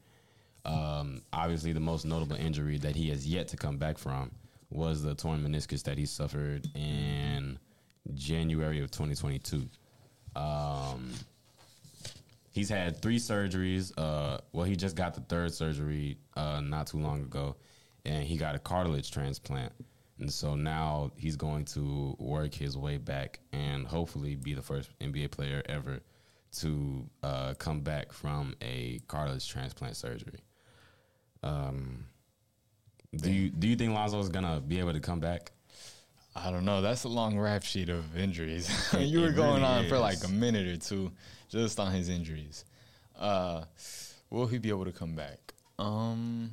Um, 0.64 1.22
obviously, 1.32 1.72
the 1.72 1.80
most 1.80 2.04
notable 2.04 2.36
injury 2.36 2.78
that 2.78 2.96
he 2.96 3.10
has 3.10 3.26
yet 3.26 3.48
to 3.48 3.56
come 3.56 3.78
back 3.78 3.98
from 3.98 4.32
was 4.70 5.02
the 5.02 5.14
torn 5.14 5.42
meniscus 5.42 5.84
that 5.84 5.96
he 5.96 6.06
suffered 6.06 6.66
in 6.74 7.58
January 8.14 8.80
of 8.80 8.90
2022. 8.90 9.68
Um, 10.34 11.12
he's 12.50 12.68
had 12.68 13.00
three 13.00 13.18
surgeries. 13.18 13.92
Uh, 13.96 14.38
well, 14.52 14.64
he 14.64 14.74
just 14.74 14.96
got 14.96 15.14
the 15.14 15.20
third 15.20 15.54
surgery 15.54 16.18
uh, 16.36 16.60
not 16.60 16.88
too 16.88 16.98
long 16.98 17.22
ago, 17.22 17.56
and 18.04 18.24
he 18.24 18.36
got 18.36 18.54
a 18.56 18.58
cartilage 18.58 19.10
transplant. 19.10 19.72
And 20.18 20.32
so 20.32 20.54
now 20.54 21.12
he's 21.16 21.36
going 21.36 21.66
to 21.66 22.16
work 22.18 22.54
his 22.54 22.76
way 22.76 22.96
back 22.96 23.38
and 23.52 23.86
hopefully 23.86 24.34
be 24.34 24.54
the 24.54 24.62
first 24.62 24.90
NBA 24.98 25.30
player 25.30 25.62
ever 25.68 26.00
to 26.61 27.09
uh, 27.22 27.54
come 27.54 27.80
back 27.80 28.12
from 28.12 28.54
a 28.61 29.00
cartilage 29.09 29.48
transplant 29.48 29.96
surgery. 29.96 30.40
Um, 31.42 32.07
do 33.14 33.32
you 33.32 33.50
do 33.50 33.68
you 33.68 33.76
think 33.76 33.92
Lonzo 33.92 34.18
is 34.18 34.28
gonna 34.28 34.61
be 34.61 34.78
able 34.78 34.92
to 34.92 35.00
come 35.00 35.20
back? 35.20 35.52
I 36.34 36.50
don't 36.50 36.66
know. 36.66 36.82
That's 36.82 37.04
a 37.04 37.09
long 37.09 37.38
rap 37.38 37.62
sheet 37.62 37.88
of 37.88 38.16
injuries. 38.16 38.68
You 38.98 39.20
were 39.20 39.32
going 39.32 39.62
really 39.62 39.64
on 39.64 39.88
for 39.88 39.98
like 39.98 40.22
a 40.24 40.28
minute 40.28 40.66
or 40.66 40.76
two 40.76 41.12
just 41.48 41.80
on 41.80 41.92
his 41.92 42.09
injuries. 42.09 42.64
Uh, 43.18 43.64
will 44.30 44.46
he 44.46 44.59
be 44.59 44.68
able 44.68 44.84
to 44.84 44.92
come 44.92 45.14
back? 45.14 45.54
Um, 45.78 46.50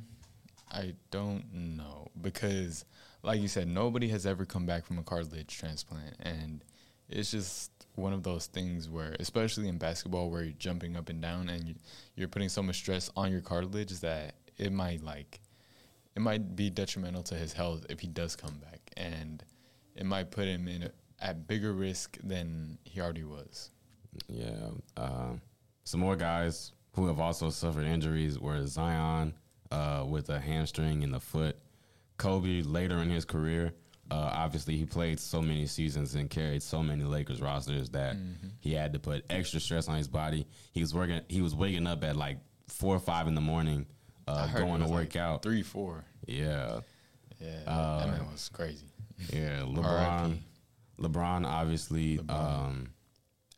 I 0.70 0.94
don't 1.10 1.44
know 1.52 2.08
because, 2.20 2.84
like 3.22 3.40
you 3.40 3.48
said, 3.48 3.68
nobody 3.68 4.08
has 4.08 4.26
ever 4.26 4.44
come 4.44 4.64
back 4.64 4.86
from 4.86 4.98
a 4.98 5.02
cartilage 5.02 5.56
transplant, 5.56 6.14
and 6.20 6.64
it's 7.08 7.30
just 7.30 7.70
one 7.96 8.12
of 8.12 8.22
those 8.22 8.46
things 8.46 8.88
where, 8.88 9.16
especially 9.20 9.68
in 9.68 9.78
basketball, 9.78 10.30
where 10.30 10.42
you're 10.42 10.52
jumping 10.58 10.96
up 10.96 11.08
and 11.08 11.20
down 11.20 11.48
and 11.48 11.68
you, 11.68 11.74
you're 12.16 12.28
putting 12.28 12.48
so 12.48 12.62
much 12.62 12.76
stress 12.76 13.10
on 13.16 13.30
your 13.30 13.40
cartilage 13.40 13.92
that 14.00 14.34
it 14.56 14.72
might 14.72 15.02
like 15.02 15.40
it 16.16 16.22
might 16.22 16.54
be 16.54 16.70
detrimental 16.70 17.22
to 17.24 17.34
his 17.34 17.52
health 17.52 17.86
if 17.88 18.00
he 18.00 18.06
does 18.06 18.36
come 18.36 18.54
back, 18.58 18.80
and 18.96 19.44
it 19.96 20.06
might 20.06 20.30
put 20.30 20.46
him 20.46 20.68
in 20.68 20.84
a, 20.84 20.90
at 21.20 21.46
bigger 21.48 21.72
risk 21.72 22.18
than 22.22 22.78
he 22.84 23.00
already 23.00 23.24
was. 23.24 23.70
Yeah. 24.28 24.70
Um, 24.96 25.40
some 25.82 26.00
more 26.00 26.16
guys 26.16 26.72
who 26.94 27.06
have 27.08 27.18
also 27.18 27.50
suffered 27.50 27.86
injuries 27.86 28.38
were 28.38 28.64
Zion 28.66 29.34
uh, 29.72 30.04
with 30.08 30.30
a 30.30 30.38
hamstring 30.38 31.02
in 31.02 31.10
the 31.10 31.20
foot. 31.20 31.58
Kobe 32.16 32.62
later 32.62 32.98
in 32.98 33.10
his 33.10 33.24
career, 33.24 33.72
uh, 34.10 34.30
obviously 34.34 34.76
he 34.76 34.84
played 34.84 35.18
so 35.18 35.40
many 35.40 35.66
seasons 35.66 36.14
and 36.14 36.28
carried 36.30 36.62
so 36.62 36.82
many 36.82 37.04
Lakers 37.04 37.40
rosters 37.40 37.90
that 37.90 38.16
Mm-hmm. 38.16 38.48
he 38.60 38.72
had 38.74 38.92
to 38.92 38.98
put 38.98 39.24
extra 39.30 39.58
stress 39.60 39.88
on 39.88 39.96
his 39.96 40.08
body. 40.08 40.46
He 40.72 40.80
was 40.80 40.94
working. 40.94 41.20
He 41.28 41.40
was 41.40 41.54
waking 41.54 41.86
up 41.86 42.04
at 42.04 42.16
like 42.16 42.38
four 42.68 42.94
or 42.94 43.00
five 43.00 43.26
in 43.28 43.34
the 43.34 43.40
morning, 43.40 43.86
uh, 44.28 44.46
going 44.48 44.80
to 44.82 44.88
work 44.88 45.14
like 45.14 45.16
out. 45.16 45.42
three, 45.42 45.62
four. 45.62 46.04
Yeah. 46.26 46.80
Yeah, 47.40 47.60
Uh, 47.66 47.98
that 48.06 48.08
man 48.18 48.30
was 48.30 48.48
crazy. 48.48 48.86
Yeah, 49.32 49.60
LeBron. 49.66 50.38
LeBron, 51.00 51.44
obviously, 51.46 52.18
LeBron. 52.18 52.30
Um, 52.66 52.88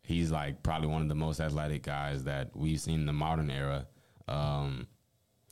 he's 0.03 0.31
like 0.31 0.63
probably 0.63 0.89
one 0.89 1.03
of 1.03 1.09
the 1.09 1.15
most 1.15 1.41
athletic 1.41 1.83
guys 1.83 2.25
that 2.25 2.57
we've 2.57 2.81
seen 2.81 3.01
in 3.01 3.07
the 3.07 3.13
modern 3.13 3.51
era. 3.51 3.87
Um, 4.29 4.87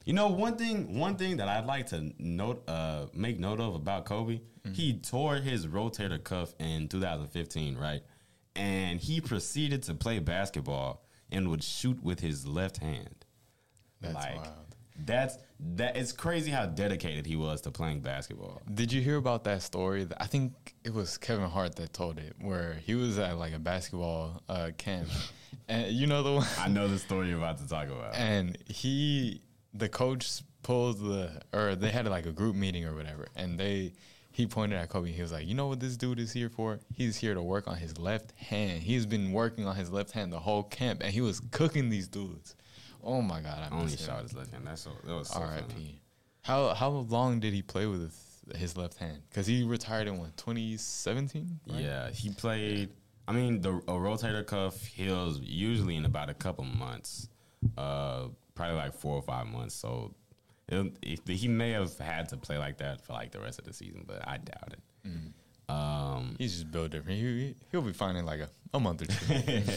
you 0.05 0.13
know, 0.13 0.29
one 0.29 0.57
thing, 0.57 0.99
one 0.99 1.17
thing 1.17 1.39
that 1.39 1.49
I'd 1.49 1.67
like 1.67 1.87
to 1.89 2.13
note, 2.19 2.63
uh, 2.69 3.07
make 3.15 3.39
note 3.39 3.61
of 3.61 3.75
about 3.75 4.05
Kobe, 4.05 4.41
Mm-hmm. 4.65 4.73
he 4.77 4.95
tore 4.95 5.37
his 5.37 5.67
rotator 5.67 6.25
cuff 6.25 6.55
in 6.59 6.89
2015, 6.89 7.77
right? 7.77 8.03
And 8.57 8.99
he 8.99 9.21
proceeded 9.21 9.83
to 9.83 9.95
play 9.95 10.21
basketball 10.21 11.05
and 11.31 11.51
would 11.51 11.63
shoot 11.63 12.03
with 12.03 12.21
his 12.21 12.47
left 12.47 12.79
hand. 12.79 13.27
That's 14.01 14.15
like, 14.15 14.37
wild. 14.37 14.77
That's 15.05 15.37
that. 15.77 15.99
It's 15.99 16.13
crazy 16.13 16.51
how 16.51 16.65
dedicated 16.65 17.27
he 17.27 17.37
was 17.37 17.61
to 17.63 17.71
playing 17.71 18.01
basketball. 18.01 18.63
Did 18.73 18.91
you 18.91 19.03
hear 19.03 19.17
about 19.17 19.45
that 19.45 19.61
story? 19.63 20.07
I 20.19 20.27
think 20.29 20.75
it 20.83 20.95
was 20.95 21.19
Kevin 21.19 21.51
Hart 21.51 21.77
that 21.77 21.93
told 21.93 22.17
it, 22.19 22.35
where 22.41 22.79
he 22.87 22.95
was 22.95 23.19
at 23.19 23.37
like 23.37 23.53
a 23.53 23.59
basketball 23.59 24.41
uh, 24.49 24.71
camp, 24.79 25.09
and 25.69 25.93
you 25.93 26.07
know 26.07 26.23
the 26.23 26.33
one. 26.33 26.47
I 26.59 26.69
know 26.69 26.89
the 26.89 26.99
story 26.99 27.29
you're 27.29 27.37
about 27.37 27.59
to 27.59 27.69
talk 27.69 27.89
about. 27.89 28.15
and 28.15 28.57
he 28.67 29.43
the 29.75 29.89
coach 29.89 30.43
pulled 30.63 30.99
the 30.99 31.43
or 31.53 31.75
they 31.75 31.91
had 31.91 32.07
like 32.07 32.27
a 32.27 32.33
group 32.33 32.57
meeting 32.57 32.85
or 32.87 32.95
whatever 32.95 33.27
and 33.37 33.59
they 33.59 33.93
he 34.31 34.47
pointed 34.47 34.77
at 34.79 34.89
Kobe 34.89 35.13
he 35.13 35.21
was 35.21 35.33
like 35.33 35.47
you 35.47 35.55
know 35.55 35.67
what 35.67 35.81
this 35.81 35.97
dude 35.97 36.19
is 36.19 36.33
here 36.33 36.49
for 36.49 36.81
he's 36.95 37.17
here 37.17 37.35
to 37.35 37.43
work 37.43 37.69
on 37.69 37.77
his 37.77 37.99
left 37.99 38.33
hand 38.39 38.83
he's 38.83 39.05
been 39.07 39.33
working 39.33 39.67
on 39.67 39.77
his 39.77 39.91
left 39.93 40.13
hand 40.13 40.33
the 40.33 40.39
whole 40.39 40.63
camp 40.63 41.01
and 41.03 41.13
he 41.13 41.21
was 41.21 41.41
cooking 41.51 41.91
these 41.91 42.09
dudes 42.09 42.57
oh 43.03 43.21
my 43.21 43.41
god 43.41 43.71
I 43.71 43.77
Only 43.77 43.97
shot 43.97 44.23
his 44.23 44.35
left 44.35 44.53
hand. 44.53 44.67
That's 44.67 44.83
so. 44.83 44.91
That 45.05 45.15
was 45.15 45.29
so. 45.29 45.41
R.I.P. 45.41 46.01
How 46.43 46.75
how 46.75 46.89
long 46.91 47.41
did 47.41 47.53
he 47.53 47.63
play 47.63 47.87
with 47.87 48.13
his 48.57 48.77
left 48.77 48.99
hand 48.99 49.23
because 49.29 49.47
he 49.47 49.63
retired 49.63 50.07
in 50.09 50.19
what 50.19 50.37
2017 50.37 51.61
right? 51.69 51.81
Yeah, 51.81 52.11
he 52.11 52.31
played. 52.31 52.91
I 53.27 53.33
mean, 53.33 53.61
the 53.61 53.71
a 53.77 53.93
rotator 53.93 54.47
cuff 54.47 54.85
heals 54.85 55.41
usually 55.41 55.97
in 55.97 56.05
about 56.05 56.29
a 56.29 56.35
couple 56.35 56.65
months, 56.65 57.29
uh, 57.79 58.29
probably 58.55 58.77
like 58.77 58.95
four 58.95 59.17
or 59.17 59.23
five 59.23 59.47
months. 59.47 59.75
So 59.75 60.15
it, 60.69 60.97
if 61.03 61.27
he 61.27 61.49
may 61.49 61.73
have 61.73 61.97
had 61.99 62.29
to 62.31 62.37
play 62.37 62.59
like 62.59 62.79
that 62.79 63.05
for 63.05 63.13
like 63.13 63.33
the 63.33 63.41
rest 63.41 63.59
of 63.59 63.65
the 63.65 63.73
season, 63.73 64.05
but 64.07 64.27
I 64.27 64.39
doubt 64.39 64.73
it. 64.73 64.79
Um, 65.69 66.37
he's 66.39 66.53
just 66.53 66.71
built 66.71 66.91
different 66.91 67.19
he, 67.19 67.55
he'll 67.73 67.81
be 67.81 67.95
fine 67.95 68.17
in 68.17 68.27
like 68.27 68.41
a, 68.41 68.51
a 68.75 68.81
month 68.81 69.01
or 69.01 69.07
two 69.07 69.73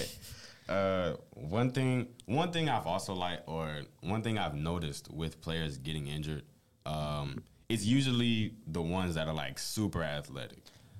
uh, 0.69 1.13
one 1.31 1.71
thing, 1.71 2.09
one 2.25 2.51
thing 2.51 2.69
I've 2.69 2.85
also 2.85 3.13
like, 3.13 3.39
or 3.47 3.83
one 4.01 4.21
thing 4.21 4.37
I've 4.37 4.55
noticed 4.55 5.09
with 5.11 5.41
players 5.41 5.77
getting 5.77 6.07
injured, 6.07 6.43
um, 6.85 7.43
it's 7.69 7.85
usually 7.85 8.53
the 8.67 8.81
ones 8.81 9.15
that 9.15 9.27
are 9.27 9.33
like 9.33 9.59
super 9.59 10.03
athletic, 10.03 10.59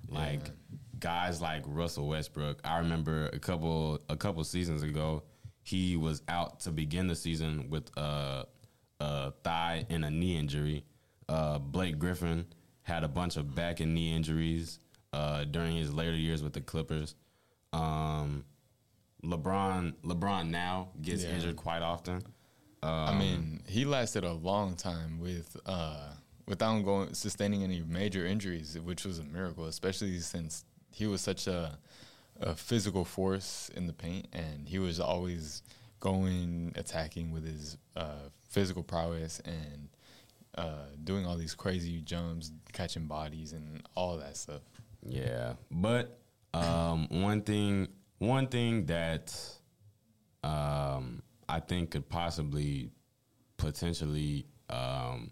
like 0.09 0.51
guys 0.99 1.41
like 1.41 1.63
Russell 1.65 2.07
Westbrook. 2.07 2.59
I 2.63 2.79
remember 2.79 3.29
a 3.33 3.39
couple 3.39 3.99
a 4.09 4.15
couple 4.15 4.43
seasons 4.43 4.83
ago, 4.83 5.23
he 5.67 5.97
was 5.97 6.21
out 6.29 6.61
to 6.61 6.71
begin 6.71 7.07
the 7.07 7.15
season 7.15 7.69
with 7.69 7.89
a, 7.97 8.45
a 9.01 9.31
thigh 9.43 9.85
and 9.89 10.05
a 10.05 10.09
knee 10.09 10.37
injury. 10.37 10.85
Uh, 11.27 11.57
Blake 11.59 11.99
Griffin 11.99 12.45
had 12.83 13.03
a 13.03 13.07
bunch 13.09 13.35
of 13.35 13.53
back 13.53 13.81
and 13.81 13.93
knee 13.93 14.15
injuries 14.15 14.79
uh, 15.11 15.43
during 15.43 15.75
his 15.75 15.93
later 15.93 16.15
years 16.15 16.41
with 16.41 16.53
the 16.53 16.61
Clippers. 16.61 17.15
Um, 17.73 18.45
LeBron 19.25 19.93
LeBron 20.05 20.49
now 20.49 20.89
gets 21.01 21.23
Yeah. 21.23 21.31
injured 21.35 21.57
quite 21.57 21.81
often. 21.81 22.23
Um, 22.81 22.89
I 22.91 23.17
mean, 23.19 23.61
he 23.67 23.83
lasted 23.83 24.23
a 24.23 24.31
long 24.33 24.75
time 24.75 25.19
with 25.19 25.57
uh, 25.65 26.11
without 26.47 26.79
going 26.85 27.13
sustaining 27.13 27.61
any 27.63 27.81
major 27.81 28.25
injuries, 28.25 28.77
which 28.79 29.03
was 29.03 29.19
a 29.19 29.23
miracle, 29.25 29.65
especially 29.65 30.17
since 30.19 30.63
he 30.91 31.07
was 31.07 31.19
such 31.19 31.47
a, 31.47 31.77
a 32.41 32.55
physical 32.55 33.05
force 33.05 33.69
in 33.75 33.87
the 33.87 33.93
paint, 33.93 34.27
and 34.33 34.67
he 34.67 34.79
was 34.79 34.99
always 34.99 35.63
going 35.99 36.73
attacking 36.75 37.31
with 37.31 37.45
his 37.45 37.77
uh, 37.95 38.29
physical 38.49 38.83
prowess 38.83 39.41
and 39.45 39.89
uh, 40.57 40.85
doing 41.03 41.25
all 41.25 41.37
these 41.37 41.53
crazy 41.53 42.01
jumps, 42.01 42.51
catching 42.73 43.05
bodies, 43.05 43.53
and 43.53 43.83
all 43.95 44.17
that 44.17 44.37
stuff. 44.37 44.61
Yeah, 45.03 45.53
but 45.71 46.19
um, 46.53 47.07
one 47.09 47.41
thing 47.41 47.87
one 48.19 48.47
thing 48.47 48.85
that 48.87 49.37
um, 50.43 51.21
I 51.47 51.59
think 51.59 51.91
could 51.91 52.09
possibly 52.09 52.89
potentially 53.57 54.45
um, 54.69 55.31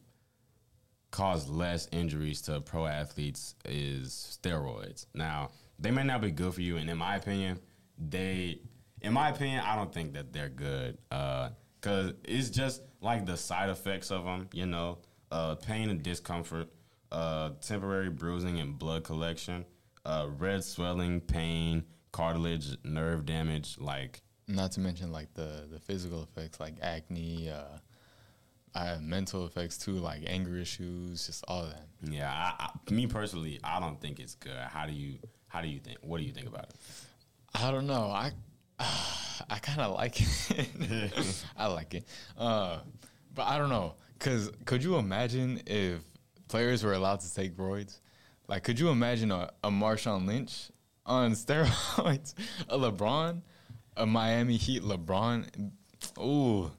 cause 1.15 1.47
less 1.47 1.87
injuries 1.93 2.41
to 2.41 2.59
pro 2.59 2.85
athletes 2.85 3.55
is 3.63 4.37
steroids. 4.37 5.05
Now, 5.13 5.51
they 5.79 5.89
may 5.89 6.03
not 6.03 6.19
be 6.19 6.29
good 6.29 6.53
for 6.53 6.59
you, 6.59 6.75
and 6.75 6.89
in 6.89 6.97
my 6.97 7.15
opinion, 7.15 7.59
they, 7.97 8.59
in 9.01 9.13
my 9.13 9.29
opinion, 9.29 9.61
I 9.61 9.77
don't 9.77 9.93
think 9.93 10.13
that 10.13 10.33
they're 10.33 10.49
good 10.49 10.97
Uh, 11.11 11.51
because 11.79 12.13
it's 12.23 12.49
just 12.49 12.81
like 12.99 13.25
the 13.25 13.37
side 13.37 13.69
effects 13.69 14.11
of 14.11 14.25
them. 14.25 14.49
You 14.51 14.65
know, 14.65 14.97
uh, 15.31 15.55
pain 15.55 15.89
and 15.89 16.03
discomfort, 16.03 16.67
uh, 17.13 17.51
temporary 17.61 18.09
bruising 18.09 18.59
and 18.59 18.77
blood 18.77 19.03
collection, 19.05 19.63
uh, 20.03 20.27
red 20.37 20.63
swelling, 20.65 21.21
pain, 21.21 21.85
cartilage, 22.11 22.75
nerve 22.83 23.25
damage, 23.25 23.77
like. 23.79 24.21
Not 24.47 24.73
to 24.73 24.79
mention 24.81 25.11
like 25.13 25.33
the 25.33 25.67
the 25.71 25.79
physical 25.79 26.23
effects, 26.23 26.59
like 26.59 26.75
acne, 26.81 27.49
uh, 27.49 27.77
uh, 28.75 28.97
mental 29.01 29.45
effects 29.45 29.77
too, 29.77 29.93
like 29.93 30.21
anger 30.27 30.57
issues, 30.57 31.25
just 31.25 31.43
all 31.47 31.63
that. 31.63 31.87
Yeah, 32.01 32.29
I, 32.31 32.69
I, 32.69 32.93
me 32.93 33.07
personally, 33.07 33.59
I 33.63 33.79
don't 33.79 33.99
think 33.99 34.19
it's 34.19 34.35
good. 34.35 34.57
How 34.69 34.85
do 34.85 34.93
you? 34.93 35.17
How 35.47 35.61
do 35.61 35.67
you 35.67 35.79
think? 35.79 35.99
What 36.01 36.19
do 36.19 36.25
you 36.25 36.33
think 36.33 36.47
about 36.47 36.65
it? 36.65 36.75
I 37.55 37.71
don't 37.71 37.87
know. 37.87 38.11
I 38.11 38.31
I 38.79 39.59
kind 39.61 39.81
of 39.81 39.95
like 39.95 40.19
it. 40.19 41.37
I 41.57 41.67
like 41.67 41.93
it. 41.93 42.05
Uh, 42.37 42.79
but 43.33 43.43
I 43.43 43.57
don't 43.57 43.69
know. 43.69 43.95
Cause 44.19 44.51
could 44.65 44.83
you 44.83 44.95
imagine 44.95 45.61
if 45.65 46.01
players 46.47 46.83
were 46.83 46.93
allowed 46.93 47.21
to 47.21 47.33
take 47.33 47.55
roids? 47.57 47.99
Like, 48.47 48.63
could 48.63 48.79
you 48.79 48.89
imagine 48.89 49.31
a, 49.31 49.51
a 49.63 49.69
Marshawn 49.69 50.27
Lynch 50.27 50.69
on 51.05 51.31
steroids, 51.31 52.33
a 52.69 52.77
LeBron, 52.77 53.41
a 53.97 54.05
Miami 54.05 54.57
Heat 54.57 54.83
LeBron? 54.83 55.71
Ooh, 56.19 56.71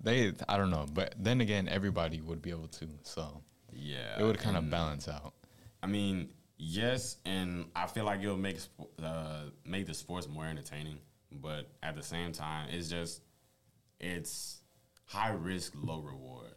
they. 0.00 0.32
I 0.48 0.56
don't 0.56 0.70
know. 0.70 0.86
But 0.92 1.14
then 1.18 1.40
again, 1.40 1.68
everybody 1.68 2.20
would 2.20 2.42
be 2.42 2.50
able 2.50 2.68
to. 2.68 2.88
So 3.02 3.42
Yeah, 3.72 4.18
it 4.18 4.24
would 4.24 4.38
kind 4.38 4.56
of 4.56 4.70
balance 4.70 5.08
out. 5.08 5.34
I 5.82 5.86
mean, 5.86 6.30
yes, 6.58 7.16
and 7.24 7.66
I 7.74 7.86
feel 7.86 8.04
like 8.04 8.20
it'll 8.22 8.36
make 8.36 8.58
uh, 9.02 9.44
make 9.64 9.86
the 9.86 9.94
sports 9.94 10.28
more 10.28 10.44
entertaining. 10.46 10.98
But 11.32 11.68
at 11.82 11.94
the 11.94 12.02
same 12.02 12.32
time, 12.32 12.68
it's 12.70 12.88
just 12.88 13.22
it's 14.00 14.60
high 15.04 15.30
risk, 15.32 15.72
low 15.76 16.00
reward. 16.00 16.50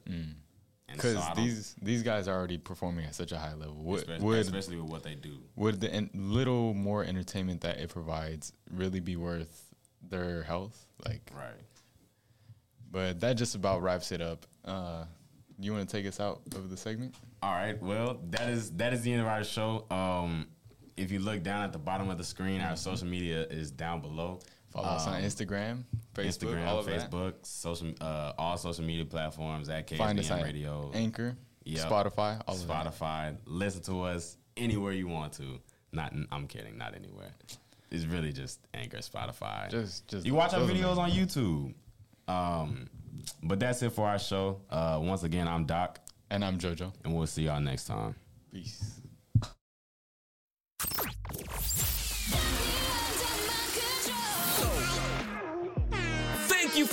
Because 0.92 1.24
so 1.24 1.34
these 1.36 1.76
these 1.82 2.04
guys 2.04 2.28
are 2.28 2.38
already 2.38 2.58
performing 2.58 3.06
at 3.06 3.16
such 3.16 3.32
a 3.32 3.38
high 3.38 3.54
level. 3.56 3.76
Would, 3.84 4.02
especially, 4.02 4.26
would 4.26 4.40
especially 4.40 4.78
with 4.78 4.90
what 4.92 5.04
they 5.04 5.16
do. 5.16 5.40
would 5.56 5.80
the 5.82 5.92
en- 5.92 6.10
little 6.14 6.74
more 6.74 7.04
entertainment 7.04 7.62
that 7.62 7.80
it 7.80 7.90
provides 7.90 8.54
really 8.70 9.00
be 9.00 9.16
worth 9.16 9.74
their 10.08 10.44
health? 10.44 10.86
Like, 11.06 11.32
Right. 11.36 11.54
But 12.94 13.20
that 13.20 13.34
just 13.34 13.56
about 13.56 13.82
wraps 13.82 14.14
it 14.14 14.22
up. 14.22 14.46
Uh, 14.64 15.04
you 15.60 15.74
want 15.74 15.90
to 15.90 15.98
take 15.98 16.08
us 16.08 16.20
out 16.22 16.42
of 16.56 16.70
the 16.70 16.78
segment? 16.78 17.16
All 17.42 17.52
right. 17.52 17.82
Well, 17.82 18.20
that 18.30 18.48
is 18.50 18.72
that 18.78 18.94
is 18.94 19.02
the 19.02 19.12
end 19.12 19.22
of 19.22 19.28
our 19.28 19.44
show. 19.44 19.86
Um, 19.92 20.48
if 20.96 21.12
you 21.12 21.20
look 21.20 21.44
down 21.44 21.64
at 21.64 21.74
the 21.74 21.80
bottom 21.80 22.10
of 22.10 22.18
the 22.18 22.24
screen, 22.24 22.62
our 22.62 22.78
social 22.78 23.08
media 23.08 23.42
is 23.50 23.72
down 23.72 24.00
below. 24.00 24.40
Follow 24.70 24.88
us 24.88 25.06
on 25.08 25.16
Um, 25.16 25.22
Instagram, 25.24 25.84
Facebook, 26.16 26.26
Instagram, 26.56 26.68
all 26.68 26.80
of 26.80 26.86
that. 26.86 27.12
Facebook, 27.12 27.34
social, 27.46 27.94
uh, 28.02 28.34
all 28.38 28.58
social 28.58 28.84
media 28.86 29.06
platforms 29.06 29.70
at 29.70 29.86
KSBM 29.88 29.98
Find 29.98 30.20
us 30.20 30.32
at 30.32 30.44
Radio, 30.44 30.90
Anchor, 30.94 31.36
Yep. 31.66 31.90
Spotify, 31.90 32.42
all. 32.48 32.56
Spotify. 32.56 33.36
Listen 33.46 33.82
to 33.84 34.02
us 34.04 34.38
anywhere 34.58 34.94
you 34.94 35.08
want 35.08 35.34
to. 35.34 35.60
Not, 35.92 36.14
I'm 36.32 36.48
kidding, 36.48 36.76
not 36.78 36.96
anywhere. 36.96 37.34
It's 37.92 38.06
really 38.06 38.34
just 38.34 38.60
Anchor, 38.74 38.98
Spotify. 38.98 39.70
Just- 39.70 40.08
just 40.08 40.26
you 40.26 40.34
watch 40.34 40.54
our 40.54 40.62
videos 40.62 40.98
on 40.98 41.12
YouTube. 41.12 41.76
Um, 42.28 42.90
but 43.42 43.60
that's 43.60 43.82
it 43.84 43.92
for 43.92 44.08
our 44.08 44.20
show. 44.20 44.62
Uh, 44.70 45.00
once 45.02 45.24
again, 45.24 45.48
I'm 45.48 45.66
Doc, 45.66 46.00
And 46.30 46.44
I'm 46.44 46.58
JoJo. 46.58 46.92
and 47.04 47.16
we'll 47.16 47.28
see 47.28 47.44
y'all 47.44 47.60
next 47.62 47.86
time. 47.86 48.16
Peace. 48.52 49.00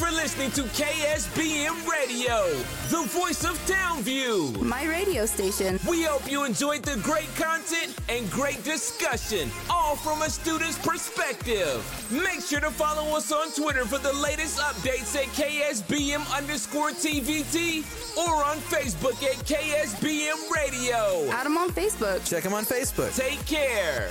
For 0.01 0.11
listening 0.13 0.51
to 0.53 0.63
KSBM 0.63 1.87
Radio, 1.87 2.49
the 2.89 3.07
voice 3.09 3.45
of 3.45 3.59
Townview. 3.67 4.59
My 4.63 4.87
radio 4.87 5.27
station. 5.27 5.79
We 5.87 6.05
hope 6.05 6.31
you 6.31 6.47
enjoyed 6.47 6.83
the 6.85 6.97
great 7.03 7.29
content 7.37 7.95
and 8.09 8.31
great 8.31 8.65
discussion, 8.65 9.51
all 9.69 9.97
from 9.97 10.23
a 10.23 10.31
student's 10.31 10.79
perspective. 10.79 11.85
Make 12.11 12.41
sure 12.41 12.61
to 12.61 12.71
follow 12.71 13.15
us 13.15 13.31
on 13.31 13.53
Twitter 13.53 13.85
for 13.85 13.99
the 13.99 14.15
latest 14.15 14.59
updates 14.59 15.15
at 15.15 15.27
KSBM 15.37 16.35
underscore 16.35 16.93
TVT 16.93 17.85
or 18.17 18.43
on 18.43 18.57
Facebook 18.73 19.23
at 19.23 19.37
KSBM 19.45 20.51
Radio. 20.51 21.31
Add 21.31 21.45
them 21.45 21.59
on 21.59 21.69
Facebook. 21.73 22.27
Check 22.27 22.45
them 22.45 22.55
on 22.55 22.65
Facebook. 22.65 23.15
Take 23.15 23.45
care. 23.45 24.09